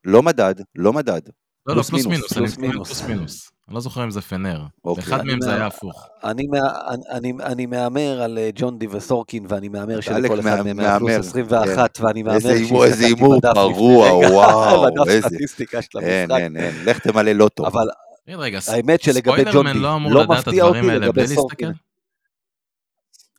לא 0.05 0.23
מדד, 0.23 0.55
לא 0.75 0.93
מדד. 0.93 1.21
לא, 1.67 1.77
לא, 1.77 1.83
פלוס 1.83 2.07
מינוס, 2.07 2.33
פלוס 2.33 3.03
מינוס. 3.03 3.51
אני 3.71 3.75
לא 3.75 3.81
זוכר 3.81 4.05
אם 4.05 4.11
זה 4.11 4.21
פנר. 4.21 4.61
אוקיי. 4.85 5.15
אני 5.15 5.31
מהם 5.31 5.41
זה 5.41 5.49
מה- 5.51 5.55
היה 5.57 5.67
הפוך. 5.67 6.07
אני, 6.25 6.47
מה, 6.47 6.59
אני, 6.89 7.03
אני, 7.11 7.33
אני 7.45 7.67
מהמר 7.67 8.23
על 8.23 8.39
אה, 8.39 8.51
ג'ון 8.55 8.79
די 8.79 8.87
וסורקין, 8.91 9.47
ואני 9.49 9.69
מהמר 9.69 10.01
שלכל 10.01 10.41
אחד 10.41 10.57
מה- 10.57 10.63
מהם 10.63 10.81
היה 10.81 10.99
פלוס 10.99 11.11
מהמר, 11.11 11.21
21, 11.21 12.01
ואני 12.01 12.23
מהמר 12.23 12.37
איזה 12.85 13.07
הימור- 13.07 13.41
פרוע, 13.55 14.13
וואו, 14.33 14.83
בדף 14.85 15.09
איזה- 15.11 15.29
סטטיסטיקה 15.29 15.83
של 15.83 15.99
אין, 15.99 16.31
המשחק. 16.31 16.43
אין, 16.45 16.57
אין, 16.57 16.75
לך 16.85 16.99
תמלא 16.99 17.33
לוטו. 17.33 17.67
אבל 17.67 17.87
תגיד 18.27 18.39
רגע, 18.39 18.59
האמת 18.69 19.01
שלגבי 19.03 19.45
ג'ון 19.53 19.73
די, 19.73 19.79
לא 19.79 19.99
לא 20.11 20.27
מפתיע 20.27 20.65
אותי 20.65 20.81
לגבי 20.81 21.27
סורקין. 21.29 21.73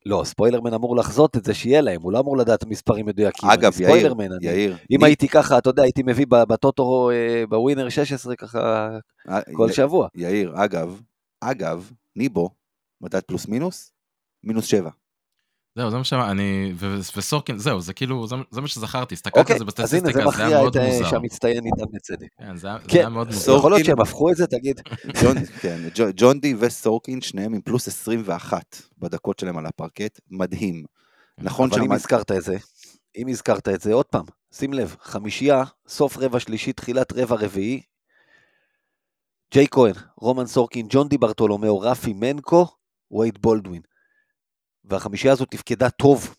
לא, 0.05 0.21
ספוילרמן 0.25 0.73
אמור 0.73 0.95
לחזות 0.95 1.37
את 1.37 1.45
זה 1.45 1.53
שיהיה 1.53 1.81
להם, 1.81 2.01
הוא 2.01 2.11
לא 2.11 2.19
אמור 2.19 2.37
לדעת 2.37 2.65
מספרים 2.65 3.05
מדויקים. 3.05 3.49
אגב, 3.49 3.81
יאיר, 3.81 4.11
אני- 4.13 4.35
יאיר, 4.41 4.77
אם 4.91 4.97
מי- 5.01 5.05
הייתי 5.07 5.27
ככה, 5.27 5.57
אתה 5.57 5.69
יודע, 5.69 5.83
הייתי 5.83 6.03
מביא 6.05 6.25
בטוטו, 6.29 7.09
אה, 7.11 7.43
בווינר 7.49 7.89
16 7.89 8.35
ככה 8.35 8.89
אה, 9.29 9.39
כל 9.53 9.67
י- 9.69 9.73
שבוע. 9.73 10.07
יאיר, 10.15 10.51
אגב, 10.55 11.01
אגב, 11.41 11.91
ניבו, 12.15 12.49
מדד 13.01 13.19
פלוס 13.21 13.47
מינוס, 13.47 13.91
מינוס 14.43 14.65
שבע. 14.65 14.89
זהו, 15.75 15.91
זה 15.91 15.97
מה 15.97 16.03
שאני... 16.03 16.73
וסורקין, 17.15 17.57
זהו, 17.57 17.81
זה 17.81 17.93
כאילו, 17.93 18.27
זה 18.27 18.35
זה 18.51 18.61
מה 18.61 18.67
שזכרתי, 18.67 19.15
הסתכלתי 19.15 19.39
אוקיי, 19.39 19.55
על 19.55 19.59
זה 19.59 19.83
אז 19.83 19.93
הנה, 19.93 20.01
זה 20.03 20.07
בסטטיסטיקה, 20.07 20.13
זה 20.13 20.19
היה 20.19 20.27
מכריע 20.27 20.57
מאוד 20.61 20.77
את 20.77 20.83
אה, 20.83 20.93
מוזר. 20.97 21.09
שהמצטיין 21.09 21.65
איתם 21.65 21.91
בצדק. 21.93 22.27
כן, 22.39 22.55
זה 22.55 22.67
היה 22.67 22.77
זה 22.83 22.87
כן, 22.87 22.97
היה 22.99 23.09
מאוד 23.09 23.27
מוזר. 23.27 23.39
סורקין- 23.39 23.59
יכול 23.59 23.71
להיות 23.71 23.85
שהם 23.85 24.01
הפכו 24.01 24.31
את 24.31 24.35
זה, 24.35 24.47
תגיד. 24.47 24.81
ג'ון, 25.21 25.37
כן, 25.61 26.39
די 26.39 26.55
וסורקין, 26.59 27.21
שניהם 27.21 27.53
עם 27.53 27.61
פלוס 27.61 27.87
21 27.87 28.81
בדקות 28.97 29.39
שלהם 29.39 29.57
על 29.57 29.65
הפרקט, 29.65 30.19
מדהים. 30.29 30.83
נכון 31.37 31.69
אבל 31.71 31.81
אם. 31.81 31.91
הזכרת 31.91 32.31
את 32.31 32.43
זה, 32.43 32.57
אם 33.17 33.27
הזכרת 33.27 33.67
את 33.69 33.81
זה, 33.81 33.93
עוד 33.93 34.05
פעם, 34.05 34.25
שים 34.53 34.73
לב, 34.73 34.95
חמישייה, 35.01 35.63
סוף 35.87 36.17
רבע 36.17 36.39
שלישי, 36.39 36.73
תחילת 36.73 37.13
רבע 37.13 37.35
רביעי, 37.35 37.81
ג'יי 39.53 39.67
כהן, 39.71 39.93
רומן 40.17 40.45
סורקין, 40.45 40.85
ג'ון 40.89 41.07
די 41.07 41.17
ברטולומיאו, 41.17 41.79
רפי 41.79 42.13
מנקו, 42.13 42.67
וייד 43.11 43.37
בולדווין. 43.41 43.81
והחמישייה 44.85 45.33
הזאת 45.33 45.51
תפקדה 45.51 45.89
טוב. 45.89 46.35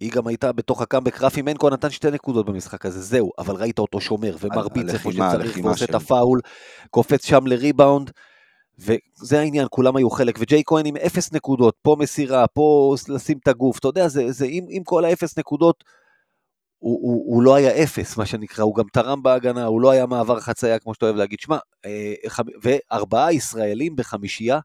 היא 0.00 0.12
גם 0.12 0.26
הייתה 0.26 0.52
בתוך 0.52 0.82
הקאמבק, 0.82 1.22
רפי 1.22 1.42
מנקו 1.42 1.70
נתן 1.70 1.90
שתי 1.90 2.10
נקודות 2.10 2.46
במשחק 2.46 2.86
הזה, 2.86 3.00
זהו, 3.00 3.30
אבל 3.38 3.54
ראית 3.54 3.78
אותו 3.78 4.00
שומר 4.00 4.36
ומרביץ 4.40 4.88
איפה 4.88 5.12
שצריך 5.12 5.58
ועושה 5.64 5.84
את. 5.84 5.94
הפאול, 5.94 6.40
קופץ 6.90 7.24
שם 7.24 7.46
לריבאונד, 7.46 8.10
וזה 8.78 9.40
העניין, 9.40 9.66
כולם 9.70 9.96
היו 9.96 10.10
חלק, 10.10 10.36
וג'יי 10.38 10.62
כהן 10.66 10.86
עם 10.86 10.96
אפס 10.96 11.32
נקודות, 11.32 11.74
פה 11.82 11.96
מסירה, 11.98 12.46
פה 12.46 12.94
לשים 13.08 13.38
את 13.42 13.48
הגוף, 13.48 13.78
אתה 13.78 13.88
יודע, 13.88 14.08
זה, 14.08 14.32
זה 14.32 14.46
עם, 14.48 14.64
עם 14.68 14.84
כל 14.84 15.04
האפס 15.04 15.38
נקודות, 15.38 15.84
הוא, 16.78 16.98
הוא, 17.02 17.34
הוא 17.34 17.42
לא 17.42 17.54
היה 17.54 17.82
אפס, 17.82 18.16
מה 18.16 18.26
שנקרא, 18.26 18.64
הוא 18.64 18.74
גם 18.74 18.84
תרם 18.92 19.22
בהגנה, 19.22 19.64
הוא 19.64 19.80
לא 19.80 19.90
היה 19.90 20.06
מעבר 20.06 20.40
חצייה, 20.40 20.78
כמו 20.78 20.94
שאתה 20.94 21.06
אוהב 21.06 21.16
להגיד. 21.16 21.40
שמע, 21.40 21.58
אה, 21.86 22.14
וארבעה 22.62 23.32
ישראלים 23.32 23.96
בחמישייה, 23.96 24.58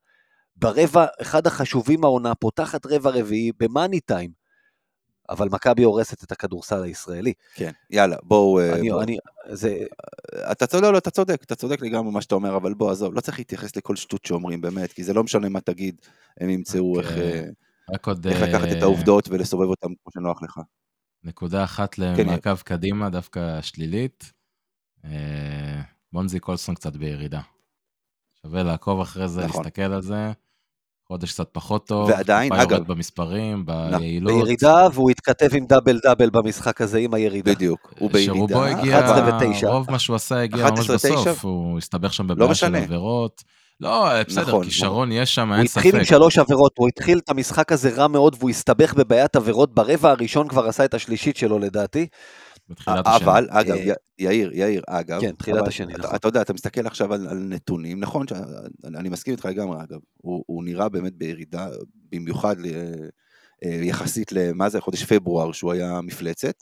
ברבע, 0.56 1.06
אחד 1.22 1.48
החשובים 1.48 2.04
העונה, 2.04 2.36
פותחת 2.36 2.86
רבע 2.86 3.10
רביעי 3.10 3.52
במאני 3.60 4.00
טיים, 4.00 4.32
אבל 5.30 5.50
מכבי 5.52 5.84
הורסת 5.84 6.24
את 6.24 6.32
הכדורסל 6.32 6.84
הישראלי. 6.84 7.34
כן, 7.56 7.72
יאללה, 7.90 8.16
בואו... 8.24 8.60
אה, 8.60 8.74
אני, 8.74 8.90
בואו. 8.90 9.02
אני, 9.02 9.18
זה, 9.50 9.78
אתה 10.52 10.68
צודק, 10.68 10.84
לא, 10.84 10.94
לא, 10.94 10.98
אתה 10.98 11.12
צודק, 11.12 11.44
אתה 11.44 11.56
צודק 11.56 11.82
לגמרי 11.82 12.12
מה 12.12 12.22
שאתה 12.22 12.36
אומר, 12.36 12.58
אבל 12.58 12.74
בוא, 12.74 12.92
עזוב, 12.92 13.14
לא 13.14 13.22
צריך 13.22 13.38
להתייחס 13.40 13.76
לכל 13.76 13.96
שטות 13.96 14.26
שאומרים, 14.26 14.62
באמת, 14.62 14.94
כי 14.94 15.04
זה 15.04 15.14
לא 15.14 15.24
משנה 15.24 15.50
מה 15.50 15.62
תגיד, 15.62 16.02
הם 16.40 16.50
ימצאו 16.50 17.00
איך, 17.00 17.12
אוקיי. 17.12 17.40
אה, 17.40 17.46
רק 17.94 18.08
עוד 18.08 18.28
איך 18.28 18.42
לקחת 18.42 18.68
את 18.72 18.76
אה, 18.76 18.82
העובדות 18.82 19.28
ולסובב 19.30 19.68
אותן 19.70 19.88
כמו 19.88 20.12
שנוח 20.14 20.44
לך. 20.44 20.60
נקודה 21.24 21.64
אחת 21.64 21.96
כן, 21.96 22.02
למעקב 22.02 22.56
קדימה, 22.56 23.10
דווקא 23.10 23.62
שלילית. 23.62 24.34
אה, 25.06 25.82
בונזי 26.14 26.40
קולסון 26.40 26.76
קצת 26.76 26.96
בירידה. 26.96 27.42
שווה 28.42 28.64
לעקוב 28.64 29.00
אחרי 29.00 29.28
זה, 29.28 29.46
נכון. 29.46 29.64
להסתכל 29.64 29.82
על 29.82 30.02
זה. 30.02 30.32
חודש 31.08 31.32
קצת 31.32 31.48
פחות 31.52 31.88
טוב. 31.88 32.10
ועדיין, 32.10 32.54
אגב- 32.54 32.72
יורד 32.72 32.88
במספרים, 32.88 33.66
ביעילות. 33.66 34.34
בירידה, 34.34 34.88
והוא 34.94 35.12
התכתב 35.12 35.50
עם 35.56 35.66
דאבל 35.66 36.00
דאבל 36.04 36.30
במשחק 36.30 36.82
הזה 36.82 36.98
עם 37.00 37.14
הירידה. 37.14 37.52
בדיוק, 37.52 37.94
הוא 38.00 38.12
בירידה. 38.12 38.34
שרובו 38.34 38.64
הגיע, 38.64 39.00
11 39.00 39.38
ו-9. 39.40 39.68
רוב 39.68 39.92
מה 39.92 40.00
שהוא 40.00 40.16
עשה 40.16 40.42
הגיע 40.42 40.70
ממש 40.70 40.80
11 40.80 41.12
ו-9? 41.12 41.20
בסוף, 41.22 41.46
הוא 41.46 41.78
הסתבך 41.78 42.14
שם 42.14 42.28
בבעיה 42.28 42.56
של. 42.56 42.76
עבירות. 42.76 43.44
לא, 43.82 44.24
בסדר, 44.28 44.42
נכון, 44.42 44.64
כישרון 44.64 45.12
יש 45.12 45.36
שם, 45.36 45.50
הוא 45.52 45.58
אין 45.58 45.68
ספק. 45.68 45.78
התחיל 45.78 45.96
עם 45.96 46.04
שלוש 46.06 46.38
עבירות, 46.38 46.72
הוא 46.78 46.88
התחיל 46.88 47.18
את 47.18 47.30
המשחק 47.30 47.72
הזה 47.72 47.90
רע 47.90 48.08
מאוד 48.08 48.36
והוא 48.40 48.50
הסתבך 48.50 48.94
בבעיית 48.94 49.36
עבירות, 49.36 49.76
ברבע 49.76 50.12
הראשון 50.12 50.48
כבר 50.48 50.68
עשה 50.68 50.86
את 50.86 50.94
השלישית 50.94 51.38
שלו 51.38 51.60
לדעתי. 51.60 52.08
בתחילת 52.70 53.08
השנה. 53.08 53.18
אבל, 53.32 53.48
אגב, 53.50 53.76
אה, 53.76 53.94
יאיר, 54.20 54.52
יאיר, 54.54 54.82
אגב, 54.88 55.22
כן, 55.22 55.32
תחילת 55.36 55.68
אתה- 55.94 56.06
נכון. 56.06 56.16
אתה 56.16 56.28
יודע, 56.28 56.42
אתה 56.42 56.54
מסתכל 56.54 56.88
עכשיו 56.88 57.14
על, 57.14 57.28
על 57.28 57.38
נתונים, 57.38 58.00
נכון, 58.00 58.26
אני 58.86 59.10
מסכים 59.10 59.32
איתך 59.34 59.46
לגמרי, 59.46 59.84
אגב, 59.84 60.00
הוא, 60.18 60.44
הוא 60.48 60.64
נראה 60.64 60.90
באמת 60.90 61.14
בירידה, 61.14 61.68
במיוחד 62.12 62.60
ל, 62.60 62.66
אה, 63.66 63.70
יחסית 63.84 64.32
למה 64.32 64.70
זה, 64.70 64.82
חודש 64.82 65.04
פברואר, 65.04 65.52
שהוא 65.52 65.72
היה 65.74 66.02
מפלצת, 66.02 66.56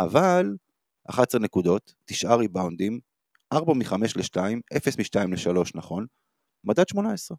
אבל 0.00 0.56
11 1.10 1.40
נקודות, 1.40 1.94
9 2.04 2.34
ריבאונדים, 2.34 3.00
4 3.52 3.74
מ-5 3.74 3.92
ל-2, 4.16 4.40
0 4.76 4.98
מ-2 4.98 5.26
ל-3, 5.50 5.70
נכון? 5.74 6.06
מדד 6.64 6.88
18. 6.88 7.36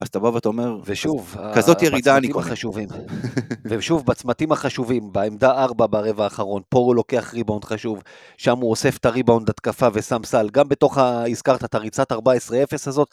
אז 0.00 0.08
אתה 0.08 0.18
בא 0.18 0.26
ואתה 0.26 0.48
אומר, 0.48 0.78
ושוב, 0.84 1.36
כזאת 1.54 1.82
ירידה 1.82 2.16
אני 2.16 2.28
קונה. 2.28 2.46
החשובים. 2.46 2.88
ושוב, 3.68 4.06
בצמתים 4.06 4.52
החשובים, 4.52 5.12
בעמדה 5.12 5.50
4 5.64 5.86
ברבע 5.86 6.24
האחרון, 6.24 6.62
פה 6.68 6.78
הוא 6.78 6.94
לוקח 6.94 7.34
ריבאונד 7.34 7.64
חשוב, 7.64 8.02
שם 8.36 8.58
הוא 8.58 8.70
אוסף 8.70 8.96
את 8.96 9.06
הריבאונד 9.06 9.50
התקפה 9.50 9.88
ושם 9.92 10.24
סל, 10.24 10.48
גם 10.52 10.68
בתוך, 10.68 10.98
ה... 10.98 11.24
הזכרת 11.28 11.64
את 11.64 11.74
הריצת 11.74 12.12
14-0 12.12 12.16
הזאת, 12.86 13.08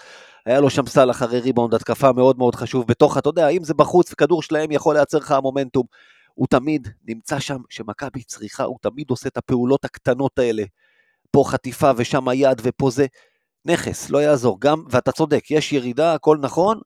היה 0.46 0.60
לו 0.60 0.70
שם 0.70 0.86
סל 0.86 1.12
אחרי 1.12 1.40
ריבאונד 1.40 1.74
התקפה 1.74 2.12
מאוד 2.12 2.38
מאוד 2.38 2.56
חשוב, 2.56 2.88
בתוך, 2.88 3.18
אתה 3.18 3.30
יודע, 3.30 3.48
אם 3.48 3.64
זה 3.64 3.74
בחוץ 3.74 4.12
וכדור 4.12 4.44
שלהם 4.44 4.72
יכול 4.72 4.96
לייצר 4.96 5.18
לך 5.18 5.36
מומנטום, 5.44 5.86
הוא 6.34 6.48
תמיד 6.48 6.88
נמצא 7.08 7.40
שם, 7.40 7.58
שמכבי 7.70 8.24
צריכה, 8.24 8.64
הוא 8.64 8.78
תמיד 8.82 9.10
עושה 9.10 9.30
את 9.30 9.38
הפעולות 9.38 9.86
הקטנות 9.86 10.40
האלה, 10.40 10.64
פה 11.32 11.44
חטיפה 11.48 11.92
ושם 11.98 12.28
היד 12.28 12.62
ופה 12.64 12.90
זה, 12.90 13.06
נכס, 13.66 14.10
לא 14.10 14.18
יעזור, 14.18 14.58
גם, 14.62 14.84
ואתה 14.90 15.12
צודק, 15.12 15.52
יש 15.52 15.74
ירידה, 15.74 16.14
הכל 16.14 16.38
נכון, 16.42 16.80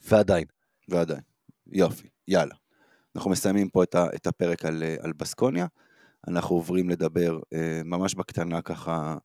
ועדיין. 0.00 0.44
ועדיין. 0.88 1.20
יופי, 1.72 2.08
יאללה. 2.28 2.54
אנחנו 3.16 3.30
מסיימים 3.30 3.68
פה 3.68 3.82
את, 3.82 3.94
ה, 3.94 4.06
את 4.14 4.26
הפרק 4.26 4.64
על, 4.64 4.82
על 5.02 5.12
בסקוניה. 5.12 5.66
אנחנו 6.28 6.56
עוברים 6.56 6.90
לדבר 6.90 7.38
אה, 7.52 7.80
ממש 7.84 8.14
בקטנה 8.14 8.62
ככה 8.62 9.16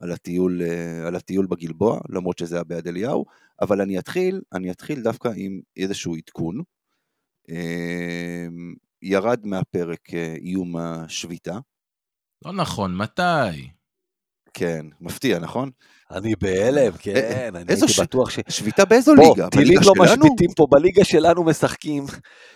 על 0.00 0.12
הטיול, 0.12 0.62
אה, 0.62 1.06
על 1.06 1.16
הטיול 1.16 1.46
בגלבוע, 1.46 2.00
למרות 2.08 2.38
שזה 2.38 2.56
היה 2.56 2.64
ביד 2.64 2.88
אליהו, 2.88 3.24
אבל 3.60 3.80
אני 3.80 3.98
אתחיל, 3.98 4.40
אני 4.52 4.70
אתחיל 4.70 5.02
דווקא 5.02 5.30
עם 5.36 5.60
איזשהו 5.76 6.16
עדכון. 6.16 6.62
אה, 7.50 8.46
ירד 9.02 9.46
מהפרק 9.46 10.14
איום 10.14 10.76
השביתה. 10.76 11.58
לא 12.44 12.52
נכון, 12.52 12.96
מתי? 12.96 13.70
כן, 14.54 14.86
מפתיע, 15.00 15.38
נכון? 15.38 15.70
אני 16.10 16.32
בהלם, 16.40 16.92
כן, 16.98 17.52
אני 17.54 17.64
הייתי 17.68 17.88
ש- 17.88 18.00
בטוח 18.00 18.30
ש... 18.30 18.38
שביתה 18.48 18.84
באיזו 18.84 19.14
בוא, 19.16 19.24
ליגה? 19.36 19.48
טילים 19.48 19.76
לא 19.76 19.82
שלנו? 19.82 20.04
משביתים 20.04 20.50
פה, 20.56 20.66
בליגה 20.70 21.04
שלנו 21.04 21.44
משחקים, 21.44 22.04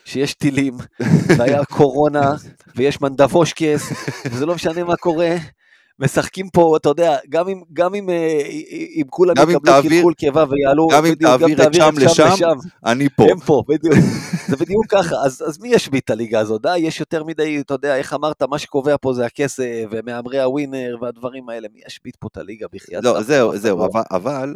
שיש 0.04 0.34
טילים, 0.34 0.74
והיה 1.38 1.64
קורונה, 1.64 2.32
ויש 2.76 3.00
מנדבושקס, 3.00 3.92
וזה 4.26 4.46
לא 4.46 4.54
משנה 4.54 4.84
מה 4.84 4.96
קורה. 4.96 5.36
משחקים 5.98 6.48
פה, 6.48 6.76
אתה 6.76 6.88
יודע, 6.88 7.16
גם 7.28 7.48
אם, 7.48 7.62
גם 7.72 7.94
אם, 7.94 8.10
אה, 8.10 8.42
אם 8.94 9.02
כולם 9.10 9.34
יקבלו 9.36 9.72
קלקול 9.82 10.14
קיבה 10.14 10.44
ויעלו, 10.50 10.88
גם 10.88 11.06
אם 11.06 11.14
תעביר 11.14 11.66
את 11.66 11.74
שם 11.74 11.90
לשם, 11.96 12.44
אני 12.86 13.08
פה. 13.16 13.26
הם 13.30 13.40
פה, 13.40 13.62
בדיוק. 13.68 13.94
זה 14.48 14.56
בדיוק 14.56 14.86
ככה, 14.88 15.16
אז, 15.24 15.42
אז 15.46 15.58
מי 15.60 15.68
ישבית 15.68 16.04
את 16.04 16.10
הליגה 16.10 16.40
הזאת? 16.40 16.62
די, 16.62 16.78
יש 16.78 17.00
יותר 17.00 17.24
מדי, 17.24 17.60
אתה 17.60 17.74
יודע, 17.74 17.96
איך 17.96 18.14
אמרת, 18.14 18.42
מה 18.42 18.58
שקובע 18.58 18.96
פה 19.00 19.12
זה 19.12 19.26
הכסף, 19.26 19.84
ומהמרי 19.90 20.40
הווינר 20.40 20.96
והדברים 21.00 21.48
האלה, 21.48 21.68
מי 21.72 21.80
ישבית 21.86 22.16
פה 22.16 22.28
את 22.32 22.36
הליגה 22.36 22.66
בחייאת 22.72 23.04
לא? 23.04 23.22
זהו, 23.22 23.56
זהו, 23.56 23.78
לא- 23.78 23.86
אבל, 23.86 24.02
אבל 24.10 24.54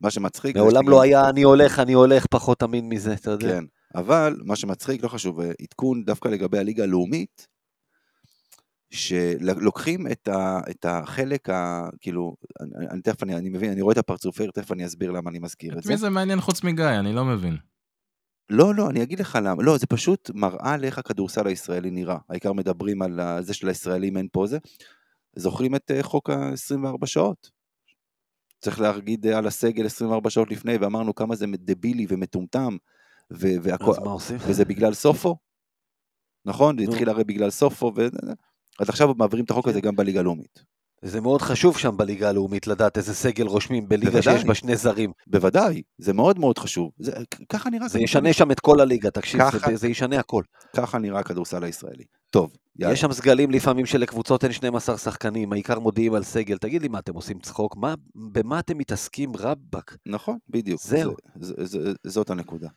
מה 0.00 0.10
שמצחיק... 0.10 0.56
מעולם 0.56 0.88
לא 0.88 1.02
היה 1.02 1.28
אני 1.28 1.42
הולך, 1.42 1.78
אני 1.78 1.92
הולך, 1.92 2.26
פחות 2.26 2.62
אמין 2.62 2.88
מזה, 2.88 3.12
אתה 3.12 3.30
יודע. 3.30 3.48
כן, 3.48 3.64
אבל 3.94 4.36
מה 4.44 4.56
שמצחיק, 4.56 5.02
לא 5.02 5.08
חשוב, 5.08 5.40
אה, 5.40 5.50
עדכון 5.62 6.04
דווקא 6.04 6.28
לגבי 6.28 6.58
הליגה 6.58 6.82
הלאומית, 6.82 7.48
שלוקחים 8.90 10.06
את, 10.06 10.28
ה, 10.28 10.60
את 10.70 10.84
החלק, 10.84 11.50
ה, 11.50 11.88
כאילו, 12.00 12.36
אני, 12.60 12.86
אני 12.90 13.02
תכף, 13.02 13.22
אני, 13.22 13.34
אני 13.36 13.48
מבין, 13.48 13.70
אני 13.72 13.80
רואה 13.80 13.92
את 13.92 13.98
הפרצופר, 13.98 14.50
תכף 14.50 14.72
אני 14.72 14.86
אסביר 14.86 15.10
למה 15.10 15.30
אני 15.30 15.38
מזכיר 15.38 15.72
את 15.72 15.78
את 15.78 15.82
זה. 15.82 15.90
מי 15.90 15.96
זה 15.96 16.10
מעניין 16.10 16.40
חוץ 16.40 16.64
מגיא? 16.64 16.84
אני 16.84 17.12
לא 17.12 17.24
מבין. 17.24 17.56
לא, 18.50 18.74
לא, 18.74 18.90
אני 18.90 19.02
אגיד 19.02 19.20
לך 19.20 19.38
למה, 19.42 19.62
לא, 19.62 19.78
זה 19.78 19.86
פשוט 19.86 20.30
מראה 20.34 20.76
לאיך 20.76 20.98
הכדורסל 20.98 21.46
הישראלי 21.46 21.90
נראה. 21.90 22.16
העיקר 22.28 22.52
מדברים 22.52 23.02
על 23.02 23.20
זה 23.40 23.54
שלישראלים 23.54 24.16
אין 24.16 24.28
פה 24.32 24.46
זה. 24.46 24.58
זוכרים 25.36 25.74
את 25.74 25.90
אה, 25.90 26.02
חוק 26.02 26.30
ה-24 26.30 27.06
שעות? 27.06 27.50
צריך 28.60 28.80
להגיד 28.80 29.26
אה, 29.26 29.38
על 29.38 29.46
הסגל 29.46 29.86
24 29.86 30.30
שעות 30.30 30.50
לפני, 30.50 30.76
ואמרנו 30.76 31.14
כמה 31.14 31.36
זה 31.36 31.46
דבילי 31.52 32.06
ומטומטם, 32.08 32.76
והכל- 33.30 33.90
אז 33.90 33.98
מה 33.98 34.10
עושים? 34.10 34.36
וזה 34.40 34.64
בגלל 34.64 34.94
סופו, 34.94 35.36
נכון? 36.44 36.78
זה. 36.78 36.84
התחיל 36.84 37.08
הרי 37.08 37.24
בגלל 37.24 37.50
סופו, 37.50 37.92
ו... 37.96 38.08
אז 38.78 38.88
עכשיו 38.88 39.14
מעבירים 39.14 39.44
את 39.44 39.50
החוק 39.50 39.64
כן. 39.64 39.70
הזה 39.70 39.80
גם 39.80 39.96
בליגה 39.96 40.20
הלאומית. 40.20 40.64
זה 41.02 41.20
מאוד 41.20 41.42
חשוב 41.42 41.78
שם 41.78 41.96
בליגה 41.96 42.28
הלאומית 42.28 42.66
לדעת 42.66 42.96
איזה 42.98 43.14
סגל 43.14 43.46
רושמים 43.46 43.88
בליגה 43.88 44.10
בוודאי. 44.10 44.34
שיש 44.36 44.44
בה 44.44 44.54
שני 44.54 44.76
זרים. 44.76 45.12
בוודאי, 45.26 45.82
זה 45.98 46.12
מאוד 46.12 46.38
מאוד 46.38 46.58
חשוב. 46.58 46.90
זה, 46.98 47.12
ככה 47.48 47.70
נראה 47.70 47.88
זה 47.88 48.00
ישנה 48.00 48.32
שם 48.32 48.50
את 48.50 48.60
כל 48.60 48.80
הליגה, 48.80 49.10
תקשיב, 49.10 49.40
ככה- 49.40 49.58
זה- 49.70 49.76
זה 49.76 49.88
ישנה 49.88 50.18
הכל. 50.18 50.42
ככה 50.76 50.98
נראה 50.98 51.20
הכדורסל 51.20 51.64
הישראלי. 51.64 52.04
טוב, 52.30 52.50
יאללה. 52.78 52.92
יש 52.92 53.00
שם 53.00 53.12
סגלים 53.12 53.50
לפעמים 53.50 53.86
שלקבוצות 53.86 54.44
אין 54.44 54.52
12 54.52 54.98
שחקנים, 54.98 55.52
העיקר 55.52 55.78
מודיעים 55.78 56.14
על 56.14 56.22
סגל. 56.22 56.56
תגיד 56.58 56.82
לי, 56.82 56.88
מה 56.88 56.98
אתם 56.98 57.14
עושים 57.14 57.38
צחוק? 57.38 57.76
מה, 57.76 57.94
במה 58.32 58.58
אתם 58.58 58.78
מתעסקים, 58.78 59.32
רבאק? 59.36 59.96
נכון, 60.06 60.38
בדיוק. 60.48 60.80
זהו. 60.82 61.14
זה, 61.40 61.54
זה, 61.58 61.82
זה, 61.84 61.92
זאת 62.06 62.30
הנקודה. 62.30 62.68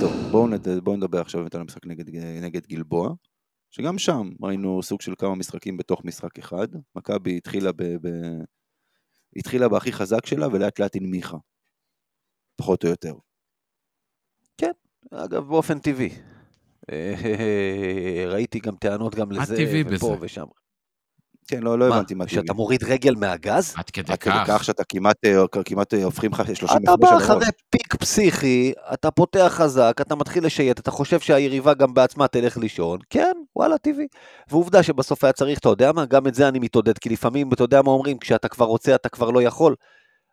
טוב, 0.00 0.12
בואו 0.30 0.46
נד, 0.48 0.68
בואו 0.84 0.96
נדבר 0.96 1.20
עכשיו 1.20 1.40
על 1.54 1.60
המשחק 1.60 1.86
נגד, 1.86 2.04
נגד 2.42 2.66
גלבוע, 2.66 3.12
שגם 3.70 3.98
שם 3.98 4.30
ראינו 4.42 4.82
סוג 4.82 5.00
של 5.00 5.14
כמה 5.18 5.34
משחקים 5.34 5.76
בתוך 5.76 6.04
משחק 6.04 6.38
אחד. 6.38 6.68
מכבי 6.96 7.36
התחילה, 7.36 7.72
ב, 7.72 7.82
ב, 7.82 8.08
התחילה 9.36 9.68
בהכי 9.68 9.92
חזק 9.92 10.26
שלה 10.26 10.46
ולאט 10.48 10.78
לאט 10.78 10.96
הנמיכה. 10.96 11.36
פחות 12.56 12.84
או 12.84 12.88
יותר. 12.88 13.14
אגב, 15.10 15.48
באופן 15.48 15.78
טבעי. 15.78 16.10
ראיתי 18.32 18.58
גם 18.58 18.76
טענות 18.76 19.14
גם 19.14 19.32
לזה, 19.32 19.56
ופה 19.86 19.90
בזה? 19.90 20.06
ושם. 20.20 20.46
כן, 21.48 21.62
לא, 21.62 21.78
לא 21.78 21.88
מה, 21.88 21.96
הבנתי 21.96 22.14
מה 22.14 22.24
טבעי. 22.24 22.34
שאתה 22.34 22.52
מוריד 22.52 22.84
רגל 22.84 23.14
מהגז? 23.14 23.74
עד 23.76 23.90
כדי 23.90 24.12
עד 24.12 24.18
כדי 24.18 24.32
כך. 24.32 24.44
כך 24.46 24.64
שאתה 24.64 24.84
כמעט, 24.84 25.16
אה, 25.24 25.44
כמעט 25.64 25.94
אה, 25.94 26.04
הופכים 26.04 26.30
לך 26.32 26.42
35 26.54 26.84
אתה 26.84 26.96
בא. 26.96 27.16
אחרי 27.16 27.46
פיק 27.70 27.94
פסיכי, 27.94 28.72
אתה 28.92 29.10
פותח 29.10 29.52
חזק, 29.56 29.96
אתה 30.00 30.14
מתחיל 30.14 30.46
לשייט, 30.46 30.78
אתה 30.78 30.90
חושב 30.90 31.20
שהיריבה 31.20 31.74
גם 31.74 31.94
בעצמה 31.94 32.28
תלך 32.28 32.56
לישון, 32.56 32.98
כן, 33.10 33.32
וואלה, 33.56 33.78
טבעי. 33.78 34.06
ועובדה 34.50 34.82
שבסוף 34.82 35.24
היה 35.24 35.32
צריך, 35.32 35.58
אתה 35.58 35.68
יודע 35.68 35.92
מה, 35.92 36.04
גם 36.04 36.26
את 36.26 36.34
זה 36.34 36.48
אני 36.48 36.58
מתעודד, 36.58 36.98
כי 36.98 37.08
לפעמים, 37.08 37.52
אתה 37.52 37.64
יודע 37.64 37.82
מה 37.82 37.90
אומרים, 37.90 38.18
כשאתה 38.18 38.48
כבר 38.48 38.66
רוצה, 38.66 38.94
אתה 38.94 39.08
כבר 39.08 39.30
לא 39.30 39.42
יכול. 39.42 39.74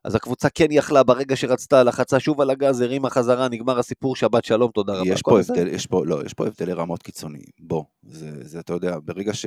אז 0.06 0.16
הקבוצה 0.16 0.50
כן 0.50 0.66
יכלה, 0.72 1.04
ברגע 1.04 1.36
שרצתה, 1.36 1.84
לחצה 1.84 2.20
שוב 2.20 2.42
על 2.42 2.50
הגז, 2.50 2.82
הרימה 2.82 3.10
חזרה, 3.10 3.50
נגמר 3.50 3.80
הסיפור, 3.80 4.16
שבת 4.16 4.46
שלום, 4.46 4.72
תודה 4.72 4.94
רבה. 4.94 5.10
יש 5.10 5.22
פה. 5.22 5.40
הבדל, 5.40 5.68
יש 5.68 5.86
פה, 5.86 6.06
לא, 6.06 6.26
יש 6.26 6.34
פה 6.34 6.48
הבדלי 6.48 6.74
רמות 6.74 7.04
קיצוניים. 7.04 7.46
בוא, 7.60 7.84
זה, 8.04 8.32
זה, 8.42 8.60
אתה 8.60 8.74
יודע, 8.74 8.98
ברגע 9.06 9.34
ש... 9.34 9.46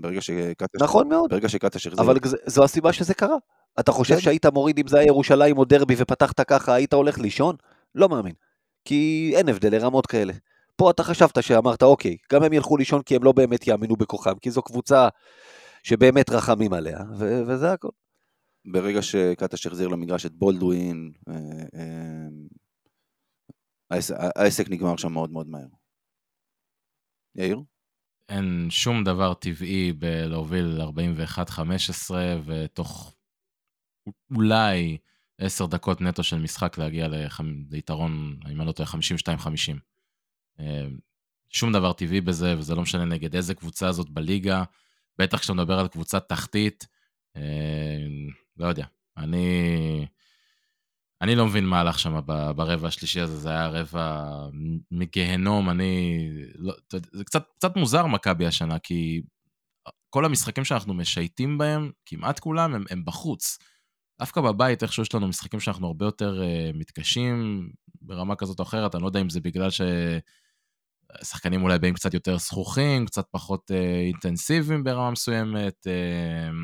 ברגע 0.00 0.20
שקטש... 0.20 0.82
נכון 0.82 1.08
מאוד, 1.08 1.30
ברגע 1.30 1.48
שקטש 1.48 1.86
החזיר... 1.86 2.04
אבל 2.04 2.16
זה- 2.24 2.36
זו 2.46 2.64
הסיבה 2.64 2.92
שזה 2.92 3.14
קרה. 3.14 3.36
אתה 3.80 3.92
חושב 3.92 4.14
כן. 4.14 4.20
שהיית 4.20 4.46
מוריד 4.46 4.78
אם 4.78 4.88
זה 4.88 4.98
היה 4.98 5.06
ירושלים 5.06 5.58
או 5.58 5.64
דרבי 5.64 5.94
ופתחת 5.98 6.40
ככה, 6.40 6.74
היית 6.74 6.92
הולך 6.92 7.18
לישון? 7.18 7.56
לא 7.94 8.08
מאמין. 8.08 8.32
כי 8.84 9.32
אין 9.34 9.48
הבדלי 9.48 9.78
רמות 9.78 10.06
כאלה. 10.06 10.32
פה 10.76 10.90
אתה 10.90 11.02
חשבת 11.02 11.42
שאמרת, 11.42 11.82
אוקיי, 11.82 12.16
גם 12.32 12.42
הם 12.42 12.52
ילכו 12.52 12.76
לישון 12.76 13.02
כי 13.02 13.16
הם 13.16 13.24
לא 13.24 13.32
באמת 13.32 13.66
יאמינו 13.66 13.96
בכוחם, 13.96 14.34
כי 14.42 14.50
זו 14.50 14.62
קבוצה 14.62 15.08
שבאמת 15.82 16.30
רחמים 16.30 16.72
עליה, 16.72 16.98
ו- 17.16 17.42
וזה 17.46 17.72
הכל. 17.72 17.88
ברגע 18.64 19.02
שקטש 19.02 19.66
החזיר 19.66 19.88
למגרש 19.88 20.26
את 20.26 20.32
בולדווין, 20.32 21.12
אה, 21.28 21.34
אה, 21.74 22.28
העסק, 23.90 24.14
העסק 24.36 24.70
נגמר 24.70 24.96
שם 24.96 25.12
מאוד 25.12 25.30
מאוד 25.30 25.48
מהר. 25.48 25.68
יאיר? 27.34 27.60
אין 28.28 28.66
שום 28.70 29.04
דבר 29.04 29.34
טבעי 29.34 29.92
בלהוביל 29.92 30.80
41-15 30.80 32.14
ותוך 32.44 33.14
אולי 34.36 34.98
10 35.38 35.66
דקות 35.66 36.00
נטו 36.00 36.22
של 36.22 36.38
משחק 36.38 36.78
להגיע 36.78 37.08
ליתרון, 37.70 38.40
אם 38.50 38.60
אני 38.60 38.66
לא 38.66 38.72
טועה, 38.72 38.88
52-50. 38.88 39.78
אה, 40.60 40.86
שום 41.48 41.72
דבר 41.72 41.92
טבעי 41.92 42.20
בזה, 42.20 42.58
וזה 42.58 42.74
לא 42.74 42.82
משנה 42.82 43.04
נגד 43.04 43.36
איזה 43.36 43.54
קבוצה 43.54 43.92
זאת 43.92 44.10
בליגה, 44.10 44.64
בטח 45.18 45.38
כשאתה 45.38 45.54
מדבר 45.54 45.78
על 45.78 45.88
קבוצה 45.88 46.20
תחתית, 46.20 46.86
אה, 47.36 48.06
לא 48.60 48.66
יודע. 48.66 48.84
אני... 49.16 50.06
אני 51.22 51.34
לא 51.34 51.46
מבין 51.46 51.66
מה 51.66 51.80
הלך 51.80 51.98
שם 51.98 52.20
ברבע 52.56 52.88
השלישי 52.88 53.20
הזה, 53.20 53.36
זה 53.36 53.50
היה 53.50 53.66
רבע 53.66 54.24
מגיהנום, 54.90 55.70
אני... 55.70 56.28
לא, 56.54 56.74
זה 57.12 57.24
קצת, 57.24 57.44
קצת 57.58 57.76
מוזר 57.76 58.06
מכבי 58.06 58.46
השנה, 58.46 58.78
כי 58.78 59.22
כל 60.10 60.24
המשחקים 60.24 60.64
שאנחנו 60.64 60.94
משייטים 60.94 61.58
בהם, 61.58 61.90
כמעט 62.06 62.38
כולם, 62.38 62.74
הם, 62.74 62.84
הם 62.90 63.04
בחוץ. 63.04 63.58
דווקא 64.20 64.40
בבית, 64.40 64.82
איכשהו 64.82 65.02
יש 65.02 65.14
לנו 65.14 65.28
משחקים 65.28 65.60
שאנחנו 65.60 65.86
הרבה 65.86 66.06
יותר 66.06 66.42
uh, 66.42 66.76
מתקשים 66.76 67.68
ברמה 68.02 68.36
כזאת 68.36 68.58
או 68.58 68.64
אחרת, 68.64 68.94
אני 68.94 69.02
לא 69.02 69.08
יודע 69.08 69.20
אם 69.20 69.30
זה 69.30 69.40
בגלל 69.40 69.68
ששחקנים 71.20 71.62
אולי 71.62 71.78
באים 71.78 71.94
קצת 71.94 72.14
יותר 72.14 72.38
זכוכים, 72.38 73.06
קצת 73.06 73.26
פחות 73.30 73.70
uh, 73.70 73.74
אינטנסיביים 74.06 74.84
ברמה 74.84 75.10
מסוימת, 75.10 75.86
uh, 75.86 76.54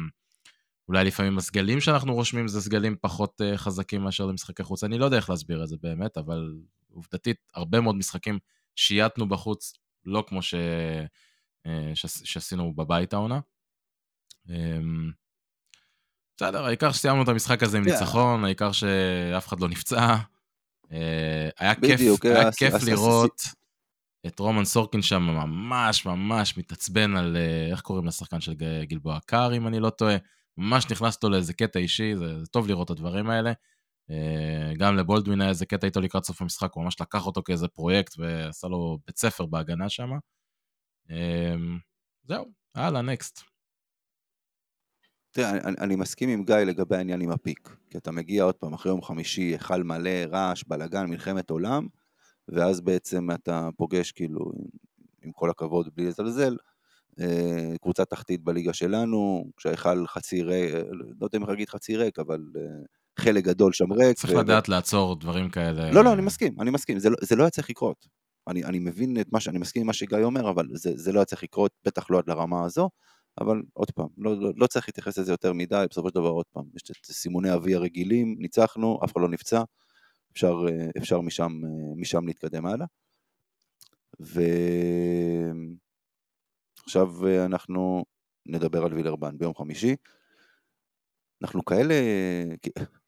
אולי 0.89 1.05
לפעמים 1.05 1.39
הסגלים 1.39 1.81
שאנחנו 1.81 2.15
רושמים 2.15 2.49
זה 2.49 2.61
סגלים 2.61 2.97
פחות 3.01 3.41
uh, 3.41 3.57
חזקים 3.57 4.03
מאשר 4.03 4.27
למשחקי 4.27 4.63
חוץ, 4.63 4.85
אני 4.85 4.99
לא 4.99 5.05
יודע 5.05 5.17
איך 5.17 5.31
להסביר 5.31 5.63
את 5.63 5.69
זה 5.69 5.77
באמת, 5.83 6.19
אבל 6.19 6.55
עובדתית, 6.93 7.37
הרבה 7.55 7.81
מאוד 7.81 7.95
משחקים 7.95 8.39
שייטנו 8.77 9.29
בחוץ, 9.29 9.73
לא 10.05 10.25
כמו 10.29 10.43
ש... 10.43 10.55
אה, 11.67 11.95
ש- 11.95 12.23
שעשינו 12.25 12.75
בבית 12.75 13.13
העונה. 13.13 13.41
אמ, 14.49 15.11
בסדר, 16.37 16.65
העיקר 16.65 16.93
שסיימנו 16.93 17.23
את 17.23 17.29
המשחק 17.29 17.63
הזה 17.63 17.79
עם 17.79 17.85
כן. 17.85 17.91
ניצחון, 17.91 18.45
העיקר 18.45 18.73
שאף 18.73 19.49
אחד 19.49 19.61
לא 19.61 19.69
נפצע. 19.69 20.17
אה, 20.93 21.49
היה 21.59 21.75
כיף, 21.75 22.01
היה 22.25 22.53
כיף 22.53 22.75
לראות 22.87 23.43
את 24.27 24.39
רומן 24.39 24.65
סורקין 24.65 25.03
שם 25.03 25.23
ממש 25.23 26.07
ממש 26.07 26.59
מתעצבן 26.59 27.17
על, 27.17 27.37
אה, 27.37 27.67
איך 27.71 27.81
קוראים 27.81 28.07
לשחקן 28.07 28.41
של 28.41 28.55
גלבוע 28.83 29.19
קאר, 29.27 29.57
אם 29.57 29.67
אני 29.67 29.81
לא 29.81 29.91
טועה. 29.91 30.17
ממש 30.59 30.91
נכנס 30.91 31.15
אותו 31.15 31.31
לאיזה 31.31 31.53
קטע 31.53 31.79
אישי, 31.79 32.17
זה, 32.17 32.41
זה 32.41 32.47
טוב 32.47 32.69
לראות 32.69 32.87
את 32.87 32.91
הדברים 32.91 33.31
האלה. 33.31 33.53
אה, 34.11 34.73
גם 34.79 34.97
לבולדווין 34.97 35.41
היה 35.41 35.51
איזה 35.51 35.67
קטע 35.67 35.87
איתו 35.87 36.01
לקראת 36.01 36.25
סוף 36.25 36.43
המשחק, 36.43 36.73
הוא 36.73 36.85
ממש 36.85 37.01
לקח 37.01 37.27
אותו 37.27 37.43
כאיזה 37.43 37.69
פרויקט 37.69 38.19
ועשה 38.19 38.69
לו 38.69 38.99
בית 39.07 39.19
ספר 39.19 39.47
בהגנה 39.47 39.89
שם. 39.89 40.11
אמ, 41.11 41.79
זהו, 42.25 42.45
הלאה, 42.75 43.03
נקסט. 43.03 43.41
תראה, 45.31 45.51
אני, 45.51 45.77
אני 45.81 45.97
מסכים 45.97 46.29
עם 46.29 46.45
גיא 46.45 46.55
לגבי 46.57 46.97
העניין 46.97 47.21
עם 47.21 47.31
הפיק. 47.31 47.77
כי 47.91 47.99
אתה 47.99 48.13
מגיע 48.13 48.45
עוד 48.45 48.55
פעם 48.55 48.75
אחרי 48.75 48.93
יום 48.93 49.03
חמישי, 49.03 49.43
היכל 49.43 49.83
מלא, 49.83 50.25
רעש, 50.31 50.65
בלאגן, 50.67 51.07
מלחמת 51.07 51.51
עולם, 51.51 51.87
ואז 52.49 52.81
בעצם 52.81 53.31
אתה 53.31 53.69
פוגש, 53.77 54.13
כאילו, 54.13 54.53
עם, 54.59 54.67
עם 55.23 55.33
כל 55.33 55.51
הכבוד, 55.51 55.89
בלי 55.95 56.07
לזלזל, 56.07 56.53
אה, 56.53 56.76
קבוצה 57.83 58.05
תחתית 58.05 58.45
בליגה 58.45 58.73
שלנו, 58.73 59.51
כשההיכל 59.57 60.07
חצי 60.07 60.43
ריק, 60.43 60.75
לא 61.21 61.27
יודע 61.27 61.39
אם 61.39 61.49
להגיד 61.49 61.69
חצי 61.69 61.97
ריק, 61.97 62.19
אבל 62.19 62.41
אה, 62.57 62.63
חלק 63.19 63.45
גדול 63.45 63.73
שם 63.73 63.93
ריק. 63.93 64.17
צריך 64.17 64.33
ו- 64.35 64.41
לדעת 64.41 64.69
לעצור 64.69 65.17
דברים 65.21 65.51
כאלה. 65.51 65.91
לא, 65.91 66.05
לא, 66.05 66.13
אני 66.13 66.23
מסכים, 66.23 66.61
אני 66.61 66.71
מסכים, 66.71 66.99
זה 66.99 67.11
לא, 67.11 67.17
זה 67.21 67.37
לא 67.37 67.43
היה 67.43 67.51
צריך 67.51 67.71
לקרות. 67.71 68.07
אני, 68.49 68.65
אני 68.65 68.79
מבין 68.79 69.21
את 69.21 69.27
מה 69.33 69.41
ש... 69.41 69.49
אני 69.49 69.59
מסכים 69.59 69.81
עם 69.81 69.87
מה 69.87 69.93
שגיא 69.93 70.19
אומר, 70.19 70.51
אבל 70.51 70.67
זה, 70.73 70.93
זה 70.95 71.13
לא 71.13 71.19
היה 71.19 71.25
צריך 71.25 71.43
לקרות, 71.43 71.71
בטח 71.85 72.11
לא 72.11 72.19
עד 72.19 72.25
לרמה 72.29 72.65
הזו, 72.65 72.89
אבל 73.41 73.63
עוד 73.73 73.91
פעם, 73.91 74.09
לא, 74.19 74.41
לא, 74.41 74.53
לא 74.57 74.67
צריך 74.67 74.89
להתייחס 74.89 75.19
לזה 75.19 75.33
יותר 75.33 75.53
מדי, 75.53 75.85
בסופו 75.91 76.09
של 76.09 76.15
דבר 76.15 76.29
עוד 76.29 76.47
פעם, 76.53 76.65
יש 76.77 76.83
את 76.91 77.07
סימוני 77.07 77.55
אבי 77.55 77.75
הרגילים, 77.75 78.37
ניצחנו, 78.39 78.99
אף 79.05 79.13
אחד 79.13 79.21
לא 79.21 79.29
נפצע, 79.29 79.63
אפשר, 80.33 80.55
אה, 80.69 80.87
אפשר 80.99 81.21
משם, 81.21 81.61
אה, 81.65 81.71
משם 81.97 82.27
להתקדם 82.27 82.67
הלאה. 82.67 82.87
ועכשיו 84.21 84.47
אה, 86.97 87.45
אנחנו 87.45 88.05
נדבר 88.47 88.85
על 88.85 88.95
וילרבן 88.95 89.39
ביום 89.39 89.55
חמישי. 89.55 89.97
אנחנו 91.43 91.65
כאלה, 91.65 91.95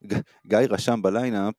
גיא 0.46 0.58
רשם 0.70 1.02
בליינאפ, 1.02 1.54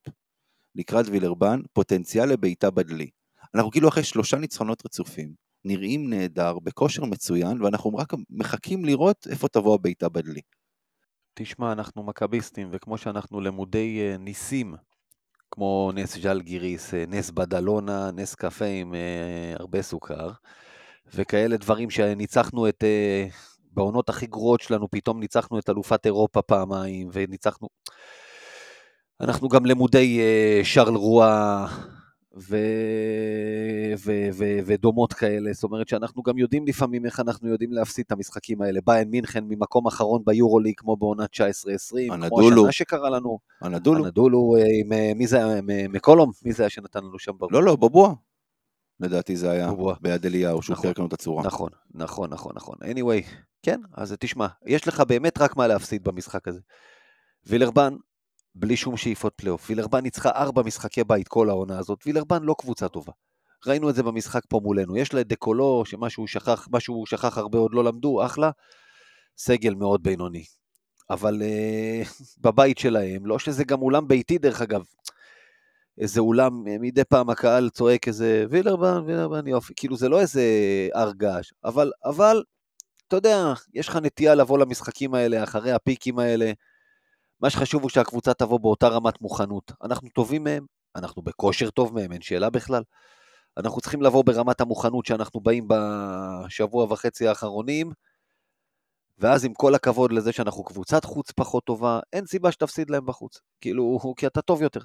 לקראת 0.76 1.06
וילרבן, 1.08 1.62
פוטנציאל 1.74 2.30
לבעיטה 2.30 2.72
בדלי. 2.72 3.10
אנחנו 3.56 3.72
כאילו 3.72 3.90
אחרי 3.90 4.04
שלושה 4.04 4.38
ניצחונות 4.38 4.86
רצופים, 4.86 5.34
נראים 5.66 6.10
נהדר, 6.10 6.60
בכושר 6.60 7.06
מצוין, 7.06 7.62
ואנחנו 7.62 7.96
רק 7.96 8.14
מחכים 8.30 8.86
לראות 8.86 9.28
איפה 9.30 9.48
תבוא 9.48 9.76
הבעיטה 9.76 10.10
בדלי. 10.10 10.42
תשמע, 11.34 11.72
אנחנו 11.72 12.04
מכביסטים, 12.04 12.70
וכמו 12.72 12.98
שאנחנו 12.98 13.42
למודי 13.42 14.00
אה, 14.02 14.18
ניסים, 14.18 14.76
כמו 15.52 15.92
נס 15.96 16.18
ז'לגיריס, 16.18 16.94
אה, 16.94 17.06
נס 17.08 17.32
בדלונה, 17.32 18.12
נס 18.12 18.36
קפה 18.36 18.66
עם 18.66 18.94
הרבה 19.60 19.82
סוכר, 19.82 20.30
וכאלה 21.14 21.58
דברים 21.58 21.90
שניצחנו 21.90 22.70
את... 22.70 22.84
אה, 22.84 23.28
בעונות 23.72 24.10
הכי 24.10 24.26
גרועות 24.26 24.62
שלנו, 24.62 24.88
פתאום 24.92 25.20
ניצחנו 25.20 25.60
את 25.60 25.70
אלופת 25.70 26.06
אירופה 26.06 26.42
פעמיים, 26.42 27.10
וניצחנו... 27.14 27.68
אנחנו 29.22 29.50
גם 29.50 29.66
למודי 29.66 30.20
אה, 30.20 30.62
שרל 30.64 30.96
רואה 30.96 31.68
ו... 32.38 32.58
ו... 33.98 34.12
ו... 34.34 34.44
ודומות 34.66 35.14
כאלה, 35.14 35.54
זאת 35.54 35.64
אומרת 35.64 35.88
שאנחנו 35.88 36.24
גם 36.24 36.38
יודעים 36.38 36.66
לפעמים 36.68 37.06
איך 37.06 37.20
אנחנו 37.20 37.50
יודעים 37.50 37.74
להפסיד 37.74 38.06
את 38.08 38.12
המשחקים 38.12 38.62
האלה. 38.62 38.80
ביין 38.86 39.10
מינכן 39.10 39.44
ממקום 39.48 39.88
אחרון 39.88 40.22
ביורוליג, 40.26 40.74
כמו 40.78 40.98
בעונת 40.98 41.30
19-20, 41.34 41.38
כמו. 42.30 42.60
השנה 42.62 42.72
שקרה 42.72 43.10
לנו. 43.10 43.40
אנדולו? 43.62 44.06
אנדולו, 44.06 44.56
אה, 44.58 44.64
עם, 44.82 45.18
מי 45.18 45.28
זה 45.28 45.46
היה, 45.46 45.62
מקולום? 45.90 46.32
מי 46.46 46.54
זה 46.54 46.64
היה 46.64 46.70
שנתן 46.70 47.04
לנו 47.04 47.20
שם? 47.20 47.32
לא, 47.52 47.64
לא, 47.64 47.76
בובואה. 47.76 48.14
לדעתי 49.00 49.36
זה 49.36 49.52
היה. 49.52 49.72
ביד 50.02 50.26
אליהו, 50.26 50.62
שהוא 50.62 50.74
נכון. 50.74 50.84
פירק 50.84 51.00
לנו 51.00 51.08
את 51.08 51.14
הצורה. 51.14 51.44
נכון, 51.44 51.70
נכון, 51.94 52.30
נכון, 52.34 52.52
נכון. 52.56 52.76
anyway, 52.82 53.24
כן, 53.64 53.82
אז 53.94 54.16
תשמע, 54.20 54.48
יש 54.66 54.88
לך 54.88 55.00
באמת 55.00 55.38
רק 55.38 55.56
מה 55.56 55.68
להפסיד 55.68 56.04
במשחק 56.04 56.48
הזה. 56.48 56.60
וילרבן, 57.46 57.96
בלי 58.56 58.78
שום 58.78 58.98
שאיפות 58.98 59.34
פלייאוף. 59.36 59.70
וילרבן 59.70 60.00
ניצחה 60.00 60.30
ארבע 60.30 60.62
משחקי 60.64 61.04
בית 61.04 61.28
כל 61.28 61.50
העונה 61.50 61.80
הזאת. 61.80 62.00
וילרבן 62.06 62.44
לא 62.44 62.56
קבוצה 62.60 62.88
טובה. 62.88 63.12
ראינו 63.68 63.90
את 63.90 63.96
זה 63.96 64.04
במשחק 64.04 64.42
פה 64.50 64.60
מולנו. 64.64 64.98
יש 64.98 65.14
לה 65.14 65.22
את 65.22 65.28
דה 65.28 65.44
קולו, 65.44 65.84
שמה 65.86 66.10
שהוא 66.10 66.28
שכח, 66.28 66.68
מה 66.72 66.80
שהוא 66.80 67.06
שכח 67.06 67.38
הרבה 67.38 67.58
עוד 67.58 67.74
לא 67.74 67.84
למדו, 67.84 68.26
אחלה. 68.26 68.52
סגל 69.38 69.74
מאוד 69.74 70.04
בינוני. 70.04 70.44
אבל 71.10 71.42
uh, 71.42 72.08
בבית 72.44 72.78
שלהם, 72.78 73.26
לא 73.26 73.40
שזה 73.40 73.64
גם 73.64 73.82
אולם 73.82 74.08
ביתי 74.08 74.38
דרך 74.38 74.62
אגב. 74.62 74.84
איזה 76.00 76.20
אולם, 76.20 76.68
אה, 76.68 76.76
מדי 76.80 77.04
פעם 77.04 77.30
הקהל 77.30 77.70
צועק 77.70 78.08
איזה 78.08 78.46
וילרבן, 78.50 79.02
וילרבן, 79.06 79.48
יופי. 79.48 79.74
כאילו 79.76 79.98
זה 79.98 80.10
לא 80.10 80.20
איזה 80.20 80.42
הר 80.94 81.12
געש. 81.12 81.52
אבל, 81.64 81.92
אבל, 82.06 82.44
אתה 83.08 83.16
יודע, 83.16 83.54
יש 83.74 83.88
לך 83.88 83.96
נטייה 83.96 84.36
לבוא 84.36 84.58
למשחקים 84.60 85.14
האלה, 85.14 85.44
אחרי 85.44 85.72
הפיקים 85.72 86.20
האלה. 86.20 86.52
מה 87.42 87.50
שחשוב 87.50 87.82
הוא 87.82 87.90
שהקבוצה 87.90 88.34
תבוא 88.34 88.60
באותה 88.60 88.88
רמת 88.88 89.22
מוכנות. 89.22 89.72
אנחנו 89.84 90.10
טובים 90.10 90.44
מהם, 90.44 90.66
אנחנו 90.96 91.22
בכושר 91.22 91.70
טוב 91.70 91.94
מהם, 91.94 92.12
אין 92.12 92.22
שאלה 92.22 92.50
בכלל. 92.50 92.84
אנחנו 93.58 93.82
צריכים 93.82 94.02
לבוא 94.02 94.24
ברמת 94.24 94.62
המוכנות 94.62 95.06
שאנחנו 95.06 95.40
באים 95.40 95.68
בשבוע 95.68 96.84
וחצי 96.90 97.28
האחרונים, 97.28 97.92
ואז 99.18 99.46
עם 99.46 99.54
כל 99.54 99.76
הכבוד 99.76 100.12
לזה 100.12 100.32
שאנחנו 100.32 100.64
קבוצת 100.64 101.06
חוץ 101.06 101.32
פחות 101.32 101.64
טובה, 101.66 102.00
אין 102.14 102.26
סיבה 102.26 102.52
שתפסיד 102.52 102.90
להם 102.90 103.06
בחוץ. 103.06 103.42
כאילו, 103.62 104.00
כי 104.18 104.28
אתה 104.28 104.42
טוב 104.42 104.62
יותר. 104.62 104.82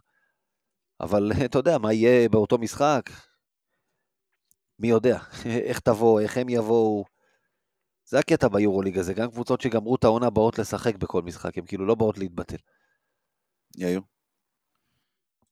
אבל 1.01 1.33
אתה 1.45 1.59
יודע, 1.59 1.79
מה 1.79 1.93
יהיה 1.93 2.29
באותו 2.29 2.59
משחק? 2.59 3.11
מי 4.79 4.89
יודע, 4.89 5.19
איך 5.69 5.81
תבוא, 5.81 6.21
איך 6.21 6.37
הם 6.37 6.49
יבואו. 6.49 7.05
זה 8.05 8.19
הקטע 8.19 8.49
ביורוליג 8.49 8.99
הזה, 8.99 9.15
גם 9.15 9.31
קבוצות 9.31 9.61
שגמרו 9.61 9.95
את 9.95 10.05
העונה 10.05 10.31
באות 10.31 10.59
לשחק 10.59 10.97
בכל 10.97 11.23
משחק, 11.23 11.59
הן 11.59 11.67
כאילו 11.67 11.87
לא 11.87 11.95
באות 11.95 12.19
להתבטל. 12.19 12.57
יאיר. 13.77 14.01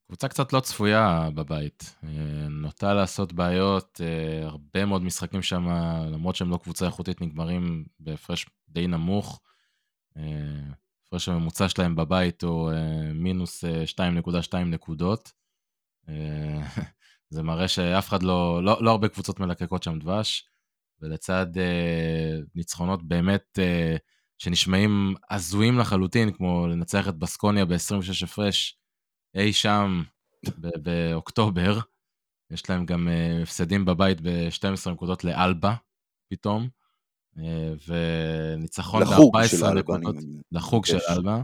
קבוצה 0.07 0.28
קצת 0.28 0.53
לא 0.53 0.61
צפויה 0.61 1.28
בבית. 1.34 1.95
אה, 2.05 2.49
נוטה 2.49 2.95
לעשות 2.95 3.32
בעיות, 3.32 4.01
אה, 4.05 4.47
הרבה 4.47 4.84
מאוד 4.84 5.03
משחקים 5.03 5.43
שם, 5.43 5.68
למרות 6.12 6.36
שהם 6.36 6.51
לא 6.51 6.57
קבוצה 6.57 6.86
איכותית, 6.86 7.20
נגמרים 7.20 7.84
בהפרש 8.01 8.47
די 8.68 8.86
נמוך. 8.86 9.40
אה, 11.12 11.16
ההפרש 11.16 11.28
הממוצע 11.28 11.68
שלהם 11.68 11.96
בבית 11.96 12.42
הוא 12.42 12.72
אה, 12.72 13.12
מינוס 13.14 13.64
אה, 13.64 13.84
2.2 13.86 14.56
נקודות. 14.56 15.32
אה, 16.08 16.62
זה 17.30 17.42
מראה 17.42 17.68
שאף 17.68 18.08
אחד 18.08 18.22
לא, 18.22 18.64
לא, 18.64 18.84
לא 18.84 18.90
הרבה 18.90 19.08
קבוצות 19.08 19.40
מלקקות 19.40 19.82
שם 19.82 19.98
דבש, 19.98 20.48
ולצד 21.00 21.46
אה, 21.58 22.38
ניצחונות 22.54 23.02
באמת 23.02 23.58
אה, 23.58 23.96
שנשמעים 24.38 25.14
הזויים 25.30 25.78
לחלוטין, 25.78 26.32
כמו 26.32 26.66
לנצח 26.66 27.08
את 27.08 27.16
בסקוניה 27.16 27.64
ב-26 27.64 28.24
הפרש, 28.24 28.78
אי 29.34 29.52
שם 29.52 30.02
באוקטובר, 30.82 31.78
יש 32.50 32.70
להם 32.70 32.86
גם 32.86 33.08
אה, 33.08 33.42
הפסדים 33.42 33.84
בבית 33.84 34.20
ב-12 34.20 34.90
נקודות 34.90 35.24
לאלבה, 35.24 35.74
פתאום, 36.30 36.62
אה, 36.62 36.82
וניצחון 37.87 39.03
לחוג 39.03 39.45
של 39.47 39.57
ב-14 39.57 39.66
אלבה. 39.66 39.80
נקודות, 39.80 40.16
לחוג 40.53 40.87
של. 40.87 40.99
אלבה. 41.11 41.43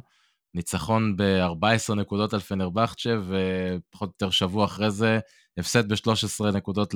ניצחון 0.54 1.16
ב-14 1.16 1.94
נקודות 1.94 2.34
על 2.34 2.40
פנרבכצ'ה, 2.40 3.10
ופחות 3.20 4.08
או 4.08 4.12
יותר 4.14 4.30
שבוע 4.30 4.64
אחרי 4.64 4.90
זה, 4.90 5.18
הפסד 5.58 5.92
ב-13 5.92 6.52
נקודות 6.52 6.94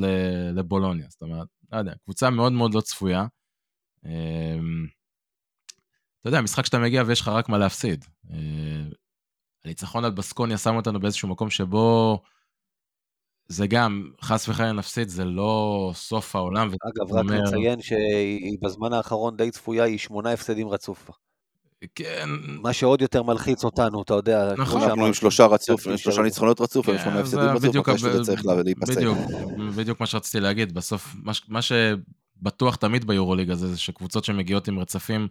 לבולוניה. 0.54 1.06
זאת 1.10 1.22
אומרת, 1.22 1.46
לא 1.72 1.78
יודע, 1.78 1.92
קבוצה 2.04 2.30
מאוד 2.30 2.52
מאוד 2.52 2.74
לא 2.74 2.80
צפויה. 2.80 3.26
אמ, 4.06 4.86
אתה 6.20 6.28
יודע, 6.28 6.40
משחק 6.40 6.66
שאתה 6.66 6.78
מגיע 6.78 7.02
ויש 7.06 7.20
לך 7.20 7.28
רק 7.28 7.48
מה 7.48 7.58
להפסיד. 7.58 8.04
אה, 8.30 8.36
הניצחון 9.64 10.04
על 10.04 10.10
בסקוניה 10.10 10.58
שם 10.58 10.76
אותנו 10.76 11.00
באיזשהו 11.00 11.28
מקום 11.28 11.50
שבו 11.50 12.22
זה 13.52 13.66
גם, 13.66 14.10
חס 14.22 14.48
וחלילה 14.48 14.72
נפסיד, 14.72 15.08
זה 15.08 15.24
לא 15.24 15.90
סוף 15.94 16.36
העולם. 16.36 16.68
אגב, 16.68 17.12
רק 17.12 17.18
אומר- 17.24 17.42
נציין 17.42 17.80
שהיא 17.82 18.58
בזמן 18.62 18.92
האחרון 18.92 19.36
די 19.36 19.50
צפויה, 19.50 19.84
היא 19.84 19.98
שמונה 19.98 20.32
הפסדים 20.32 20.68
רצוף. 20.68 21.10
כן, 21.94 22.28
מה 22.62 22.72
שעוד 22.72 23.02
יותר 23.02 23.22
מלחיץ 23.22 23.64
אותנו, 23.64 24.02
אתה 24.02 24.14
יודע. 24.14 24.52
כמו 24.54 24.62
נכון. 24.64 24.82
אנחנו 24.82 25.06
עם 25.06 25.14
שלושה 25.14 25.46
רצוף, 25.46 25.80
קצת 25.80 25.98
שלושה. 25.98 26.22
ניצחונות 26.22 26.60
רצוף, 26.60 26.86
כן, 26.86 26.98
שמונה 26.98 27.20
הפסדים 27.20 27.40
רצוף, 27.40 27.64
בדיוק 27.64 27.96
שזה 27.96 28.24
צריך 28.24 28.46
לה- 28.46 28.62
להיפסק. 28.62 28.96
בדיוק, 28.96 29.18
בדיוק 29.76 30.00
מה 30.00 30.06
שרציתי 30.06 30.40
להגיד, 30.40 30.74
בסוף, 30.74 31.14
מה, 31.22 31.34
ש- 31.34 31.42
מה 31.48 31.60
שבטוח 31.62 32.76
תמיד 32.76 33.04
ביורוליג 33.06 33.50
הזה, 33.50 33.68
זה 33.68 33.78
שקבוצות 33.78 34.24
שמגיעות 34.24 34.68
עם 34.68 34.78
רצפים, 34.78 35.28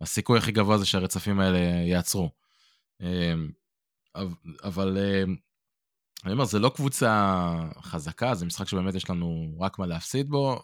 הסיכוי 0.00 0.38
הכי 0.38 0.52
גבוה 0.52 0.78
זה 0.78 0.86
שהרצפים 0.86 1.40
האלה 1.40 1.58
ייעצרו. 1.58 2.30
אמ, 3.02 3.06
אבל- 4.14 4.26
אבל 4.64 4.98
אמ, 4.98 5.36
אני 6.26 6.32
אומר, 6.32 6.44
זה 6.44 6.58
לא 6.58 6.68
קבוצה 6.74 7.52
חזקה, 7.82 8.34
זה 8.34 8.46
משחק 8.46 8.68
שבאמת 8.68 8.94
יש 8.94 9.10
לנו 9.10 9.56
רק 9.60 9.78
מה 9.78 9.86
להפסיד 9.86 10.28
בו. 10.28 10.58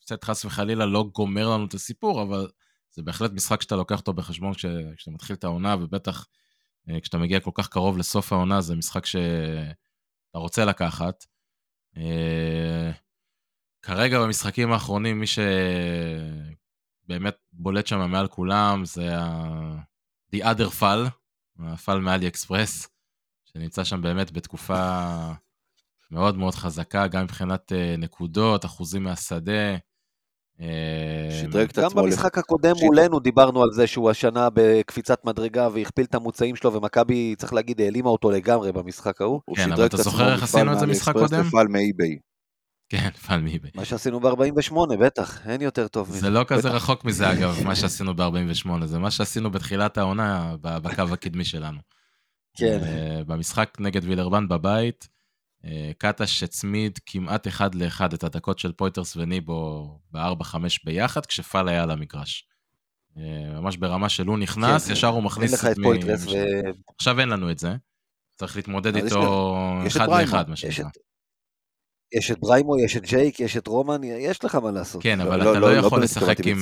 קצת 0.00 0.24
חס 0.24 0.44
וחלילה 0.44 0.86
לא 0.86 1.04
גומר 1.14 1.48
לנו 1.48 1.66
את 1.66 1.74
הסיפור, 1.74 2.22
אבל 2.22 2.48
זה 2.90 3.02
בהחלט 3.02 3.30
משחק 3.32 3.62
שאתה 3.62 3.76
לוקח 3.76 3.98
אותו 3.98 4.12
בחשבון 4.12 4.54
כש- 4.54 4.66
כשאתה 4.96 5.10
מתחיל 5.10 5.36
את 5.36 5.44
העונה, 5.44 5.76
ובטח 5.80 6.26
אה, 6.88 7.00
כשאתה 7.00 7.18
מגיע 7.18 7.40
כל 7.40 7.50
כך 7.54 7.68
קרוב 7.68 7.98
לסוף 7.98 8.32
העונה, 8.32 8.60
זה 8.60 8.76
משחק 8.76 9.06
שאתה 9.06 9.68
רוצה 10.38 10.64
לקחת. 10.64 11.24
אה, 11.96 12.90
כרגע 13.82 14.18
במשחקים 14.20 14.72
האחרונים, 14.72 15.20
מי 15.20 15.26
שבאמת 17.06 17.36
בולט 17.52 17.86
שם 17.86 18.10
מעל 18.10 18.28
כולם 18.28 18.84
זה 18.84 19.18
ה- 19.18 19.78
The 20.34 20.38
other 20.38 20.80
fall, 20.80 21.10
הפל 21.58 21.98
מאלי 21.98 22.28
אקספרס, 22.28 22.88
שנמצא 23.54 23.84
שם 23.84 24.02
באמת 24.02 24.32
בתקופה 24.32 25.10
מאוד 26.10 26.38
מאוד 26.38 26.54
חזקה, 26.54 27.06
גם 27.06 27.24
מבחינת 27.24 27.72
אה, 27.72 27.94
נקודות, 27.98 28.64
אחוזים 28.64 29.02
מהשדה. 29.02 29.76
אה, 30.60 31.38
שדרג 31.40 31.68
את 31.68 31.78
גם 31.78 31.86
עצמו. 31.86 32.02
במשחק 32.02 32.38
הקודם 32.38 32.74
שיט. 32.74 32.84
מולנו 32.84 33.20
דיברנו 33.20 33.62
על 33.62 33.72
זה 33.72 33.86
שהוא 33.86 34.10
השנה 34.10 34.48
בקפיצת 34.54 35.24
מדרגה 35.24 35.68
והכפיל 35.72 36.04
את 36.04 36.14
המוצאים 36.14 36.56
שלו, 36.56 36.72
ומכבי, 36.72 37.34
צריך 37.38 37.52
להגיד, 37.52 37.80
העלימה 37.80 38.08
אותו 38.08 38.30
לגמרי 38.30 38.72
במשחק 38.72 39.20
ההוא. 39.20 39.40
הוא 39.44 39.56
כן, 39.56 39.72
אבל 39.72 39.86
את 39.86 39.94
אתה 39.94 40.02
זוכר 40.02 40.32
איך 40.32 40.42
עשינו 40.42 40.72
את 40.72 40.78
זה 40.78 40.86
מאלי 40.86 40.96
משחק 40.96 41.08
אקספרס 41.08 41.30
קודם? 41.30 41.46
לפעל 41.46 41.68
מאי-ביי. 41.68 42.18
כן, 42.88 43.10
פעל 43.10 43.40
מאיבי. 43.40 43.68
מה 43.74 43.84
שעשינו 43.84 44.20
ב-48, 44.20 44.74
בטח, 45.00 45.46
אין 45.46 45.60
יותר 45.60 45.88
טוב 45.88 46.08
מזה. 46.08 46.20
זה 46.20 46.30
לא 46.30 46.44
כזה. 46.44 46.68
רחוק 46.68 47.04
מזה, 47.04 47.32
אגב, 47.32 47.64
מה 47.64 47.76
שעשינו 47.76 48.16
ב-48, 48.16 48.86
זה 48.86 48.98
מה 48.98 49.10
שעשינו 49.10 49.50
בתחילת 49.50 49.98
העונה 49.98 50.56
בקו 50.60 51.02
הקדמי 51.12 51.44
שלנו. 51.44 51.78
כן. 52.56 52.80
אה, 52.84 53.24
במשחק 53.26 53.76
נגד 53.80 54.04
וילרבן 54.04 54.48
בבית, 54.48 55.08
אה, 55.64 55.90
קטש 55.98 56.42
הצמיד 56.42 56.98
כמעט 57.06 57.46
אחד 57.48 57.74
לאחד 57.74 58.12
את 58.12 58.24
הדקות 58.24 58.58
של 58.58 58.72
פויטרס 58.72 59.16
וניבו 59.16 59.88
ב-4-5 60.12 60.56
ביחד, 60.84 61.26
כשפאל 61.26 61.68
היה 61.68 61.82
על 61.82 61.90
המגרש. 61.90 62.48
אה, 63.18 63.22
ממש 63.60 63.76
ברמה 63.76 64.08
של 64.08 64.26
הוא 64.26 64.38
נכנס, 64.38 64.86
כן, 64.86 64.92
ישר 64.92 65.06
הוא 65.08 65.22
מכניס 65.22 65.64
את 65.64 65.78
מ- 65.78 65.82
פויטרס, 65.82 66.26
משם. 66.26 66.36
עכשיו 66.98 67.20
אין 67.20 67.28
לנו 67.28 67.50
את 67.50 67.58
זה. 67.58 67.76
צריך 68.36 68.56
להתמודד 68.56 68.96
איתו 68.96 69.56
יש 69.86 69.96
את 69.96 70.02
אחד 70.02 70.08
לאחד, 70.20 70.48
מה 70.50 70.56
שנקרא. 70.56 70.88
את- 70.88 70.96
יש 72.18 72.30
את 72.30 72.38
בריימו, 72.40 72.78
יש 72.78 72.96
את 72.96 73.02
ג'ייק, 73.06 73.40
יש 73.40 73.56
את 73.56 73.66
רומן, 73.66 74.04
יש 74.04 74.44
לך 74.44 74.54
מה 74.54 74.70
לעשות. 74.70 75.02
כן, 75.02 75.18
לא- 75.18 75.24
אבל 75.24 75.36
לא- 75.44 75.50
אתה 75.50 75.60
לא- 75.60 75.68
לא 75.70 75.80
לא 75.80 75.86
יכול 75.86 76.02
לשחק 76.02 76.36
עם... 76.46 76.58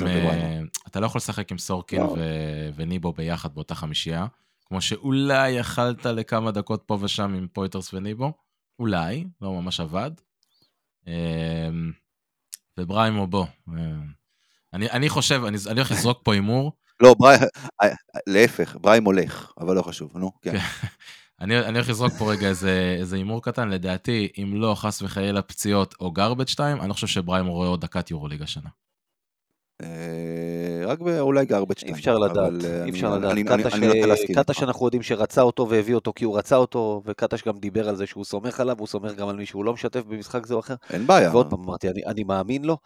אתה 0.87 1.01
לא 1.01 1.07
יכול 1.07 1.19
לשחק 1.19 1.53
עם 1.53 1.59
סורקין 1.59 2.01
לא. 2.01 2.15
ו- 2.19 2.71
וניבו 2.77 3.13
ביחד 3.13 3.55
באותה 3.55 3.75
חמישייה, 3.75 4.27
כמו 4.73 4.81
שאולי 4.81 5.51
יכלת 5.51 6.07
לכמה 6.07 6.51
דקות 6.51 6.83
פה 6.87 6.99
ושם 7.01 7.35
עם 7.35 7.47
פויטרס 7.53 7.95
וניבו, 7.95 8.33
אולי, 8.79 9.25
לא 9.41 9.53
ממש 9.53 9.81
עבד. 9.81 10.11
אה, 11.09 11.69
ובריימו 12.79 13.27
בוא. 13.27 13.47
אה, 13.69 13.75
אני, 14.73 14.91
אני 14.91 15.09
חושב, 15.09 15.45
אני, 15.45 15.57
אני 15.67 15.81
הולך 15.81 15.91
לזרוק 15.91 16.21
פה 16.25 16.35
הימור, 16.35 16.73
לא, 17.01 17.15
ברי... 17.19 17.35
להפך, 18.27 18.77
בריים 18.81 19.05
הולך, 19.05 19.53
אבל 19.61 19.77
לא 19.77 19.83
חשוב, 19.83 20.19
נו, 20.19 20.33
כן. 20.43 20.57
אני, 21.41 21.59
אני 21.59 21.79
הולך 21.79 21.89
לזרוק 21.89 22.13
פה 22.19 22.33
רגע 22.33 22.49
איזה 22.49 23.17
הימור 23.17 23.43
קטן, 23.43 23.69
לדעתי, 23.69 24.29
אם 24.43 24.53
לא 24.57 24.75
חס 24.75 25.03
וחלילה 25.03 25.43
פציעות 25.43 25.95
או 26.01 26.13
garbage 26.19 26.51
2, 26.51 26.81
אני 26.81 26.89
לא 26.89 26.95
חושב 26.95 27.07
שבריימו 27.07 27.53
רואה 27.53 27.69
עוד 27.69 27.81
דקת 27.81 28.11
יורוליג 28.11 28.43
השנה. 28.43 28.71
אה, 29.85 30.87
רק 30.87 30.99
אולי 31.21 31.47
גרבג' 31.47 31.85
אי 31.85 31.93
אפשר 31.93 32.19
לדעת, 32.19 32.53
אי 32.85 32.91
אפשר 32.91 33.19
לדעת. 33.19 33.39
קטש, 33.63 33.75
אני 33.75 33.87
נוטה 33.87 34.07
להסכים 34.07 34.37
קטש 34.37 34.51
איתך. 34.51 34.63
אנחנו 34.63 34.87
יודעים 34.87 35.03
שרצה 35.03 35.43
אותו 35.43 35.69
והביא 35.69 35.95
אותו 35.95 36.13
כי 36.17 36.25
הוא 36.25 36.39
רצה 36.39 36.57
אותו, 36.57 37.03
וקטש 37.07 37.43
גם 37.43 37.59
דיבר 37.59 37.89
על 37.89 37.97
זה 37.97 38.07
שהוא 38.07 38.25
סומך 38.25 38.61
עליו, 38.61 38.77
הוא 38.79 38.87
סומך 38.87 39.15
גם 39.15 39.29
על 39.29 39.37
מי 39.37 39.47
שהוא 39.47 39.65
לא 39.65 39.73
משתף 39.73 40.03
במשחק 40.05 40.47
זה 40.47 40.55
או 40.55 40.61
אחר. 40.61 40.75
אין 40.91 41.07
בעיה. 41.07 41.31
ועוד 41.31 41.51
פעם 41.51 41.63
אמרתי, 41.65 41.89
אני, 41.89 42.05
אני 42.07 42.25
מאמין 42.25 42.65
לו. 42.65 42.77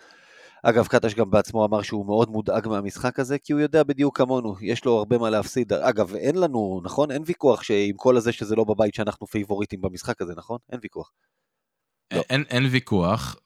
אגב, 0.63 0.87
קטש 0.87 1.15
גם 1.15 1.31
בעצמו 1.31 1.65
אמר 1.65 1.83
שהוא 1.83 2.07
מאוד 2.07 2.31
מודאג 2.31 2.69
מהמשחק 2.69 3.19
הזה, 3.19 3.39
כי 3.39 3.53
הוא 3.53 3.61
יודע 3.61 3.83
בדיוק 3.83 4.19
כמונו, 4.19 4.55
יש 4.61 4.85
לו 4.85 4.99
הרבה 4.99 5.19
מה 5.19 5.31
להפסיד. 5.31 5.73
אגב, 5.73 6.15
אין 6.15 6.37
לנו, 6.37 6.81
נכון? 6.85 7.11
אין 7.11 7.23
ויכוח 7.27 7.63
שעם 7.63 7.97
כל 7.97 8.17
הזה 8.17 8.33
שזה 8.33 8.57
לא 8.57 8.65
בבית 8.65 8.95
שאנחנו 8.95 9.27
פייבוריטים 9.27 9.81
במשחק 9.81 10.23
הזה, 10.23 10.33
נכון? 10.37 10.59
אין 10.73 10.81
ויכוח. 10.83 11.13
לא. 12.13 12.23
אין, 12.31 12.45
אין 12.49 12.65
ויכוח, 12.71 13.37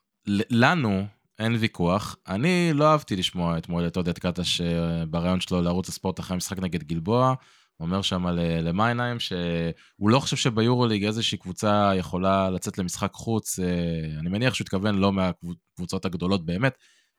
לנו 0.51 1.03
אין 1.41 1.57
ויכוח. 1.61 2.16
אני 2.28 2.70
לא 2.74 2.93
אהבתי 2.93 3.16
לשמוע 3.16 3.59
אתמול 3.59 3.86
את 3.86 3.97
עודד 3.97 4.18
קטש 4.18 4.61
אה, 4.61 5.07
בריאיון 5.07 5.41
שלו 5.41 5.62
לערוץ 5.62 5.88
הספורט 5.88 6.20
אחרי 6.20 6.34
המשחק 6.34 6.59
נגד 6.59 6.82
גלבוע. 6.82 7.34
אומר 7.80 8.03
שם 8.03 8.26
למיינהיים 8.62 9.20
שהוא 9.20 10.11
לא 10.11 10.20
חושב 10.20 10.36
שביורוליג 10.36 11.05
איזושהי 11.05 11.38
קבוצה 11.38 11.93
יכולה 11.97 12.51
לצאת 12.51 12.78
למשחק 12.78 13.12
חוץ, 13.12 13.59
אה, 13.59 14.20
אני 14.20 14.28
מניח 14.28 14.55
שהוא 14.55 14.64
התכוון 14.64 14.95
לא 14.95 15.12
מהקבוצות 15.12 16.05
הגדולות 16.05 16.45
באמת, 16.45 16.78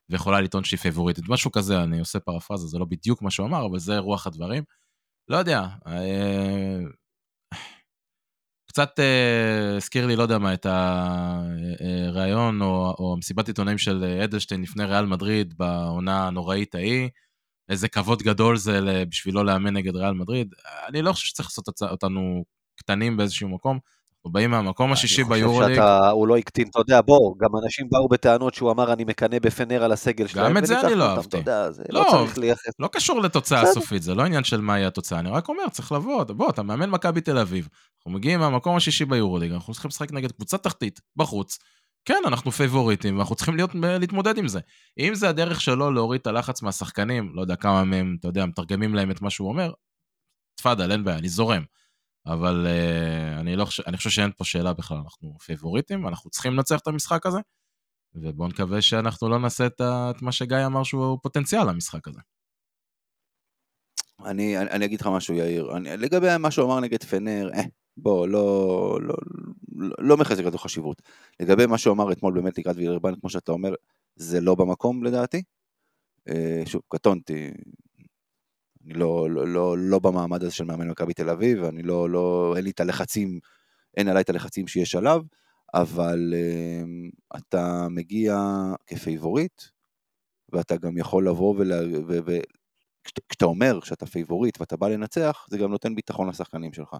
ויכולה 0.09 0.41
לטעון 0.41 0.63
שהיא 0.63 0.79
פייבוריטית. 0.79 1.23
משהו 1.29 1.51
כזה, 1.51 1.83
אני 1.83 1.99
עושה 1.99 2.19
פרפרזה, 2.19 2.67
זה 2.67 2.79
לא 2.79 2.85
בדיוק 2.85 3.21
מה 3.21 3.31
שהוא 3.31 3.47
אמר, 3.47 3.65
אבל 3.65 3.79
זה 3.79 3.97
רוח 3.97 4.27
הדברים. 4.27 4.63
לא 5.27 5.37
יודע, 5.37 5.67
אה, 5.87 6.79
קצת 8.71 8.99
אה, 8.99 9.75
הזכיר 9.77 10.07
לי, 10.07 10.15
לא 10.15 10.23
יודע 10.23 10.37
מה, 10.37 10.53
את 10.53 10.65
הריאיון 10.65 12.61
או, 12.61 12.95
או 12.99 13.15
מסיבת 13.17 13.47
עיתונאים 13.47 13.77
של 13.77 14.03
אדלשטיין 14.23 14.61
לפני 14.61 14.85
ריאל 14.85 15.05
מדריד 15.05 15.53
בעונה 15.57 16.27
הנוראית 16.27 16.75
ההיא. 16.75 17.09
איזה 17.69 17.87
כבוד 17.87 18.23
גדול 18.23 18.57
זה 18.57 19.03
בשבילו 19.09 19.43
לאמן 19.43 19.73
נגד 19.73 19.95
ריאל 19.95 20.13
מדריד. 20.13 20.53
אני 20.87 21.01
לא 21.01 21.13
חושב 21.13 21.27
שצריך 21.27 21.49
לעשות 21.49 21.81
אותנו 21.81 22.43
קטנים 22.75 23.17
באיזשהו 23.17 23.49
מקום. 23.49 23.79
אנחנו 24.21 24.31
באים 24.33 24.51
מהמקום 24.51 24.91
השישי 24.91 25.23
ביורוליג. 25.23 25.79
הוא 26.11 26.27
לא 26.27 26.37
הקטין, 26.37 26.67
אתה 26.67 26.79
יודע, 26.79 27.01
בוא, 27.01 27.35
גם 27.37 27.49
אנשים 27.63 27.87
באו 27.89 28.07
בטענות 28.07 28.53
שהוא 28.53 28.71
אמר, 28.71 28.93
אני 28.93 29.03
מקנא 29.03 29.39
בפנר 29.39 29.83
על 29.83 29.91
הסגל 29.91 30.27
שלהם. 30.27 30.45
גם 30.45 30.57
את 30.57 30.65
זה 30.65 30.81
אני 30.81 30.95
לא 30.95 31.09
אהבתי. 31.09 31.37
לא, 31.89 32.05
לא, 32.11 32.25
לא 32.79 32.89
קשור 32.91 33.21
לתוצאה 33.21 33.61
הסופית, 33.61 34.03
זה 34.03 34.15
לא 34.15 34.23
עניין 34.23 34.43
של 34.43 34.61
מה 34.61 34.77
יהיה 34.77 34.87
התוצאה, 34.87 35.19
אני 35.19 35.29
רק 35.29 35.49
אומר, 35.49 35.69
צריך 35.71 35.91
לבוא, 35.91 36.23
בוא, 36.23 36.49
אתה 36.49 36.63
מאמן 36.63 36.89
מכבי 36.89 37.21
תל 37.21 37.37
אביב, 37.37 37.67
אנחנו 37.97 38.11
מגיעים 38.11 38.39
מהמקום 38.39 38.75
השישי 38.75 39.05
ביורוליג, 39.05 39.51
אנחנו 39.51 39.73
צריכים 39.73 39.89
לשחק 39.89 40.11
נגד 40.11 40.31
קבוצה 40.31 40.57
תחתית, 40.57 40.99
בחוץ. 41.15 41.57
כן, 42.05 42.21
אנחנו 42.27 42.51
פייבוריטים, 42.51 43.17
ואנחנו 43.17 43.35
צריכים 43.35 43.55
להיות, 43.55 43.71
להתמודד 43.75 44.37
עם 44.37 44.47
זה. 44.47 44.59
אם 44.99 45.15
זה 45.15 45.29
הדרך 45.29 45.61
שלו 45.61 45.91
להוריד 45.91 46.21
את 46.21 46.27
הלחץ 46.27 46.61
מהשחקנים, 46.61 47.31
לא 47.35 47.41
יודע 47.41 47.55
כמה 47.55 47.83
מהם, 47.83 48.15
אתה 48.19 48.27
יודע, 48.27 48.45
מתרגמים 48.45 48.95
להם 48.95 49.11
את 49.11 49.21
מה 49.21 49.29
שהוא 49.29 49.49
אומר, 49.49 49.71
תפאדל, 50.55 50.91
אין 50.91 51.03
בעיה, 51.03 51.17
אני 51.17 51.29
זורם. 51.29 51.63
אבל 52.25 52.67
uh, 52.67 53.39
אני, 53.39 53.55
לא 53.55 53.65
חושב, 53.65 53.83
אני 53.87 53.97
חושב 53.97 54.09
שאין 54.09 54.31
פה 54.37 54.43
שאלה 54.43 54.73
בכלל, 54.73 54.97
אנחנו 54.97 55.37
פייבוריטים, 55.45 56.07
אנחנו 56.07 56.29
צריכים 56.29 56.53
לנצח 56.53 56.79
את 56.79 56.87
המשחק 56.87 57.25
הזה, 57.25 57.39
ובואו 58.15 58.47
נקווה 58.47 58.81
שאנחנו 58.81 59.29
לא 59.29 59.39
נעשה 59.39 59.65
את, 59.65 59.81
את 59.81 60.21
מה 60.21 60.31
שגיא 60.31 60.65
אמר 60.65 60.83
שהוא 60.83 61.17
פוטנציאל 61.21 61.69
למשחק 61.69 62.07
הזה. 62.07 62.19
אני, 64.25 64.57
אני, 64.57 64.69
אני 64.69 64.85
אגיד 64.85 65.01
לך 65.01 65.07
משהו, 65.07 65.35
יאיר. 65.35 65.77
אני, 65.77 65.97
לגבי 65.97 66.27
מה 66.39 66.51
שהוא 66.51 66.65
אמר 66.65 66.79
נגד 66.79 67.03
פנר, 67.03 67.49
אה, 67.53 67.63
בוא, 67.97 68.27
לא, 68.27 68.99
לא, 69.01 69.15
לא, 69.75 69.95
לא 69.99 70.17
מחזק 70.17 70.47
את 70.47 70.53
החשיבות. 70.53 71.01
לגבי 71.39 71.65
מה 71.65 71.77
שהוא 71.77 71.93
אמר 71.93 72.11
אתמול 72.11 72.33
באמת 72.33 72.57
לקראת 72.57 72.75
וילרבן, 72.75 73.15
כמו 73.19 73.29
שאתה 73.29 73.51
אומר, 73.51 73.73
זה 74.15 74.41
לא 74.41 74.55
במקום 74.55 75.03
לדעתי. 75.03 75.41
אה, 76.29 76.61
שוב, 76.65 76.81
קטונתי, 76.87 77.51
אני 78.85 78.93
לא, 78.93 79.29
לא, 79.29 79.47
לא, 79.47 79.77
לא 79.77 79.99
במעמד 79.99 80.43
הזה 80.43 80.51
של 80.51 80.63
מאמן 80.63 80.89
מכבי 80.89 81.13
תל 81.13 81.29
אביב, 81.29 81.63
אני 81.63 81.83
לא, 81.83 82.09
לא, 82.09 82.53
אין 82.55 82.63
לי 82.63 82.69
את 82.69 82.79
הלחצים, 82.79 83.39
אין 83.97 84.07
עליי 84.07 84.21
את 84.21 84.29
הלחצים 84.29 84.67
שיש 84.67 84.95
עליו, 84.95 85.21
אבל 85.73 86.33
uh, 86.33 87.37
אתה 87.37 87.87
מגיע 87.89 88.37
כפייבוריט, 88.87 89.61
ואתה 90.53 90.77
גם 90.77 90.97
יכול 90.97 91.27
לבוא 91.27 91.55
ול... 91.57 91.71
וכשאתה 92.25 93.45
אומר 93.45 93.79
שאתה 93.83 94.05
פייבוריט 94.05 94.59
ואתה 94.59 94.77
בא 94.77 94.87
לנצח, 94.87 95.45
זה 95.49 95.57
גם 95.57 95.71
נותן 95.71 95.95
ביטחון 95.95 96.29
לשחקנים 96.29 96.73
שלך. 96.73 96.95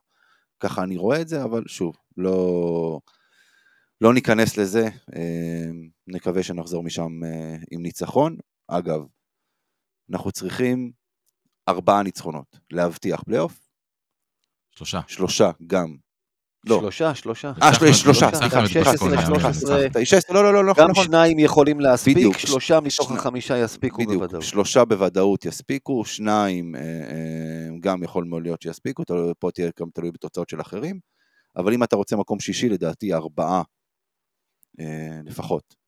ככה 0.59 0.83
אני 0.83 0.97
רואה 0.97 1.21
את 1.21 1.27
זה, 1.27 1.43
אבל 1.43 1.63
שוב, 1.67 1.95
לא, 2.17 2.99
לא 4.01 4.13
ניכנס 4.13 4.57
לזה, 4.57 4.85
אה, 5.15 5.69
נקווה 6.07 6.43
שנחזור 6.43 6.83
משם 6.83 7.23
אה, 7.23 7.55
עם 7.71 7.81
ניצחון. 7.81 8.37
אגב, 8.67 9.01
אנחנו 10.11 10.31
צריכים 10.31 10.91
ארבעה 11.69 12.03
ניצחונות, 12.03 12.59
להבטיח 12.71 13.23
פלייאוף. 13.23 13.59
שלושה. 14.75 14.99
שלושה, 15.07 15.51
גם. 15.67 15.95
לא. 16.65 16.79
שלושה, 16.79 17.15
שלושה. 17.15 17.53
אה, 17.63 17.93
שלושה, 17.93 18.29
סליחה, 18.35 18.67
16, 18.67 20.35
לא, 20.35 20.53
לא, 20.53 20.65
לא, 20.65 20.71
נכון. 20.71 20.87
גם 20.87 20.93
שניים 20.93 21.39
יכולים 21.39 21.79
להספיק, 21.79 22.37
שלושה 22.37 22.79
מתוך 22.79 23.11
החמישה 23.11 23.57
יספיקו 23.57 24.03
בוודאות. 24.05 24.43
שלושה 24.43 24.85
בוודאות 24.85 25.45
יספיקו, 25.45 26.05
שניים 26.05 26.75
אה, 26.75 26.81
אה, 26.81 27.77
גם 27.79 28.03
יכול 28.03 28.25
מאוד 28.25 28.43
להיות 28.43 28.61
שיספיקו, 28.61 29.03
פה 29.39 29.51
תהיה 29.51 29.69
גם 29.79 29.87
תלוי 29.93 30.11
בתוצאות 30.11 30.49
של 30.49 30.61
אחרים, 30.61 30.99
אבל 31.55 31.73
אם 31.73 31.83
אתה 31.83 31.95
רוצה 31.95 32.15
מקום 32.15 32.39
שישי, 32.39 32.69
לדעתי 32.69 33.13
ארבעה 33.13 33.61
אה, 34.79 35.19
לפחות. 35.25 35.80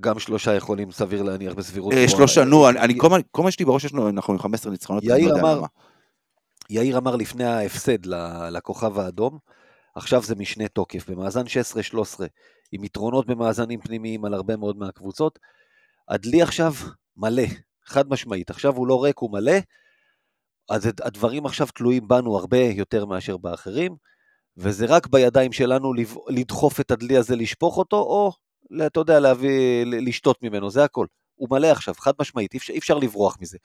גם 0.00 0.18
שלושה 0.18 0.54
יכולים, 0.54 0.92
סביר 0.92 1.22
להניח, 1.22 1.54
בסבירות. 1.54 1.92
אה, 1.92 2.08
שלושה, 2.08 2.44
נו, 2.44 2.68
אני, 2.68 2.98
כל 3.30 3.42
מה 3.42 3.50
שיש 3.50 3.58
לי 3.58 3.64
בראש 3.64 3.84
יש 3.84 3.92
לנו, 3.92 4.08
אנחנו 4.08 4.32
עם 4.32 4.38
15 4.38 4.72
ניצחונות, 4.72 5.04
יאיר 5.04 5.34
לא 5.34 5.40
אמר, 5.40 5.62
יאיר 6.70 6.98
אמר 6.98 7.16
לפני 7.16 7.44
ההפסד 7.44 8.06
לכוכב 8.50 8.98
האדום, 8.98 9.38
עכשיו 9.94 10.22
זה 10.22 10.34
משנה 10.34 10.68
תוקף, 10.68 11.10
במאזן 11.10 11.44
16-13, 11.44 12.24
עם 12.72 12.84
יתרונות 12.84 13.26
במאזנים 13.26 13.80
פנימיים 13.80 14.24
על 14.24 14.34
הרבה 14.34 14.56
מאוד 14.56 14.76
מהקבוצות. 14.76 15.38
הדלי 16.08 16.42
עכשיו 16.42 16.72
מלא, 17.16 17.42
חד 17.84 18.08
משמעית, 18.08 18.50
עכשיו 18.50 18.76
הוא 18.76 18.86
לא 18.86 19.04
ריק, 19.04 19.18
הוא 19.18 19.32
מלא, 19.32 19.52
אז 20.70 20.86
הדברים 20.86 21.46
עכשיו 21.46 21.66
תלויים 21.66 22.08
בנו 22.08 22.36
הרבה 22.36 22.58
יותר 22.58 23.04
מאשר 23.04 23.36
באחרים, 23.36 23.96
וזה 24.56 24.86
רק 24.86 25.06
בידיים 25.06 25.52
שלנו 25.52 25.92
לדחוף 26.28 26.80
את 26.80 26.90
הדלי 26.90 27.16
הזה, 27.16 27.36
לשפוך 27.36 27.76
אותו, 27.78 27.96
או 27.96 28.32
אתה 28.86 29.00
יודע, 29.00 29.20
להביא, 29.20 29.84
לשתות 29.84 30.42
ממנו, 30.42 30.70
זה 30.70 30.84
הכל. 30.84 31.06
הוא 31.34 31.48
מלא 31.50 31.66
עכשיו, 31.66 31.94
חד 31.98 32.12
משמעית, 32.20 32.54
אי 32.54 32.58
אפשר, 32.58 32.72
אי 32.72 32.78
אפשר 32.78 32.98
לברוח 32.98 33.36
מזה. 33.40 33.58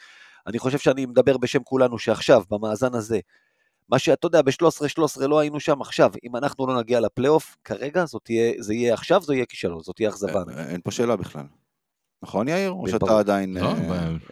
אני 0.48 0.60
חושב 0.60 0.78
שאני 0.78 1.06
מדבר 1.06 1.38
בשם 1.38 1.64
כולנו 1.64 2.00
שעכשיו, 2.00 2.44
במאזן 2.50 2.94
הזה, 2.94 3.20
מה 3.90 4.00
שאתה 4.00 4.28
יודע, 4.28 4.42
ב-13-13 4.42 5.28
לא 5.28 5.40
היינו 5.40 5.60
שם 5.60 5.82
עכשיו, 5.82 6.12
אם 6.24 6.36
אנחנו 6.36 6.68
לא 6.68 6.80
נגיע 6.80 7.00
לפלייאוף, 7.00 7.56
כרגע 7.64 8.06
תהיה, 8.24 8.54
זה 8.60 8.74
יהיה 8.74 8.94
עכשיו, 8.94 9.22
זה 9.22 9.36
יהיה 9.36 9.46
כישלון, 9.46 9.84
זאת 9.84 9.96
תהיה 9.96 10.10
אכזבה. 10.10 10.44
אין, 10.50 10.60
אין 10.68 10.82
פה 10.84 10.92
שאלה 10.92 11.16
בכלל. 11.16 11.46
נכון 12.24 12.48
יאיר? 12.48 12.72
או 12.72 12.88
שאתה 12.88 13.20
עדיין... 13.20 13.58
לא, 13.58 13.74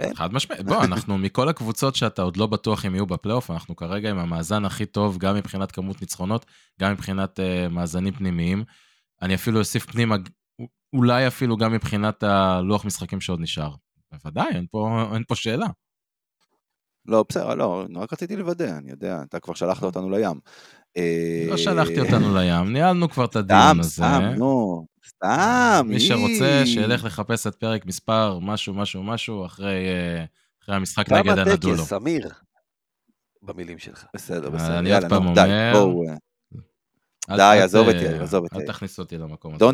אה... 0.02 0.16
חד 0.16 0.34
משמעית. 0.34 0.66
בוא, 0.66 0.84
אנחנו 0.84 1.18
מכל 1.26 1.50
הקבוצות 1.50 1.96
שאתה 1.96 2.22
עוד 2.22 2.38
לא 2.38 2.48
בטוח 2.48 2.86
אם 2.86 2.96
יהיו 2.96 3.06
בפלייאוף, 3.06 3.52
אנחנו 3.52 3.76
כרגע 3.76 4.10
עם 4.10 4.18
המאזן 4.18 4.66
הכי 4.66 4.86
טוב, 4.86 5.18
גם 5.18 5.36
מבחינת 5.36 5.72
כמות 5.72 6.02
ניצחונות, 6.02 6.46
גם 6.82 6.92
מבחינת 6.92 7.40
uh, 7.40 7.70
מאזנים 7.70 8.14
פנימיים. 8.14 8.64
אני 9.22 9.36
אפילו 9.36 9.60
אוסיף 9.60 9.86
פנימה 9.86 10.16
אולי 10.96 11.28
אפילו 11.28 11.58
גם 11.58 11.74
מבחינת 11.74 12.24
הלוח 12.24 12.86
משחקים 12.86 13.22
שעוד 13.22 13.40
נשאר. 13.40 13.72
בוודאי, 14.12 14.48
אין 14.56 14.66
פה, 14.72 15.04
אין 15.14 15.24
פה 15.28 15.36
שאלה. 15.36 15.68
לא, 17.06 17.26
בסדר, 17.30 17.56
לא, 17.56 17.86
רק 17.96 18.14
רציתי 18.14 18.36
לוודא, 18.36 18.78
אני 18.78 18.92
יודע, 18.92 19.22
אתה 19.22 19.40
כבר 19.40 19.54
שלחת 19.54 19.84
אותנו 19.84 20.10
לים. 20.10 20.40
לא 21.48 21.52
אה, 21.52 21.58
שלחתי 21.58 22.00
אותנו 22.00 22.36
לים, 22.36 22.74
ניהלנו 22.74 23.10
כבר 23.10 23.26
את 23.26 23.36
הדיון 23.36 23.80
הזה. 23.80 23.90
סתם, 23.90 24.04
סתם, 24.04 24.34
נו, 24.38 24.86
סתם. 25.08 25.86
מי 25.90 26.00
שרוצה, 26.00 26.62
שילך 26.66 27.04
לחפש 27.04 27.48
את 27.48 27.56
פרק 27.56 27.86
מספר 27.86 28.40
משהו, 28.42 28.74
משהו, 28.74 29.04
משהו, 29.04 29.46
אחרי, 29.46 29.88
אה, 29.88 30.26
אחרי 30.64 30.76
המשחק 30.76 31.12
נגד 31.12 31.38
הנדולו. 31.38 31.76
כמה 31.76 31.84
טקס, 31.84 31.94
אמיר, 31.94 32.30
במילים 33.44 33.78
שלך. 33.78 34.06
בסדר, 34.16 34.50
בסדר. 34.50 34.80
אני 34.80 34.96
עוד 34.96 35.04
פעם 35.10 35.28
אומר, 35.28 35.74
די, 37.30 37.60
עזוב 37.64 37.88
אותי, 37.88 38.08
עזוב 38.08 38.44
אותי. 38.44 38.56
אל 38.56 38.66
תכניס 38.68 39.00
אותי 39.00 39.18
למקום 39.18 39.56
הזה. 39.56 39.66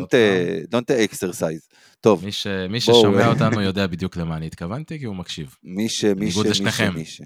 Don't 0.72 1.12
exercise. 1.12 1.74
טוב. 2.00 2.24
מי 2.68 2.80
ששומע 2.80 3.28
אותנו 3.28 3.60
יודע 3.68 3.86
בדיוק 3.86 4.16
למה 4.16 4.36
אני 4.36 4.46
התכוונתי, 4.46 4.98
כי 4.98 5.04
הוא 5.04 5.16
מקשיב. 5.16 5.56
מי 5.62 5.88
ש... 5.88 6.04
מי 6.04 6.30
ש... 6.30 6.60
מי 6.94 7.04
ש... 7.04 7.22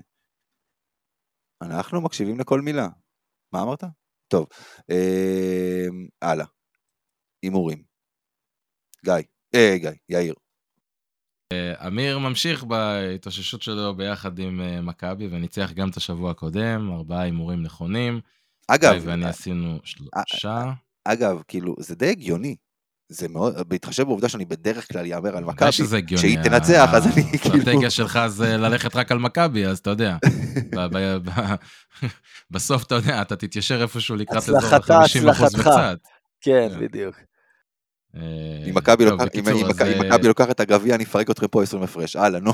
אנחנו 1.62 2.01
מקשיבים 2.01 2.41
לכל 2.41 2.61
מילה. 2.61 2.89
מה 3.53 3.62
אמרת? 3.62 3.85
טוב. 4.29 4.47
אמ, 4.91 6.07
הלאה. 6.22 6.47
הימורים. 7.43 7.83
גיא. 9.05 9.14
אה, 9.55 9.77
גיא, 9.79 9.91
יאיר. 10.09 10.35
אה, 11.53 11.87
אמיר 11.87 12.18
ממשיך 12.18 12.64
בהתאוששות 12.64 13.62
שלו 13.62 13.95
ביחד 13.95 14.39
עם 14.39 14.61
אה, 14.61 14.81
מכבי 14.81 15.27
וניצח 15.27 15.72
גם 15.72 15.89
את 15.91 15.97
השבוע 15.97 16.31
הקודם, 16.31 16.91
ארבעה 16.93 17.22
הימורים 17.22 17.62
נכונים. 17.62 18.20
אגב, 18.69 19.03
ואני 19.05 19.25
עשינו 19.25 19.79
שלושה. 19.85 20.73
אגב, 21.05 21.43
כאילו, 21.49 21.75
זה 21.79 21.95
די 21.95 22.11
הגיוני. 22.11 22.57
זה 23.09 23.29
מאוד, 23.29 23.69
בהתחשב 23.69 24.03
בעובדה 24.03 24.29
שאני 24.29 24.45
בדרך 24.45 24.93
כלל 24.93 25.07
יאמר 25.07 25.37
על 25.37 25.45
מכבי, 25.45 25.73
שהיא 26.17 26.39
תנצח, 26.43 26.91
אז 26.95 27.07
אני 27.07 27.14
כאילו... 27.39 27.55
האסטרטגיה 27.55 27.91
שלך 27.91 28.21
זה 28.27 28.57
ללכת 28.57 28.97
רק 28.97 29.12
על 29.12 29.19
מכבי, 29.19 29.67
אז 29.67 29.79
אתה 29.79 29.91
יודע. 29.91 30.17
בסוף, 32.51 32.83
אתה 32.83 32.95
יודע, 32.95 33.23
אתה 33.23 33.37
תתיישר 33.37 33.83
איפשהו 33.83 34.17
לקראת 34.17 34.37
אזור 34.37 34.59
ה-50% 34.59 35.43
וקצת. 35.43 35.99
כן, 36.41 36.69
בדיוק. 36.81 37.17
אם 38.14 38.75
מכבי 38.75 39.05
לוקחת 40.29 40.51
את 40.51 40.61
הגביע, 40.61 40.95
אני 40.95 41.05
אפרק 41.05 41.31
אתכם 41.31 41.47
פה 41.47 41.62
20 41.62 41.83
הפרש, 41.83 42.17
הלאה, 42.17 42.41
נו. 42.41 42.53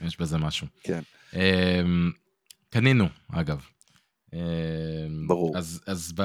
יש 0.00 0.20
בזה 0.20 0.38
משהו. 0.38 0.66
כן. 0.82 1.00
אמ, 1.34 2.10
קנינו, 2.70 3.08
אגב. 3.32 3.60
ברור. 5.26 5.58
אז, 5.58 5.80
אז 5.86 6.12
ב, 6.16 6.22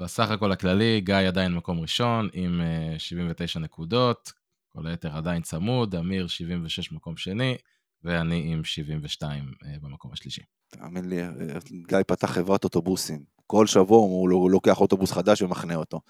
בסך 0.00 0.30
הכל 0.30 0.52
הכללי, 0.52 1.00
גיא 1.00 1.14
עדיין 1.14 1.54
מקום 1.54 1.80
ראשון 1.80 2.28
עם 2.32 2.60
אה, 2.60 2.98
79 2.98 3.60
נקודות, 3.60 4.32
כל 4.68 4.86
היתר 4.86 5.16
עדיין 5.16 5.42
צמוד, 5.42 5.94
אמיר 5.94 6.26
76 6.26 6.92
מקום 6.92 7.16
שני, 7.16 7.56
ואני 8.04 8.52
עם 8.52 8.64
72 8.64 9.52
אה, 9.64 9.74
במקום 9.82 10.12
השלישי. 10.12 10.42
תאמין 10.68 11.08
לי, 11.08 11.22
אה, 11.22 11.28
גיא 11.88 11.98
פתח 12.06 12.30
חברת 12.30 12.64
אוטובוסים. 12.64 13.24
כל 13.46 13.66
שבוע 13.66 13.98
הוא 13.98 14.32
הוא 14.32 14.50
לוקח 14.50 14.80
אוטובוס 14.80 15.12
חדש 15.12 15.42
ומחנה 15.42 15.74
אותו. 15.74 16.00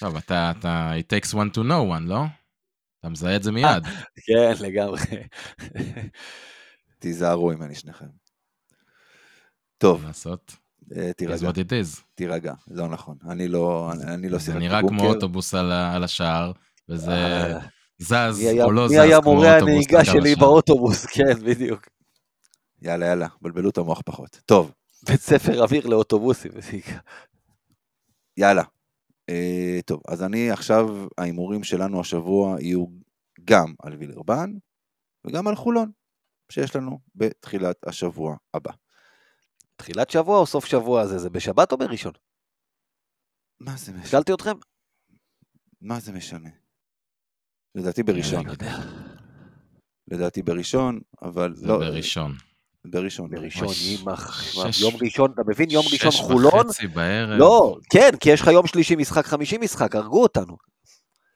טוב, 0.00 0.16
אתה, 0.16 0.50
אתה, 0.50 0.92
it 0.98 1.16
takes 1.16 1.32
one 1.32 1.56
to 1.56 1.58
know 1.58 1.96
one, 1.96 2.06
לא? 2.06 2.22
אתה 3.00 3.08
מזהה 3.08 3.36
את 3.36 3.42
זה 3.42 3.52
מיד. 3.52 3.84
כן, 4.26 4.52
לגמרי. 4.60 5.00
תיזהרו 6.98 7.50
ממני 7.50 7.74
שניכם. 7.74 8.25
טוב, 9.78 10.04
לעשות? 10.04 10.56
אה, 10.96 11.10
is 11.10 11.14
תירגע, 11.14 11.48
what 11.50 11.54
it 11.54 11.70
is. 11.70 12.00
תירגע, 12.14 12.54
לא 12.68 12.88
נכון. 12.88 13.16
אני 13.28 13.48
לא, 13.48 13.90
אני- 13.92 14.28
לא 14.28 14.38
זה 14.38 14.44
שיחקתי 14.44 14.60
נראה 14.66 14.80
כמו. 14.88 15.04
אוטובוס 15.06 15.54
על 15.54 15.72
על 15.72 16.04
השער, 16.04 16.52
וזה 16.88 17.10
אה, 17.12 17.58
זז 17.98 18.38
היה- 18.38 18.64
או 18.64 18.72
לא 18.72 18.86
זז 18.88 18.92
מי 18.94 18.98
היה 19.00 19.22
כמו 19.22 19.34
מורה 19.34 19.54
אוטובוס 19.54 19.70
הנהיגה 19.72 20.04
שלי 20.04 20.32
השער. 20.32 20.40
באוטובוס? 20.46 21.06
כן, 21.14 21.44
בדיוק. 21.44 21.88
יאללה, 22.82 23.06
יאללה, 23.06 23.26
בלבלו 23.42 23.70
את 23.70 23.78
המוח 23.78 24.00
פחות. 24.04 24.40
טוב, 24.46 24.72
בית 25.08 25.20
ספר 25.20 25.62
אוויר 25.62 25.86
לאוטובוסים. 25.86 26.52
יאללה. 28.36 28.62
אה, 29.28 29.78
טוב, 29.86 30.00
אז 30.08 30.22
אני 30.22 30.50
עכשיו, 30.50 31.06
ההימורים 31.18 31.64
שלנו 31.64 32.00
השבוע 32.00 32.56
יהיו 32.60 32.86
גם 33.44 33.74
על 33.82 33.94
וילרבן 33.94 34.52
וגם 35.26 35.48
על 35.48 35.56
חולון, 35.56 35.90
שיש 36.52 36.76
לנו 36.76 36.98
בתחילת 37.14 37.76
השבוע 37.86 38.36
הבא. 38.54 38.70
תחילת 39.76 40.10
שבוע 40.10 40.38
או 40.38 40.46
סוף 40.46 40.64
שבוע 40.64 41.06
זה? 41.06 41.18
זה 41.18 41.30
בשבת 41.30 41.72
או 41.72 41.76
בראשון? 41.78 42.12
מה 43.60 43.76
זה 43.76 43.92
משנה? 43.92 44.06
שאלתי 44.06 44.32
אתכם? 44.34 44.52
מה 45.80 46.00
זה 46.00 46.12
משנה? 46.12 46.48
לדעתי 47.74 48.02
בראשון. 48.02 48.46
לא. 48.46 48.52
לדעתי 50.10 50.42
בראשון, 50.42 51.00
אבל 51.22 51.54
זה 51.54 51.66
לא, 51.66 51.78
בראשון. 51.78 52.32
בראשון. 52.84 53.30
בראשון, 53.30 53.68
שש- 53.68 53.82
יימח, 53.82 54.42
שש- 54.42 54.80
יום 54.80 54.94
ראשון, 55.04 55.32
אתה 55.34 55.42
מבין? 55.46 55.70
יום 55.70 55.84
ראשון 55.92 56.10
שש 56.10 56.20
חולון? 56.20 56.66
וחצי 56.66 56.86
בערב. 56.86 57.38
לא, 57.38 57.76
כן, 57.92 58.10
כי 58.20 58.30
יש 58.30 58.40
לך 58.40 58.46
יום 58.46 58.66
שלישי 58.66 58.96
משחק, 58.96 59.24
חמישי 59.26 59.58
משחק, 59.58 59.96
הרגו 59.96 60.22
אותנו. 60.22 60.56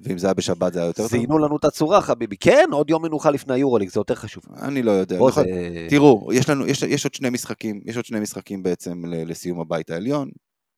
ואם 0.02 0.18
זה 0.18 0.26
היה 0.26 0.34
בשבת 0.34 0.72
זה 0.72 0.78
היה 0.80 0.86
יותר 0.86 1.02
טוב? 1.02 1.10
זיינו 1.10 1.38
לנו 1.38 1.56
את 1.56 1.64
הצורה, 1.64 2.00
חביבי. 2.00 2.36
כן, 2.36 2.68
עוד 2.72 2.90
יום 2.90 3.02
מנוחה 3.02 3.30
לפני 3.30 3.54
היורוליג, 3.54 3.88
זה 3.90 4.00
יותר 4.00 4.14
חשוב. 4.14 4.42
אני 4.62 4.82
לא 4.82 4.90
יודע. 4.90 5.16
נכון. 5.16 5.30
זה- 5.44 5.86
תראו, 5.90 6.28
יש 6.32 6.50
לנו, 6.50 6.66
יש, 6.66 6.82
יש 6.82 7.04
עוד 7.04 7.14
שני 7.14 7.30
משחקים, 7.30 7.80
יש 7.84 7.96
עוד 7.96 8.04
שני 8.04 8.20
משחקים 8.20 8.62
בעצם 8.62 9.02
לסיום 9.06 9.60
הבית 9.60 9.90
העליון. 9.90 10.30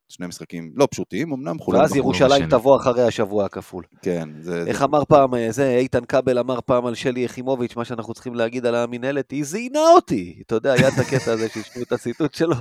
שני 0.08 0.26
משחקים 0.26 0.72
לא 0.74 0.88
פשוטים, 0.90 1.32
אמנם 1.32 1.58
חולון 1.58 1.80
ואז. 1.80 1.96
ירושלים. 1.96 2.48
תבוא 2.48 2.76
אחרי 2.76 3.02
השבוע 3.02 3.44
הכפול. 3.44 3.84
כן, 4.02 4.28
זה... 4.40 4.64
איך 4.66 4.78
זה- 4.78 4.84
אמר 4.84 5.04
פעם, 5.04 5.34
אה, 5.34 5.52
זה, 5.52 5.76
איתן 5.76 6.04
כבל 6.04 6.38
אמר 6.38 6.58
פעם 6.66 6.86
על 6.86 6.94
שלי 6.94 7.20
יחימוביץ', 7.20 7.76
מה 7.76 7.84
שאנחנו 7.84 8.14
צריכים 8.14 8.34
להגיד 8.34 8.66
על 8.66 8.74
המינהלת, 8.74 9.30
היא 9.30 9.44
זיינה 9.44 9.80
אותי. 9.94 10.42
אתה 10.46 10.54
יודע, 10.54 10.72
היה 10.72 10.88
את 10.88 10.98
הקטע 10.98 11.32
הזה 11.32 11.48
שהשמיעו 11.48 11.86
את 11.86 11.92
הציטוט 11.92 12.34
שלו, 12.34 12.54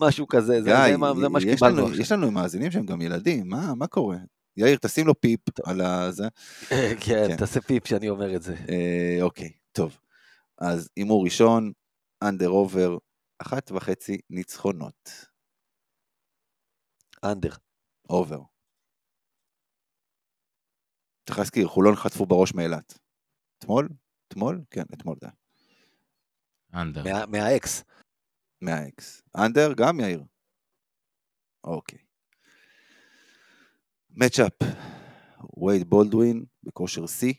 משהו 0.00 0.26
כזה, 0.28 0.62
זה, 0.62 0.70
גיא, 0.70 0.90
זה, 0.90 0.96
מה- 0.96 1.12
זה 1.20 1.28
מה 1.28 1.40
שקיבלנו. 1.40 1.94
יש 1.94 2.12
לנו 2.12 2.30
מאזינים 2.30 2.70
שהם 2.70 2.86
גם 2.86 3.00
ילדים, 3.02 3.48
מה, 3.48 3.74
מה 3.74 3.86
קורה? 3.86 4.16
יאיר, 4.56 4.78
תשים 4.82 5.06
לו 5.06 5.20
פיפ 5.20 5.40
על 5.66 5.80
הזה. 5.80 6.24
כן, 6.70 6.94
כן. 7.28 7.36
תעשה 7.36 7.60
פיפ 7.60 7.86
שאני 7.86 8.08
אומר 8.08 8.36
את 8.36 8.42
זה. 8.42 8.54
אה, 8.68 9.18
אוקיי, 9.22 9.52
טוב. 9.72 9.98
אז 10.58 10.88
הימור 10.96 11.24
ראשון, 11.24 11.72
under 12.28 12.48
over, 12.48 12.98
אחת 13.38 13.70
וחצי 13.72 14.20
ניצחונות. 14.30 15.10
under. 17.24 17.54
over. 18.10 18.40
צריך 21.26 21.38
להזכיר, 21.38 21.68
חולון 21.68 21.96
חטפו 21.96 22.26
בראש 22.26 22.54
מאילת. 22.54 22.98
אתמול? 23.58 23.88
אתמול? 24.28 24.64
כן, 24.70 24.82
אתמול 24.94 25.16
זה 25.20 25.26
היה. 25.26 26.82
under. 26.82 27.02
מה- 27.04 27.26
מהאקס. 27.26 27.84
מהאקס. 28.60 29.22
under, 29.36 29.72
גם 29.76 30.00
יאיר. 30.00 30.24
אוקיי. 31.64 31.98
matchup, 34.12 34.52
וייד 35.66 35.90
בולדווין 35.90 36.44
בכושר 36.62 37.06
שיא, 37.06 37.34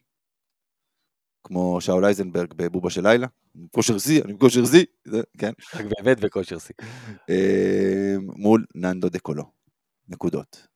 כמו 1.43 1.81
שאול 1.81 2.05
אייזנברג 2.05 2.53
בבובה 2.53 2.89
של 2.89 3.07
לילה, 3.07 3.27
כושר 3.71 3.97
שיא, 3.97 4.21
אני 4.23 4.33
בכושר 4.33 4.65
שיא, 4.65 4.85
זה, 5.05 5.21
כן, 5.37 5.51
רק 5.75 5.85
באמת 5.97 6.19
בכושר 6.19 6.59
שיא. 6.59 6.75
אה, 7.29 8.15
מול 8.19 8.65
ננדו 8.75 9.09
דה 9.09 9.19
קולו. 9.19 9.51
נקודות, 10.07 10.67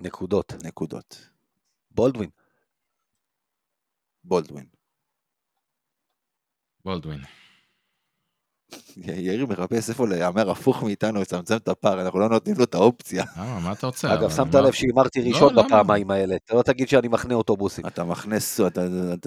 נקודות. 0.00 0.52
נקודות. 0.64 1.30
בולדווין. 1.90 2.30
בולדווין. 4.24 4.66
בולדווין. 6.84 7.20
יאיר 8.96 9.46
מחפש 9.46 9.90
איפה 9.90 10.06
להיאמר 10.06 10.50
הפוך 10.50 10.82
מאיתנו, 10.82 11.20
לצמצם 11.20 11.56
את 11.56 11.68
הפער, 11.68 12.00
אנחנו 12.00 12.18
לא 12.18 12.28
נותנים 12.28 12.56
לו 12.58 12.64
את 12.64 12.74
האופציה. 12.74 13.24
אה, 13.36 13.60
מה 13.60 13.72
אתה 13.72 13.86
רוצה? 13.86 14.14
אגב, 14.14 14.30
שמת 14.30 14.54
לב 14.54 14.72
שהימרתי 14.72 15.20
ראשון 15.20 15.54
לא, 15.54 15.62
לא. 15.62 15.66
בפעמיים 15.68 16.10
האלה. 16.10 16.36
אתה 16.36 16.54
לא 16.54 16.62
תגיד 16.62 16.88
שאני 16.88 17.08
מחנה 17.08 17.34
אוטובוסים. 17.34 17.86
אתה 17.86 18.04
מכנס, 18.04 18.60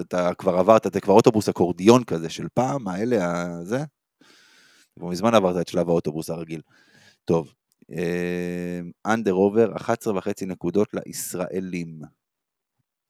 אתה, 0.00 0.34
כבר 0.38 0.58
עברת, 0.58 0.86
אתה 0.86 1.00
כבר 1.00 1.14
אוטובוס 1.14 1.48
אקורדיון 1.48 2.04
כזה 2.04 2.30
של 2.30 2.46
פעם, 2.54 2.88
האלה, 2.88 3.48
זה. 3.62 3.84
כבר 4.98 5.08
מזמן 5.08 5.34
עברת 5.34 5.56
את 5.60 5.68
שלב 5.68 5.88
האוטובוס 5.88 6.30
הרגיל. 6.30 6.60
טוב, 7.24 7.52
under 9.06 9.34
over, 9.34 9.76
11 9.76 10.18
וחצי 10.18 10.46
נקודות 10.46 10.88
לישראלים. 10.94 12.00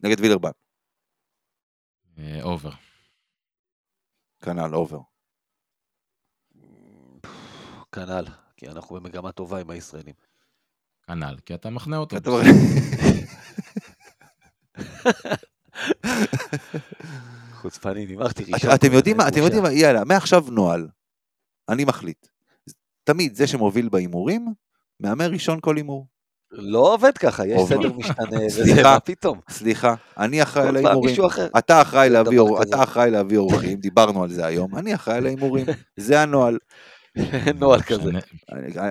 נגד 0.01 0.21
וילרבן, 0.21 0.51
אה, 2.19 2.43
over. 2.43 2.71
כנ"ל 4.45 4.75
over. 4.75 5.12
כנ"ל, 7.93 8.25
כי 8.57 8.69
אנחנו 8.69 8.97
במגמה 8.97 9.33
טובה 9.33 9.61
עם 9.61 9.71
הישראלים. 9.71 10.15
כנ"ל, 11.07 11.37
כי 11.47 11.55
אתה 11.55 11.71
מחנה 11.71 11.97
אותו. 11.97 12.17
אתה- 12.17 12.31
חוצפני, 17.55 18.01
הימרתי 18.01 18.45
ראשון. 18.53 18.71
אתם 18.75 18.93
יודעים 18.93 19.17
מה, 19.17 19.29
אתם 19.29 19.39
יודעים. 19.43 19.63
מה, 19.63 19.73
יאללה, 19.73 20.05
מעכשיו 20.05 20.45
נוהל. 20.51 20.89
אני 21.69 21.85
מחליט. 21.85 22.27
תמיד 23.05 23.35
זה 23.35 23.47
שמוביל 23.47 23.89
בהימורים, 23.89 24.55
מהמר 25.01 25.31
ראשון 25.31 25.59
כל 25.61 25.77
הימור. 25.77 26.07
לא 26.51 26.95
עובד 26.95 27.19
ככה, 27.19 27.47
יש. 27.47 27.61
סדר 27.69 27.93
משתנה, 27.93 28.47
וזה, 28.47 28.65
סליחה. 28.65 28.83
מה 28.95 29.01
פתאום? 29.01 29.41
סליחה, 29.51 29.95
אני 30.19 30.43
אחראי 30.43 30.69
על 30.69 30.77
ההימורים. 30.77 31.17
אתה 32.69 32.83
אחראי 32.83 33.11
להביא 33.11 33.39
אורחים, 33.39 33.79
דיברנו 33.81 34.23
על 34.23 34.33
זה 34.33 34.47
היום, 34.47 34.77
אני 34.77 34.95
אחראי 34.95 35.17
על 35.17 35.27
ההימורים, 35.27 35.67
זה 35.97 36.23
הנוהל. 36.23 36.59
אין 37.17 37.57
נוהל 37.61 37.83
כזה. 37.83 38.13
משנה- 38.13 38.21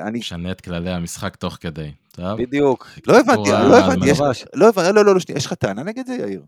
אני- 0.07 0.19
משנה 0.19 0.51
את 0.51 0.61
כללי 0.61 0.89
המשחק 0.91 1.35
תוך 1.35 1.57
כדי. 1.61 1.91
בדיוק, 2.19 2.87
לא 3.07 3.19
הבנתי, 3.19 3.49
לא 3.51 3.77
הבנתי. 3.79 4.07
לא 4.53 4.69
הבנתי, 4.69 4.93
לא, 4.93 5.05
לא, 5.05 5.13
לא, 5.13 5.19
שנייה, 5.19 5.37
יש 5.37 5.45
לך 5.45 5.53
טענה 5.53 5.83
נגד 5.83 6.05
זה, 6.07 6.13
יאיר? 6.13 6.41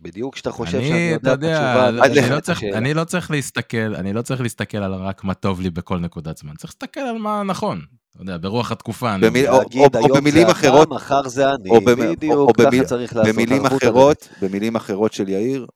בדיוק 0.00 0.34
כשאתה 0.34 0.50
חושב 0.52 0.80
שאני 0.80 1.10
יודע 1.12 1.34
את 1.34 1.38
התשובה, 1.38 1.88
אני 2.06 2.30
לא 2.30 2.40
צריך-. 2.40 2.62
אני 2.74 2.94
לא 2.94 3.04
צריך 3.04 3.30
להסתכל, 3.30 3.94
אני 3.94 4.12
לא 4.12 4.22
צריך 4.22 4.40
להסתכל 4.40 4.78
על 4.78 4.94
רק 4.94 5.24
מה 5.24 5.34
טוב 5.34 5.60
לי 5.60 5.70
בכל 5.70 5.98
נקודת 5.98 6.36
זמן, 6.36 6.54
צריך 6.56 6.72
להסתכל 6.72 7.00
על 7.00 7.18
מה 7.18 7.42
נכון. 7.42 7.80
אתה 8.14 8.22
יודע, 8.22 8.36
ברוח 8.38 8.72
התקופה. 8.72 9.16
במיל-. 9.20 9.48
או- 9.48 9.60
במילים 10.14 10.46
אחרות- 10.46 10.88
מחר 10.90 11.28
זה 11.28 11.50
אני, 11.54 11.70
או 11.70 11.80
בדיוק, 11.84 12.34
או 12.34 12.52
במיל- 12.58 12.80
ככה 12.82 12.88
צריך 12.88 13.16
לעשות. 13.16 13.34
במילים 13.34 13.66
אחרות, 13.66 14.28
במילים 14.42 14.76
אחרות 14.76 15.12
של 15.12 15.28
יאיר, 15.28 15.66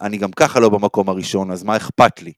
אני 0.00 0.16
גם 0.18 0.32
ככה 0.32 0.60
לא 0.60 0.68
במקום 0.68 1.08
הראשון, 1.08 1.50
אז 1.50 1.62
מה 1.62 1.76
אכפת 1.76 2.22
לי? 2.22 2.32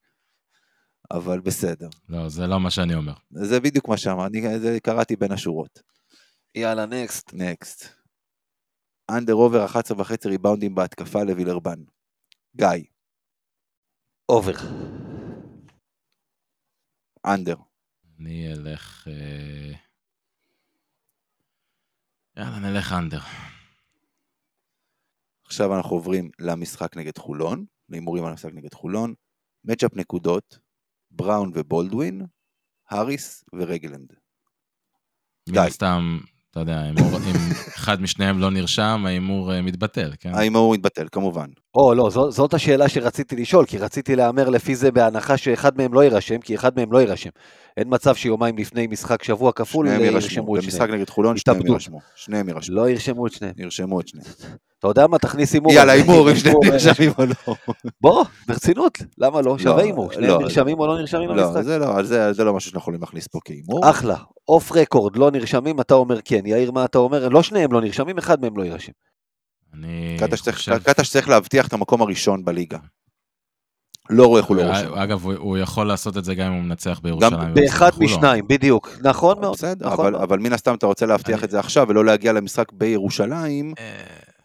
אבל 1.11 1.41
בסדר. 1.41 1.89
לא, 2.09 2.29
זה 2.29 2.47
לא 2.47 2.61
מה 2.61 2.71
שאני 2.71 2.95
אומר. 2.95 3.13
זה 3.31 3.61
בדיוק 3.61 3.89
מה 3.89 3.97
שאמרתי, 3.97 4.39
אני- 4.47 4.61
זה 4.61 4.79
קראתי 4.83 5.17
בין 5.17 5.33
השורות. 5.33 5.83
יאללה, 6.55 6.87
next. 6.87 7.31
next. 7.35 7.85
under 9.11 9.35
over 9.35 9.65
11 9.65 10.01
וחצי 10.01 10.29
ריבאונדים 10.29 10.75
בהתקפה 10.75 11.23
לווילרבן. 11.23 11.79
גיא, 12.57 12.69
over. 14.29 14.53
under. 17.27 17.57
אני 18.19 18.53
אלך... 18.53 19.09
אה, 19.09 19.73
יאללה, 22.37 22.59
נלך 22.59 22.93
under. 22.93 23.21
עכשיו 25.47 25.77
אנחנו 25.77 25.91
עוברים 25.97 26.31
למשחק 26.39 26.97
נגד 26.97 27.19
חולון, 27.19 27.65
להימורים 27.89 28.25
על 28.25 28.31
המשחק 28.31 28.53
נגד 28.55 28.75
חולון. 28.75 29.15
matchup 29.65 29.95
נקודות, 29.97 30.59
בראון 31.17 31.51
ובולדווין, 31.55 32.23
האריס 32.91 33.45
ורגלנד. 33.55 34.13
מן. 35.49 35.59
הסתם 35.59 36.19
אתה 36.55 36.61
יודע, 36.61 36.91
אם 36.91 36.95
אחד 37.77 38.03
משניהם 38.03 38.39
לא 38.39 38.51
נרשם, 38.51 39.03
ההימור 39.07 39.53
אה, 39.53 39.63
מתבטל, 39.63 40.11
כן? 40.21 40.35
ההימור 40.35 40.73
מתבטל, 40.75 41.07
כמובן. 41.13 41.47
או, 41.75 41.95
לא, 41.95 42.11
זו, 42.11 42.31
זאת 42.31 42.55
השאלה 42.55 42.89
שרציתי 42.89 43.37
לשאול, 43.37 43.67
כי 43.67 43.79
רציתי 43.79 44.17
להמר 44.17 44.49
לפי 44.49 44.75
זה 44.75 44.93
בהנחה 44.93 45.37
שאחד 45.37 45.77
מהם 45.77 45.95
לא 45.95 46.05
יירשם, 46.05 46.41
כי 46.41 46.55
אחד 46.55 46.77
מהם 46.77 46.93
לא 46.93 46.99
יירשם. 46.99 47.31
אין 47.77 47.87
מצב 47.91 48.15
שיומיים 48.15 48.59
לפני 48.59 48.87
משחק 48.87 49.23
שבוע 49.23 49.53
כפול 49.53 49.87
שניהם 49.87 50.01
יירשמו. 50.01 50.21
ירשמו 50.25 50.57
את 50.57 50.63
במשחק 50.63 50.87
שניהם. 50.87 50.95
נגד 50.95 51.09
חולון 51.09 51.37
שניהם. 51.37 51.67
יירשמו. 51.67 52.01
שניהם 52.17 52.49
יירשמו. 52.49 52.77
לא 52.77 52.91
ירשמו 52.91 53.27
את 53.27 53.33
שניהם. 53.33 53.55
ירשמו 53.59 54.01
את 54.01 54.09
שניהם. 54.09 54.27
אתה 54.85 55.01
יודע 55.01 55.07
מה? 55.07 55.19
תכניס 55.19 55.53
הימור. 55.53 55.73
יאללה. 55.73 55.93
הימור, 55.93 56.31
אם 56.31 56.37
שניהם 56.37 56.57
אה, 56.65 56.71
נרשמים 56.71 57.13
או 57.19 57.25
לא. 57.27 57.55
בוא, 58.01 58.25
ברצינות, 58.49 58.99
למה 59.19 59.41
לא? 59.41 59.59
שווה 59.59 59.77
לא, 59.77 59.81
הימור. 59.83 60.13
שניהם 60.13 60.31
לא, 60.33 60.39
נרשמים 60.39 60.79
או 60.79 60.87
לא 60.87 60.99
נרשמים 60.99 61.29
לא, 61.31 61.37
למשחק? 61.37 61.63
זה 61.63 61.79
לא, 61.79 62.47
לא 62.47 62.55
משהו 62.55 62.71
שאנחנו 62.71 62.79
יכולים 62.83 63.01
להכניס 63.01 63.27
פה 63.27 63.39
כהימור. 63.45 63.91
אחלה. 63.91 64.17
אוף 64.49 64.73
רקורד, 64.73 65.17
לא 65.17 65.31
נרשמים, 65.31 65.81
אתה 65.81 65.95
אומר 65.95 66.19
כן. 66.25 66.47
יאיר, 66.47 66.71
מה 66.73 66.85
אתה 66.85 66.99
אומר? 66.99 67.29
לא 67.29 67.43
שניהם 67.43 67.73
לא 67.73 67.81
נרשמים, 67.81 68.19
אחד 68.19 68.41
מהם 68.41 68.57
לא 68.57 68.63
יירשם. 68.63 68.93
אני 69.75 70.17
קטש 70.85 71.09
צריך- 71.11 71.29
להבטיח 71.29 71.69
את 71.69 71.73
המקום 71.73 72.03
הראשון 72.03 72.45
בליגה. 72.45 72.79
לא 74.11 74.27
רואה 74.27 74.41
איך 74.41 74.47
הוא 74.49 74.57
לא 74.57 74.63
רושם. 74.63 74.95
אגב, 74.95 75.27
הוא- 75.27 75.59
יכול 75.59 75.87
לעשות 75.87 76.17
את 76.17 76.25
זה 76.25 76.35
גם 76.35 76.47
אם 76.47 76.53
הוא 76.53 76.63
מנצח 76.63 77.01
בירושלים. 77.03 77.33
גם 77.33 77.55
באחד. 77.55 77.91
משניים, 77.99 78.49
בדיוק. 78.49 78.91
נכון 79.03 79.41
מאוד. 79.41 79.55
בסדר, 79.55 79.87
נכון 79.93 80.15
אבל- 80.15 80.39
מן 80.39 80.53
הסתם 80.53 80.75
אתה 80.75 80.87
רוצה 80.87 81.07
להבטיח 81.07 81.45
את 81.45 81.51
זה 81.51 81.59
עכשיו 81.61 81.87
ולא 81.89 82.05
להגיע 82.05 82.33
למשחק 82.33 82.73
בירושלים, 82.73 83.75
אה, 83.79 83.95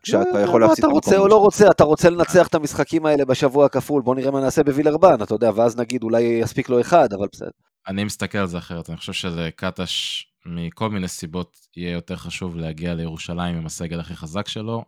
כשאתה 0.03 0.29
לא, 0.33 0.39
יכול 0.39 0.61
לא, 0.61 0.67
להפסיד 0.67 0.85
אתה 0.85 0.91
את 0.91 0.95
רוצה 0.95 1.11
המקום 1.11 1.23
או 1.23 1.27
לא. 1.27 1.35
רוצה, 1.39 1.67
אתה 1.71 1.83
רוצה 1.83 2.09
לנצח 2.09 2.47
את 2.47 2.55
המשחקים 2.55 3.05
האלה 3.05 3.25
בשבוע 3.25 3.65
הכפול, 3.65 4.01
בוא 4.01 4.15
נראה 4.15 4.31
מה 4.31 4.41
נעשה 4.41 4.63
בווילרבן, 4.63 5.23
אתה 5.23 5.33
יודע, 5.35 5.51
ואז 5.55 5.77
נגיד 5.77 6.03
אולי 6.03 6.21
יספיק 6.21 6.69
לו 6.69 6.81
אחד, 6.81 7.13
אבל 7.13 7.27
בסדר. 7.31 7.49
אני 7.87 8.03
מסתכל 8.03 8.37
על 8.37 8.47
זה 8.47 8.57
אחרת, 8.57 8.89
אני 8.89 8.97
חושב 8.97 9.13
שלקטש, 9.13 10.23
מכל 10.45 10.89
מיני 10.89 11.07
סיבות, 11.07 11.57
יהיה 11.77 11.91
יותר 11.91 12.15
חשוב 12.15 12.55
להגיע 12.57 12.93
לירושלים 12.93 13.55
עם 13.57 13.65
הסגל 13.65 13.99
הכי 13.99 14.15
חזק 14.15 14.47
שלו, 14.47 14.83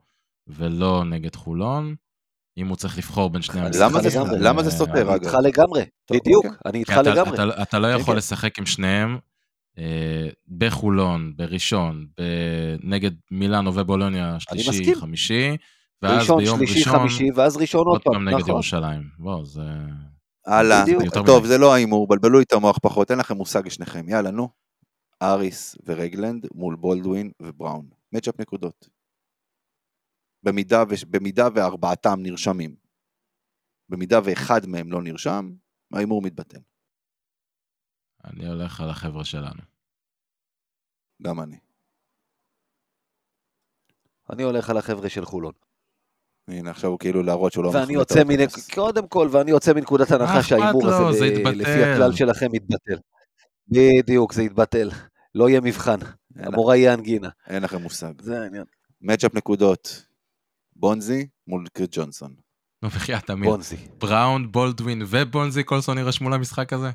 ולא 0.47 1.03
נגד 1.05 1.36
חולון, 1.36 1.95
אם 2.57 2.68
הוא 2.68 2.76
צריך 2.78 2.97
לבחור 2.97 3.30
בין 3.30 3.41
שני 3.41 3.62
המשחקים. 3.62 3.84
אה, 3.84 4.38
למה 4.39 4.64
זה 4.64 4.72
סותר, 4.72 5.01
אני? 5.07 5.14
איתך 5.14 5.38
לגמרי, 5.43 5.84
בדיוק, 6.12 6.45
אוקיי. 6.45 6.57
אני 6.66 6.80
איתך 6.80 6.91
אתה- 6.93 7.01
לגמרי. 7.01 7.34
אתה- 7.34 7.62
אתה 7.62 7.80
לא 7.80 7.88
כן, 7.93 7.99
יכול 7.99 8.14
כן. 8.14 8.18
לשחק 8.18 8.59
עם 8.59 8.66
שניהם 8.66 9.14
אה, 9.14 9.20
בחולון, 10.58 11.34
בראשון, 11.36 12.08
נגד 12.84 13.12
מילאנו 13.32 13.76
ובולוניה, 13.76 14.40
שלישי. 14.40 14.96
חמישי, 14.96 15.58
ואז 16.02 16.22
ראשון, 16.22 16.38
ביום 16.38 16.58
שלישי, 16.58 16.80
ראשון, 16.80 17.00
חמישי, 17.00 17.28
ואז 17.36 17.58
ראשון 17.58 17.88
עוד 17.88 18.02
פעם 18.04 18.28
נגד 18.28 18.38
נכון. 18.40 18.50
ירושלים. 18.50 19.10
בוא, 19.20 19.46
זה... 19.46 19.62
הלאה. 20.46 20.84
טוב. 21.26 21.46
זה 21.46 21.58
לא 21.58 21.74
ההימור, 21.74 22.08
בלבלו 22.08 22.38
לי 22.40 22.44
את 22.44 22.54
המוח 22.54 22.78
פחות, 22.82 23.12
אין 23.12 23.20
לכם 23.20 23.38
מושג 23.38 23.66
לשניכם. 23.66 24.10
יאללה, 24.10 24.32
נו. 24.32 24.50
אריס 25.22 25.76
ורגלנד 25.86 26.48
מול 26.54 26.76
בולדווין 26.76 27.32
ובראון. 27.42 27.90
מצ'אפ 28.14 28.40
נקודות. 28.40 28.90
במידה, 30.44 30.84
ו... 30.90 30.94
במידה 31.08 31.48
וארבעתם 31.56 32.20
נרשמים. 32.22 32.76
במידה 33.90 34.20
ואחד 34.24 34.66
מהם 34.66 34.92
לא 34.92 35.02
נרשם, 35.02 35.52
ההימור 35.94 36.22
מתבטל. 36.22 36.60
אני 38.26 38.48
הולך 38.48 38.82
על 38.82 38.90
החבר'ה 38.90 39.26
שלנו. 39.26 39.62
גם 41.22 41.42
אני. 41.42 41.58
אני 44.30 44.44
הולך 44.44 44.70
על 44.70 44.78
החבר'ה 44.78 45.10
של 45.10 45.26
חולון. 45.26 45.54
הנה, 46.48 46.72
עכשיו 46.72 46.90
הוא 46.90 47.00
כאילו 47.00 47.24
להראות 47.24 47.54
שהוא 47.54 47.64
לא... 47.64 47.70
ואני 47.70 47.94
יוצא 47.94 48.24
מן... 48.24 48.36
קודם 48.74 49.08
כל, 49.08 49.30
ואני 49.32 49.52
יוצא 49.52 49.74
מנקודת 49.74 50.12
הנחה 50.12 50.44
שההימור 50.44 50.88
הזה, 50.88 51.20
זה 51.20 51.26
ב- 51.26 51.32
יתבטל. 51.32 51.58
לפי 51.58 51.84
הכלל 51.84 52.14
שלכם, 52.14 52.56
יתבטל. 52.56 52.98
בדיוק, 53.68 54.34
זה 54.34 54.44
יתבטל. 54.44 54.90
לא 55.36 55.50
יהיה 55.50 55.62
מבחן. 55.62 55.98
המורה 56.36 56.76
יהיה 56.76 56.94
אנגינה. 56.94 57.30
אין 57.48 57.64
לכם 57.64 57.82
מושג. 57.82 58.22
זה 58.22 58.42
העניין. 58.42 58.64
מצ'אפ 59.02 59.36
נקודות. 59.36 60.06
בונזי 60.76 61.28
מול 61.48 61.68
קריס 61.74 61.90
ג'ונסון. 61.92 62.36
נו, 62.82 62.90
בחייאת 62.90 63.30
אמיר. 63.30 63.50
בונזי. 63.50 63.78
בראון, 63.98 64.52
בולדווין 64.52 65.02
ובונזי 65.08 65.64
קולסון 65.64 65.98
יירשמו 65.98 66.30
למשחק 66.30 66.74
הזה? 66.74 66.90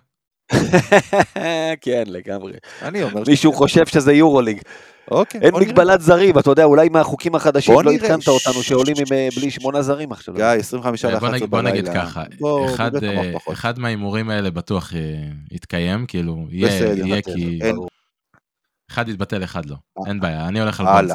כן, 1.85 2.05
לגמרי. 2.07 2.53
אני 2.83 3.03
אומר... 3.03 3.23
מישהו 3.27 3.53
חושב 3.53 3.87
שזה 3.87 4.13
יורוליג. 4.13 4.61
אוקיי, 5.11 5.41
אין. 5.41 5.55
מגבלת 5.55 6.01
זרים, 6.01 6.39
אתה 6.39 6.51
יודע, 6.51 6.65
אולי 6.65 6.89
מהחוקים 6.89 7.35
החדשים 7.35 7.81
לא. 7.81 7.93
עדכנת 7.93 8.29
אותנו 8.29 8.63
שעולים 8.63 8.97
אה, 9.13 9.29
בלי 9.37 9.51
שמונה 9.51 9.83
זרים 9.83 10.13
עכשיו. 10.13 10.35
גיא, 10.35 10.45
25 10.45 11.05
ל-11 11.05 11.11
בוא 11.11 11.21
בלילה. 11.21 11.37
נגיד, 11.37 11.51
בוא 11.51 11.63
נגיד 11.63 11.89
ככה, 11.89 12.23
אחד, 12.75 13.05
אה. 13.05 13.33
אחד 13.53 13.79
מההימורים 13.79 14.31
האלה 14.31 14.51
בטוח 14.51 14.95
אה, 14.95 15.01
יתקיים, 15.51 16.07
כאילו, 16.07 16.47
יהיה, 16.51 17.23
כי... 17.23 17.59
אחד 18.91 19.09
יתבטל, 19.09 19.45
אחד 19.45 19.67
לא. 19.67 19.77
אה, 19.99 20.03
אין 20.07 20.21
בעיה, 20.21 20.49
אני 20.49 20.61
הולך 20.61 20.81
על. 20.81 20.87
בונזי. 20.87 21.15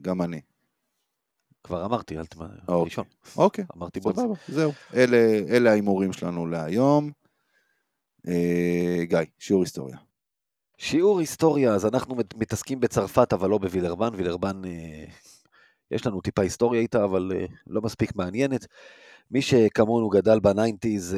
גם 0.00 0.22
אני. 0.22 0.40
כבר 1.64 1.84
אמרתי, 1.84 2.18
אל 2.18 2.26
תמ... 2.26 2.40
אוקיי. 2.42 2.84
ראשון. 2.84 3.04
אוקיי, 3.36 3.64
אמרתי. 3.76 4.00
סבבה, 4.00 4.22
זהו. 4.48 4.72
אלה 4.94 5.18
אלה 5.48 5.70
ההימורים 5.70 6.12
שלנו 6.12 6.46
להיום. 6.46 7.10
אה, 8.28 9.04
גיא, 9.04 9.18
שיעור 9.38 9.62
היסטוריה. 9.62 9.96
שיעור 10.78 11.20
היסטוריה, 11.20 11.74
אז 11.74 11.86
אנחנו 11.86 12.14
מת- 12.14 12.34
מתעסקים 12.34 12.80
בצרפת, 12.80 13.32
אבל 13.32 13.50
לא 13.50 13.58
בווילרבן. 13.58 14.08
וילרבן, 14.14 14.64
אה, 14.64 15.04
יש 15.90 16.06
לנו 16.06 16.20
טיפה 16.20 16.42
היסטוריה 16.42 16.80
איתה, 16.80 17.04
אבל 17.04 17.32
אה, 17.34 17.44
לא 17.66 17.80
מספיק 17.82 18.16
מעניינת. 18.16 18.66
מי 19.30 19.42
שכמונו 19.42 20.08
גדל 20.08 20.40
בניינטיז, 20.40 21.16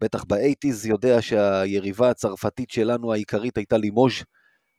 בטח 0.00 0.24
באייטיז, 0.24 0.86
יודע 0.86 1.22
שהיריבה 1.22 2.10
הצרפתית 2.10 2.70
שלנו 2.70 3.12
העיקרית 3.12 3.56
הייתה 3.56 3.76
לימוז' 3.76 4.12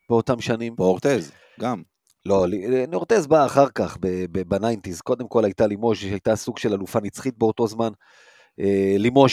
באותם 0.09 0.41
שנים. 0.41 0.75
באורטז, 0.75 1.31
גם. 1.59 1.83
לא, 2.25 2.45
אורטז 2.87 3.27
בא 3.27 3.45
אחר 3.45 3.69
כך, 3.69 3.97
בניינטיז. 4.47 5.01
קודם 5.01 5.27
כל 5.27 5.45
הייתה 5.45 5.67
לימוז' 5.67 5.97
שהייתה 5.97 6.35
סוג 6.35 6.57
של 6.57 6.73
אלופה 6.73 6.99
נצחית 6.99 7.37
באותו 7.37 7.67
זמן. 7.67 7.91
אה, 8.59 8.95
לימוז' 8.97 9.31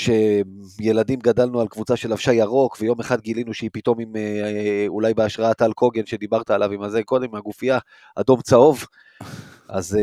שילדים 0.79 1.19
גדלנו 1.19 1.61
על 1.61 1.69
קבוצה 1.69 1.97
של 1.97 2.11
לבשה 2.11 2.33
ירוק, 2.33 2.77
ויום 2.81 3.01
אחד 3.01 3.21
גילינו 3.21 3.55
שהיא 3.55 3.71
פתאום 3.73 4.01
עם, 4.01 4.17
אה, 4.17 4.23
אה, 4.23 4.85
אולי 4.89 5.15
בהשראת 5.15 5.59
טל 5.59 5.73
קוגן 5.73 6.07
שדיברת 6.07 6.51
עליו 6.51 6.73
עם 6.73 6.83
הזה 6.83 7.03
קודם, 7.03 7.35
הגופייה, 7.35 7.79
אדום 8.17 8.41
צהוב. 8.41 8.87
אז 9.69 9.99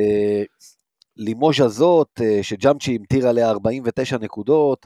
לימוז' 1.18 1.62
הזאת, 1.62 2.22
שג'אמצ'י 2.42 2.96
המטיר 2.96 3.28
עליה 3.28 3.50
49 3.50 4.18
נקודות, 4.18 4.86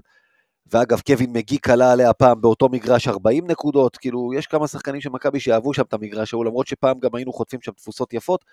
ואגב, 0.72 1.02
קווין 1.08 1.34
מגי 1.34 1.58
קלע 1.58 1.91
עליה 1.92 2.14
פעם 2.14 2.42
באותו 2.42 2.70
מגרש 2.70 3.08
40 3.08 3.48
נקודות, 3.48 3.98
כאילו, 3.98 4.34
יש 4.34 4.48
כמה 4.48 4.68
שחקנים 4.68 5.02
של 5.02 5.10
מכבי 5.10 5.40
שאהבו 5.40 5.74
שם 5.74 5.82
את 5.82 5.94
המגרש 5.94 6.34
ההוא, 6.34 6.46
למרות 6.46 6.68
שפעם 6.68 7.00
גם 7.00 7.16
היינו 7.16 7.34
חוטפים 7.34 7.62
שם 7.62 7.72
תבוסות 7.72 8.14
יפות. 8.14 8.46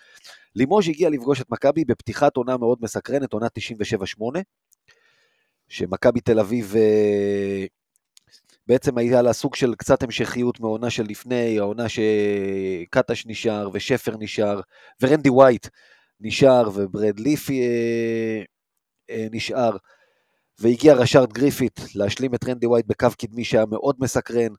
לימוז' 0.56 0.88
הגיע 0.88 1.10
לפגוש 1.10 1.40
את 1.40 1.50
מכבי 1.50 1.84
בפתיחת 1.84 2.36
עונה 2.36 2.56
מאוד 2.56 2.78
מסקרנת, 2.82 3.32
עונה 3.32 3.46
97-8, 4.36 4.40
שמכבי 5.70 6.20
תל 6.20 6.40
אביב 6.40 6.74
אה, 6.76 7.64
בעצם 8.66 8.98
היה 8.98 9.22
לה 9.22 9.32
סוג 9.32 9.54
של 9.54 9.74
קצת 9.74 10.02
המשכיות 10.02 10.60
מהעונה 10.60 10.90
של 10.90 11.04
לפני, 11.08 11.58
העונה 11.58 11.86
שקטש 11.88 13.26
נשאר 13.26 13.68
ושפר 13.72 14.16
נשאר, 14.18 14.60
ורנדי 15.02 15.30
ווייט 15.30 15.66
נשאר, 16.20 16.70
וברד 16.74 17.20
ליפי 17.20 17.60
אה, 17.62 18.42
אה, 19.10 19.26
נשאר. 19.32 19.76
והגיע 20.58 20.94
ראשארד 20.94 21.32
גריפיט 21.32 21.80
להשלים 21.94 22.34
את 22.34 22.44
רנדי 22.44 22.66
ווייט 22.66 22.86
בקו 22.86 23.08
קדמי 23.18 23.44
שהיה 23.44 23.66
מאוד 23.66 23.96
מסקרן, 23.98 24.52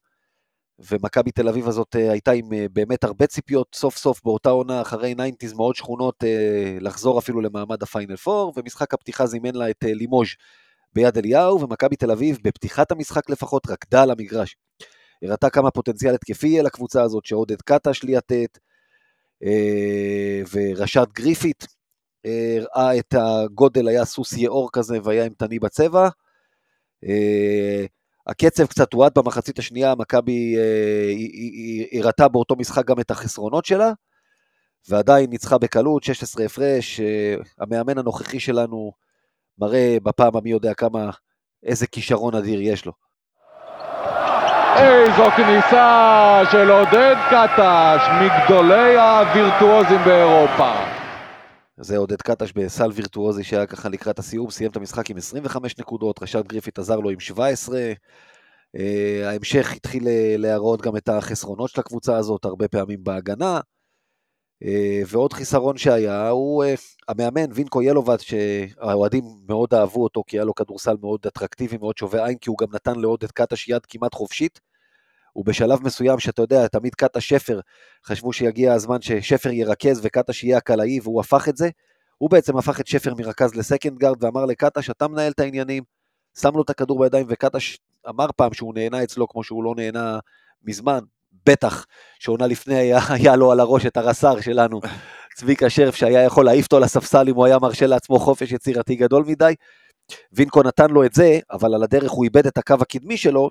ומכבי 0.92 1.32
תל 1.32 1.48
אביב 1.48 1.68
הזאת 1.68 1.96
הייתה 1.96 2.32
עם 2.32 2.50
באמת 2.74 3.04
הרבה 3.04 3.28
ציפיות 3.28 3.68
סוף 3.76 3.98
סוף 3.98 4.22
באותה 4.24 4.50
עונה 4.50 4.82
אחרי 4.82 5.16
ניינטיז 5.16 5.54
מאוד 5.54 5.76
שחונות 5.76 6.24
לחזור 6.82 7.20
אפילו 7.20 7.42
למעמד 7.42 7.84
הפיינל 7.84 8.16
פור, 8.16 8.54
ומשחק 8.56 8.94
הפתיחה 8.94 9.26
זימן 9.26 9.56
לה 9.56 9.70
את 9.70 9.84
לימוז' 9.84 10.28
ביד 10.94 11.18
אליהו, 11.18 11.62
ומכבי 11.62 11.96
תל 11.96 12.12
אביב 12.12 12.38
בפתיחת 12.44 12.92
המשחק 12.92 13.30
לפחות 13.30 13.70
רקדה 13.70 14.04
על 14.04 14.12
המגרש. 14.12 14.56
הראתה 15.24 15.50
כמה 15.50 15.72
פוטנציאל 15.72 16.14
התקפי 16.14 16.48
יהיה 16.48 16.64
לקבוצה 16.64 17.04
הזאת, 17.04 17.26
שעודד 17.26 17.62
קטש 17.62 18.04
לוהט, 18.04 18.58
אה, 19.44 20.42
וראשארד 20.52 21.12
גריפיט 21.12 21.66
אה, 22.26 22.58
הראה 22.58 23.00
את 23.00 23.16
הגודל, 23.18 23.88
היה 23.88 24.06
סוסיאור 24.06 24.70
כזה 24.74 24.98
והיה 25.04 25.24
אימתני 25.24 25.60
בצבע. 25.60 26.10
אה, 27.06 27.86
הקצב 28.28 28.66
קצת 28.66 28.94
הואט 28.94 29.18
במחצית 29.18 29.60
השנייה, 29.60 29.96
מכבי 29.96 30.56
אה, 30.58 32.00
הראתה 32.00 32.28
באותו 32.28 32.56
משחק 32.56 32.86
גם 32.86 33.00
את 33.00 33.12
החסרונות 33.12 33.66
שלה, 33.66 33.92
ועדיין 34.90 35.30
ניצחה 35.30 35.58
בקלות, 35.58 36.04
16 36.04 36.46
הפרש. 36.46 37.00
אה, 37.00 37.36
המאמן 37.60 37.98
הנוכחי 37.98 38.40
שלנו 38.40 38.92
מראה 39.60 39.98
בפעם 40.04 40.36
המי 40.36 40.50
יודע 40.50 40.74
כמה, 40.74 41.10
איזה 41.64 41.88
כישרון 41.88 42.36
אדיר 42.36 42.62
יש 42.62 42.86
לו. 42.86 42.92
איזו 44.78 45.32
כניסה 45.38 46.42
של 46.52 46.70
עודד 46.70 47.16
קטש, 47.30 48.02
מגדולי 48.22 48.98
הווירטואוזים 48.98 50.00
באירופה. 50.06 50.74
זה 51.78 51.98
עודד 51.98 52.22
קטש 52.22 52.52
בסל 52.52 52.90
וירטואוזי 52.94 53.44
שהיה 53.44 53.66
ככה 53.66 53.90
לקראת 53.90 54.20
הסיום, 54.20 54.52
סיים 54.52 54.72
את 54.72 54.76
המשחק 54.76 55.10
עם 55.10 55.18
25 55.18 55.78
נקודות, 55.80 56.24
ראשארד 56.24 56.48
גריפיט 56.48 56.80
עזר 56.80 56.96
לו 56.96 57.10
עם 57.10 57.20
17. 57.20 57.80
אה, 58.76 59.30
ההמשך 59.30 59.74
התחיל 59.76 60.08
אה, 60.08 60.36
להראות 60.38 60.82
גם 60.82 60.98
את 60.98 61.10
החסרונות 61.10 61.70
של 61.70 61.82
הקבוצה 61.82 62.18
הזאת, 62.18 62.46
הרבה 62.46 62.68
פעמים 62.68 63.04
בהגנה. 63.04 63.60
אה, 64.66 65.02
ועוד 65.08 65.34
חיסרון 65.34 65.78
שהיה 65.78 66.30
הוא 66.30 66.64
המאמן 67.08 67.52
וינקו 67.52 67.82
ילובט, 67.82 68.20
שהאוהדים 68.20 69.24
מאוד 69.48 69.74
אהבו 69.74 70.04
אותו 70.04 70.24
כי 70.28 70.38
היה 70.38 70.46
לו 70.46 70.56
כדורסל 70.56 70.96
מאוד 71.02 71.20
אטרקטיבי, 71.28 71.78
מאוד 71.78 71.98
שובה 71.98 72.26
עין, 72.26 72.38
כי 72.38 72.50
הוא 72.50 72.58
גם 72.58 72.68
נתן 72.74 73.00
לעודד 73.00 73.32
קטש 73.32 73.70
יד 73.70 73.86
כמעט 73.86 74.14
חופשית. 74.14 74.60
ובשלב 75.36 75.84
מסוים, 75.84 76.20
שאתה 76.20 76.42
יודע, 76.42 76.68
תמיד 76.68 76.96
קטש 76.96 77.30
שפר, 77.30 77.60
חשבו 78.06 78.34
שיגיע 78.34 78.74
הזמן 78.74 79.02
ששפר 79.02 79.50
ירכז 79.50 80.00
וקטש 80.04 80.44
יהיה 80.44 80.58
הקלעי, 80.58 81.00
והוא 81.04 81.20
הפך 81.20 81.50
את 81.50 81.58
זה. 81.58 81.70
הוא 82.18 82.30
בעצם 82.30 82.58
הפך 82.58 82.80
את 82.80 82.88
שפר 82.88 83.14
מרכז 83.16 83.56
לסקנד 83.56 83.98
גארד 83.98 84.24
ואמר 84.24 84.46
לקטש, 84.46 84.90
אתה 84.90 85.08
מנהל 85.08 85.32
את 85.32 85.40
העניינים, 85.40 85.84
שם 86.40 86.56
לו 86.56 86.62
את 86.62 86.70
הכדור 86.70 87.00
בידיים, 87.00 87.26
וקטש 87.30 87.78
אמר 88.10 88.28
פעם 88.36 88.54
שהוא 88.54 88.74
נהנה 88.74 89.04
אצלו 89.04 89.28
כמו 89.28 89.44
שהוא 89.44 89.64
לא 89.64 89.74
נהנה 89.78 90.20
מזמן, 90.64 91.00
בטח 91.46 91.86
שעונה 92.20 92.48
לפני 92.48 92.76
היה, 92.76 93.00
היה 93.10 93.36
לו 93.36 93.52
על 93.52 93.60
הראש 93.60 93.86
את 93.86 93.98
הרס"ר 93.98 94.42
שלנו, 94.42 94.82
צביקה 95.36 95.70
שרף, 95.70 95.96
שהיה 95.96 96.24
יכול 96.24 96.46
להעיף 96.46 96.66
אותו 96.66 96.80
לספסל 96.80 97.30
אם 97.30 97.36
הוא 97.36 97.46
היה 97.46 97.60
מרשה 97.60 97.88
לעצמו 97.88 98.20
חופש 98.20 98.52
יצירתי 98.52 98.96
גדול 98.96 99.24
מדי. 99.28 99.54
וינקו 100.34 100.64
נתן 100.64 100.90
לו 100.90 101.06
את 101.06 101.14
זה, 101.14 101.40
אבל 101.52 101.74
על 101.76 101.84
הדרך 101.84 102.12
הוא 102.12 102.24
איבד 102.24 102.48
את 102.48 102.58
הקו 102.58 102.76
הקדמי 102.82 103.18
שלו. 103.18 103.50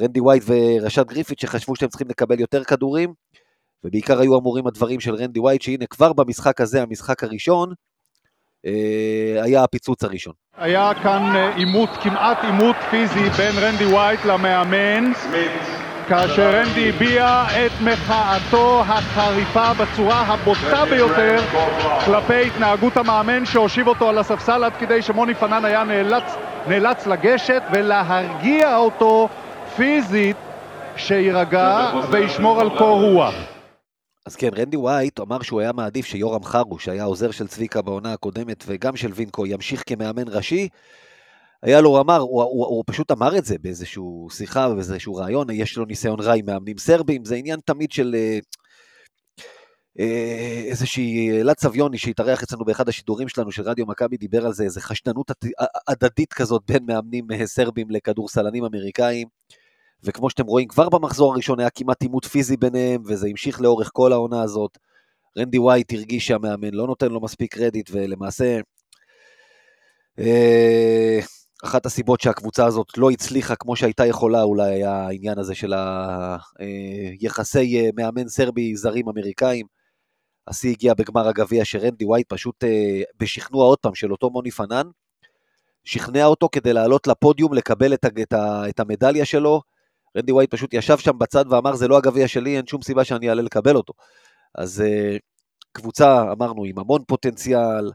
רנדי 0.00 0.20
ווייט 0.20 0.42
וראשארד 0.46 1.06
גריפיט 1.06 1.38
שחשבו 1.38 1.76
שהם 1.76 1.88
צריכים 1.88 2.08
לקבל 2.08 2.40
יותר 2.40 2.64
כדורים, 2.64 3.14
ובעיקר 3.84 4.20
היו 4.20 4.38
אמורים 4.38 4.66
הדברים 4.66 5.00
של 5.00 5.14
רנדי 5.14 5.40
ווייט, 5.40 5.62
שהנה 5.62 5.86
כבר 5.86 6.12
במשחק 6.12 6.60
הזה, 6.60 6.82
המשחק 6.82 7.24
הראשון, 7.24 7.72
אה, 8.66 9.42
היה 9.42 9.64
הפיצוץ 9.64 10.04
הראשון. 10.04 10.32
היה 10.56 10.92
כאן 11.02 11.36
אה, 11.36 11.56
עימות, 11.56 11.90
כמעט 12.02 12.38
עימות 12.44 12.76
פיזי 12.90 13.30
בין 13.30 13.54
רנדי 13.58 13.84
ווייט 13.84 14.20
למאמן, 14.24 15.12
כאשר 16.08 16.50
רנדי 16.50 16.88
הביע 16.88 17.44
את 17.66 17.72
מחאתו 17.80 18.82
החריפה 18.86 19.74
בצורה 19.74 20.20
הבוטה 20.20 20.84
ביותר 20.90 21.36
כלפי 22.04 22.46
התנהגות 22.46 22.96
המאמן 22.96 23.46
שהושיב 23.46 23.88
אותו 23.88 24.08
על 24.08 24.18
הספסל 24.18 24.64
עד 24.64 24.72
כדי 24.78 25.02
שמוני 25.02 25.34
פנן 25.34 25.64
היה 25.64 25.84
נאלץ, 25.84 26.24
נאלץ 26.68 27.06
לגשת 27.06 27.62
ולהרגיע 27.72 28.76
אותו 28.76 29.28
פיזית 29.76 30.36
שיירגע 30.96 31.90
וישמור 32.10 32.60
על 32.60 32.78
קור 32.78 33.02
רוח. 33.02 33.34
אז 34.26 34.36
כן, 34.36 34.50
רנדי 34.56 34.76
ווייט 34.76 35.20
אמר 35.20 35.42
שהוא 35.42 35.60
היה 35.60 35.72
מעדיף 35.72 36.06
שיורם 36.06 36.44
חרו, 36.44 36.78
שהיה 36.78 37.04
עוזר 37.04 37.30
של 37.30 37.46
צביקה 37.46 37.82
בעונה 37.82 38.12
הקודמת 38.12 38.64
וגם 38.66 38.96
של 38.96 39.10
וינקו, 39.14 39.46
ימשיך 39.46 39.82
כמאמן 39.86 40.28
ראשי. 40.28 40.68
היה 41.62 41.80
לו, 41.80 42.00
אמר, 42.00 42.18
הוא, 42.18 42.42
הוא, 42.42 42.66
הוא 42.66 42.84
פשוט 42.86 43.10
אמר 43.10 43.38
את 43.38 43.44
זה 43.44 43.56
באיזושהי 43.60 44.02
שיחה 44.30 44.68
ובאיזשהו 44.70 45.14
רעיון, 45.14 45.50
יש 45.50 45.76
לו 45.76 45.84
ניסיון 45.84 46.20
רע 46.20 46.34
עם 46.34 46.46
מאמנים 46.46 46.78
סרבים, 46.78 47.24
זה 47.24 47.34
עניין 47.34 47.60
תמיד 47.64 47.92
של 47.92 48.14
אה, 48.18 48.38
אה, 50.00 50.62
איזושהי 50.66 51.40
אלעד 51.40 51.58
סביוני 51.58 51.98
שהתארח 51.98 52.42
אצלנו 52.42 52.64
באחד 52.64 52.88
השידורים 52.88 53.28
שלנו 53.28 53.52
של 53.52 53.62
רדיו 53.62 53.86
מכבי, 53.86 54.16
דיבר 54.16 54.46
על 54.46 54.52
זה, 54.52 54.64
איזו 54.64 54.80
חשדנות 54.80 55.30
הדדית 55.88 56.32
כזאת 56.32 56.62
בין 56.66 56.86
מאמנים 56.86 57.26
אה, 57.32 57.46
סרבים 57.46 57.90
לכדורסלנים 57.90 58.64
אמריקאים. 58.64 59.28
וכמו 60.02 60.30
שאתם 60.30 60.46
רואים, 60.46 60.68
כבר 60.68 60.88
במחזור 60.88 61.32
הראשון 61.32 61.60
היה 61.60 61.70
כמעט 61.70 62.02
עימות 62.02 62.24
פיזי 62.24 62.56
ביניהם, 62.56 63.02
וזה 63.06 63.26
המשיך 63.26 63.60
לאורך 63.60 63.90
כל 63.92 64.12
העונה 64.12 64.42
הזאת. 64.42 64.78
רנדי 65.38 65.58
ווייט 65.58 65.92
הרגיש 65.92 66.26
שהמאמן 66.26 66.74
לא 66.74 66.86
נותן 66.86 67.08
לו 67.08 67.20
מספיק 67.20 67.54
קרדיט, 67.54 67.90
ולמעשה, 67.92 68.60
אה, 70.18 71.18
אחת 71.64 71.86
הסיבות 71.86 72.20
שהקבוצה 72.20 72.66
הזאת 72.66 72.98
לא 72.98 73.10
הצליחה 73.10 73.56
כמו 73.56 73.76
שהייתה 73.76 74.06
יכולה, 74.06 74.42
אולי 74.42 74.70
היה 74.70 74.92
העניין 74.92 75.38
הזה 75.38 75.54
של 75.54 75.74
היחסי 77.20 77.80
אה, 77.80 77.84
אה, 77.84 77.90
מאמן 77.96 78.28
סרבי 78.28 78.76
זרים 78.76 79.08
אמריקאים. 79.08 79.66
השיא 80.48 80.70
הגיע 80.70 80.94
בגמר 80.94 81.28
הגביע 81.28 81.64
שרנדי 81.64 82.04
ווייט 82.04 82.26
פשוט 82.28 82.64
בשכנוע 83.20 83.64
עוד 83.64 83.78
פעם 83.78 83.94
של 83.94 84.12
אותו 84.12 84.30
מוני 84.30 84.50
פנן, 84.50 84.86
שכנע 85.84 86.24
אותו 86.24 86.48
כדי 86.52 86.72
לעלות 86.72 87.06
לפודיום 87.06 87.54
לקבל 87.54 87.94
את, 87.94 88.04
את, 88.04 88.34
את 88.68 88.80
המדליה 88.80 89.24
שלו, 89.24 89.62
רנדי 90.16 90.32
ווייט 90.32 90.50
פשוט 90.50 90.74
ישב 90.74 90.98
שם 90.98 91.18
בצד 91.18 91.44
ואמר, 91.50 91.74
זה 91.74 91.88
לא 91.88 91.98
הגביע 91.98 92.28
שלי, 92.28 92.56
אין 92.56 92.66
שום 92.66 92.82
סיבה 92.82 93.04
שאני 93.04 93.28
אעלה 93.28 93.42
לקבל 93.42 93.76
אותו. 93.76 93.92
אז 94.54 94.84
קבוצה, 95.72 96.32
אמרנו, 96.32 96.64
עם 96.64 96.78
המון 96.78 97.02
פוטנציאל, 97.08 97.90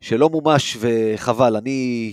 שלא 0.00 0.28
מומש 0.28 0.76
וחבל. 0.80 1.56
אני 1.56 2.12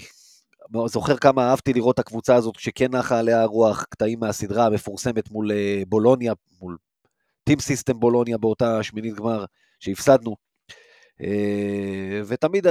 זוכר 0.86 1.18
כמה 1.18 1.50
אהבתי 1.50 1.74
לראות 1.74 1.94
את 1.96 2.00
הקבוצה 2.00 2.36
הזאת 2.36 2.56
שכן 2.60 2.96
נחה 2.96 3.20
עליה 3.20 3.42
הרוח, 3.42 3.84
קטעים 3.84 4.20
מהסדרה 4.20 4.66
המפורסמת 4.66 5.32
מול 5.32 5.52
uh, 5.52 5.86
בולוניה, 5.88 6.34
מול 6.62 6.78
טים 7.44 7.60
סיסטם 7.60 8.00
בולוניה 8.00 8.38
באותה 8.38 8.84
שמינית 8.84 9.16
גמר 9.16 9.46
שהפסדנו. 9.80 10.36
Uh, 11.22 11.26
ותמיד 12.28 12.68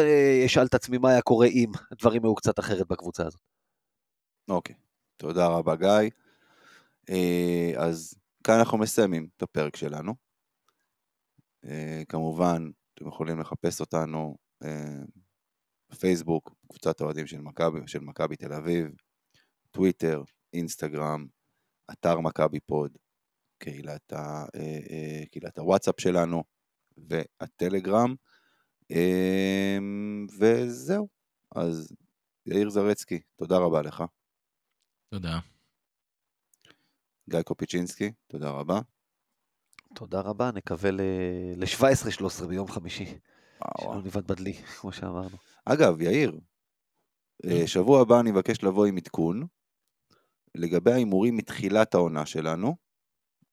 אשאל 0.47 0.66
את 0.66 0.74
עצמי 0.74 0.99
מה 0.99 1.11
היה 1.11 1.22
קורה 1.22 1.47
אם 1.47 1.72
הדברים 1.92 2.24
היו 2.24 2.34
קצת 2.34 2.59
אחרת 2.59 2.88
בקבוצה 2.88 3.26
הזאת. 3.26 3.40
אוקיי. 4.49 4.74
Okay. 4.74 4.78
תודה 5.16 5.47
רבה, 5.47 5.76
גיא. 5.76 6.11
אה, 7.11 7.72
אז 7.76 8.14
כאן 8.45 8.59
אנחנו 8.59 8.78
מסיימים 8.78 9.28
את 9.36 9.42
הפרק 9.42 9.76
שלנו. 9.76 10.14
אה, 11.64 12.03
כמובן, 12.09 12.70
אתם 12.95 13.09
יכולים 13.09 13.40
לחפש 13.40 13.80
אותנו 13.80 14.36
בפייסבוק, 15.95 16.49
אה, 16.51 16.68
קבוצת 16.68 17.01
האוהדים 17.01 17.26
של 17.26 17.40
מכבי, 17.40 17.78
של 17.86 18.01
מכבי 18.01 18.36
תל 18.36 18.53
אביב, 18.53 18.86
טוויטר, 19.70 20.22
אינסטגרם, 20.53 21.26
אתר 21.92 22.20
מכבי 22.20 22.61
פוד, 22.61 22.97
קהילת, 23.59 24.12
ה, 24.12 24.45
קהילת 25.30 25.59
הוואטסאפ 25.59 26.01
שלנו 26.01 26.45
והטלגרם, 26.97 28.14
וזהו. 30.38 31.09
אז 31.55 31.92
יאיר 32.47 32.70
זרצקי, 32.70 33.20
תודה 33.36 33.59
רבה 33.59 33.82
לך. 33.82 34.05
תודה. 35.09 35.38
גיא 37.30 37.42
קופיצ'ינסקי, 37.42 38.12
תודה 38.26 38.51
רבה. 38.51 38.80
תודה 39.95 40.20
רבה, 40.20 40.51
נקווה 40.55 40.90
ל-17-13 40.90 42.47
ביום 42.47 42.68
חמישי. 42.68 43.18
שלא 43.80 44.02
נבעט 44.05 44.24
בדלי, 44.24 44.52
כמו 44.80 44.92
שאמרנו. 44.92 45.36
אגב, 45.64 46.00
יאיר, 46.00 46.40
אה, 47.44 47.62
mm. 47.64 47.66
שבוע 47.66 48.00
הבא 48.00 48.20
אני 48.20 48.30
מבקש 48.30 48.62
לבוא 48.62 48.86
עם 48.86 48.96
עדכון 48.96 49.46
לגבי 50.55 50.92
ההימורים 50.92 51.36
מתחילת 51.36 51.94
העונה 51.94 52.26
שלנו, 52.26 52.76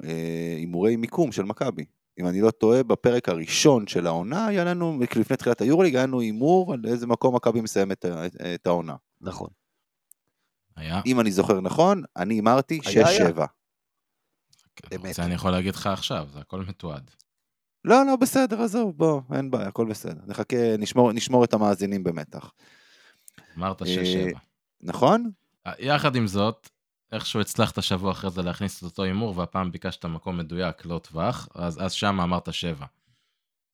אה, 0.04 0.56
הימורי 0.58 0.95
מיקום 0.95 1.32
של 1.32 1.43
מכבי. 1.43 1.86
אם 2.20 2.28
אני 2.28 2.41
לא 2.41 2.52
טועה, 2.52 2.84
בפרק 2.84 3.30
הראשון 3.30 3.88
של 3.88 4.08
העונה 4.08 4.45
היה 4.47 4.64
לנו, 4.64 4.99
לפני 5.16 5.38
תחילת 5.38 5.62
היורוליג, 5.62 5.95
היה 5.95 6.06
לנו 6.06 6.20
הימור 6.20 6.74
על 6.74 6.82
איזה 6.86 7.08
מקום 7.08 7.36
מכבי 7.36 7.62
מסיים 7.62 7.91
את, 7.91 8.06
את 8.56 8.68
העונה. 8.68 8.95
נכון. 9.22 9.49
היה. 10.76 11.02
אם 11.06 11.20
אני 11.20 11.32
זוכר 11.32 11.62
נכון, 11.62 12.04
אני 12.18 12.34
הימרתי 12.34 12.80
6-7. 13.38 13.41
אמת. 14.95 15.16
זה 15.16 15.26
אני 15.26 15.34
יכול 15.34 15.52
להגיד 15.52 15.76
לך 15.76 15.88
עכשיו, 15.88 16.28
זה 16.34 16.39
הכל 16.39 16.61
מתועד. 16.68 17.11
לא, 17.86 18.06
לא, 18.06 18.16
בסדר, 18.16 18.62
עזוב, 18.62 18.98
בוא, 18.98 19.22
אין 19.36 19.52
בעיה, 19.52 19.68
הכל 19.68 19.86
בסדר. 19.86 20.22
נחכה, 20.28 20.78
נשמור, 20.80 21.12
נשמור 21.12 21.44
את 21.44 21.53
המאזינים 21.53 22.03
במתח. 22.03 22.52
אמרת 23.58 23.82
6-7. 23.82 23.86
נכון? 24.82 25.32
אה, 25.68 25.72
יחד 25.80 26.16
עם 26.16 26.28
זאת, 26.28 26.70
איכשהו 27.12 27.41
הצלחת 27.41 27.84
שבוע 27.84 28.12
אחרי 28.12 28.30
זה 28.30 28.41
להכניס 28.41 28.80
את 28.80 28.84
אותו 28.84 29.03
הימור, 29.03 29.38
והפעם 29.38 29.72
ביקשת 29.72 30.06
מקום 30.06 30.38
מדויק, 30.38 30.86
לא 30.86 30.99
טווח, 30.99 31.48
אז, 31.56 31.86
אז 31.86 31.91
שם 31.91 32.20
אמרת 32.22 32.53
7. 32.53 32.86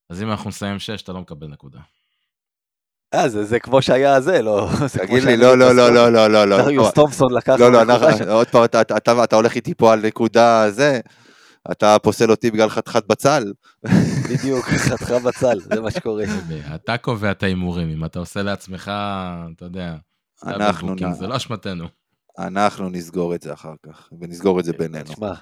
אז 0.10 0.22
אם 0.22 0.32
אנחנו 0.32 0.50
נסיים 0.50 0.80
6, 0.80 1.02
אתה 1.02 1.14
לא 1.14 1.22
מקבל 1.22 1.48
נקודה. 1.48 1.80
אה, 3.14 3.30
זה, 3.30 3.44
זה 3.44 3.60
כמו 3.60 3.82
שהיה 3.82 4.22
זה, 4.22 4.42
לא... 4.42 4.70
תגיד 4.98 5.24
לי, 5.24 5.38
לא, 5.38 5.58
לא, 5.58 5.76
לא, 5.76 5.94
לא, 5.94 6.12
לא, 6.12 6.28
לא, 6.28 6.46
לא. 6.48 6.58
דריוס 6.58 6.94
תומפסון 6.94 7.34
לקח... 7.34 7.56
לא, 7.60 7.72
לא, 7.72 7.84
עוד 8.34 8.48
פעם, 8.48 8.64
אתה, 8.64 8.82
אתה, 8.82 9.24
אתה 9.24 9.36
הולך 9.36 9.56
איתי 9.56 9.74
פה 9.74 9.94
על 9.94 10.06
נקודה 10.06 10.72
זה, 10.72 11.00
אתה 11.72 12.00
פוסל 12.04 12.32
אותי 12.32 12.52
בגלל 12.52 12.70
חתיכת 12.70 13.08
בצל. 13.08 13.54
בדיוק, 14.30 14.66
חתיכה 14.66 15.20
בצל, 15.20 15.60
זה 15.60 15.82
מה 15.82 15.92
שקורה. 15.92 16.24
אתה 16.76 16.98
קובע 16.98 17.32
את 17.32 17.44
ההימורים, 17.44 17.90
אם 17.90 18.06
אתה 18.06 18.20
עושה 18.20 18.42
לעצמך, 18.42 18.92
אתה 19.56 19.66
יודע, 19.66 19.96
אנחנו... 20.44 20.96
זה 21.14 21.28
לא 21.28 21.36
אשמתנו. 21.36 21.88
אנחנו 22.40 22.90
נסגור 22.90 23.36
את 23.36 23.42
זה 23.42 23.54
אחר 23.54 23.74
כך, 23.84 24.10
ונסגור 24.22 24.60
את 24.60 24.66
זה 24.66 24.74
בינינו. 24.74 25.04
תשמע, 25.04 25.34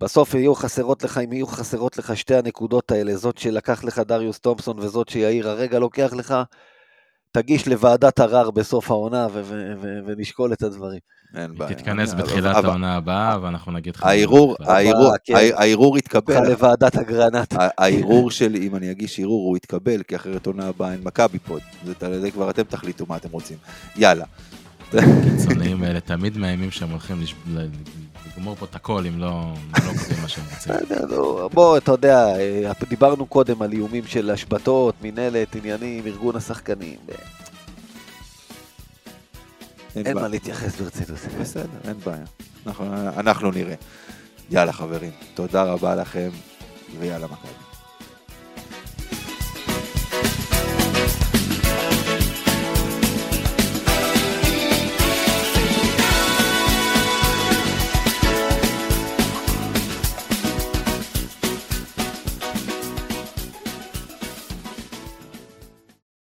בסוף 0.00 0.34
יהיו 0.34 0.54
חסרות 0.54 1.02
לך, 1.02 1.18
אם 1.18 1.32
יהיו 1.32 1.46
חסרות 1.46 1.98
לך 1.98 2.16
שתי 2.16 2.34
הנקודות 2.34 2.90
האלה, 2.90 3.16
זאת 3.16 3.38
שלקח 3.38 3.84
לך 3.84 3.98
דריוס 3.98 4.40
תומפסון 4.40 4.78
וזאת 4.78 5.08
שיאיר 5.08 5.48
הרגע 5.48 5.78
לוקח 5.78 6.12
לך, 6.12 6.34
תגיש 7.32 7.68
לוועדת 7.68 8.20
ערר 8.20 8.50
בסוף 8.50 8.90
העונה 8.90 9.26
ונשקול 10.06 10.52
את 10.52 10.62
הדברים. 10.62 11.00
אין 11.34 11.54
בעיה. 11.58 11.74
תתכנס 11.74 12.14
בתחילת 12.14 12.64
העונה 12.64 12.96
הבאה, 12.96 13.38
ואנחנו 13.42 13.72
נגיד 13.72 13.96
לך... 13.96 14.02
הערעור, 14.04 14.56
הערעור 14.60 15.92
כן, 15.92 15.98
יתקבל. 15.98 16.48
לוועדת 16.48 16.96
אגרנט. 16.96 17.54
הערעור 17.58 18.30
שלי, 18.30 18.66
אם 18.66 18.76
אני 18.76 18.90
אגיש 18.90 19.20
ערעור, 19.20 19.48
הוא 19.48 19.56
יתקבל, 19.56 20.02
כי 20.02 20.16
אחרת 20.16 20.46
עונה 20.46 20.66
הבאה 20.66 20.92
אין 20.92 21.00
מכבי 21.02 21.38
פוד. 21.38 21.60
זה 21.98 22.30
כבר 22.30 22.50
אתם 22.50 22.62
תחליטו 22.62 23.06
מה 23.08 23.16
אתם 23.16 23.28
רוצים. 23.32 23.56
יאללה. 23.96 24.24
הקיצוניים 24.94 25.82
האלה 25.82 26.00
תמיד 26.00 26.38
מאיימים 26.38 26.70
שהם 26.70 26.90
הולכים 26.90 27.22
לגמור 28.36 28.54
פה 28.54 28.66
את 28.70 28.74
הכל 28.74 29.06
אם 29.06 29.18
לא, 29.18 29.28
לא 29.74 29.80
קוראים 29.80 30.22
מה 30.22 30.28
שהם 30.28 30.44
רוצים. 30.54 30.74
בוא, 31.52 31.76
אתה 31.76 31.92
יודע, 31.92 32.26
אה, 32.26 32.72
דיברנו 32.88 33.26
קודם 33.26 33.62
על 33.62 33.72
איומים 33.72 34.06
של 34.06 34.30
השבתות, 34.30 34.94
מינהלת, 35.02 35.56
עניינים, 35.56 36.06
ארגון 36.06 36.36
השחקנים. 36.36 36.96
אין 39.96 40.14
מה 40.14 40.28
להתייחס 40.28 40.80
ברצינות. 40.80 41.20
בסדר, 41.40 41.78
אין 41.88 41.98
בעיה. 41.98 42.24
אנחנו, 42.66 42.94
אנחנו 43.20 43.50
נראה. 43.50 43.74
יאללה 44.50 44.72
חברים, 44.72 45.10
תודה 45.34 45.62
רבה 45.62 45.94
לכם, 45.94 46.30
ויאללה 46.98 47.26
מכבי. 47.26 47.71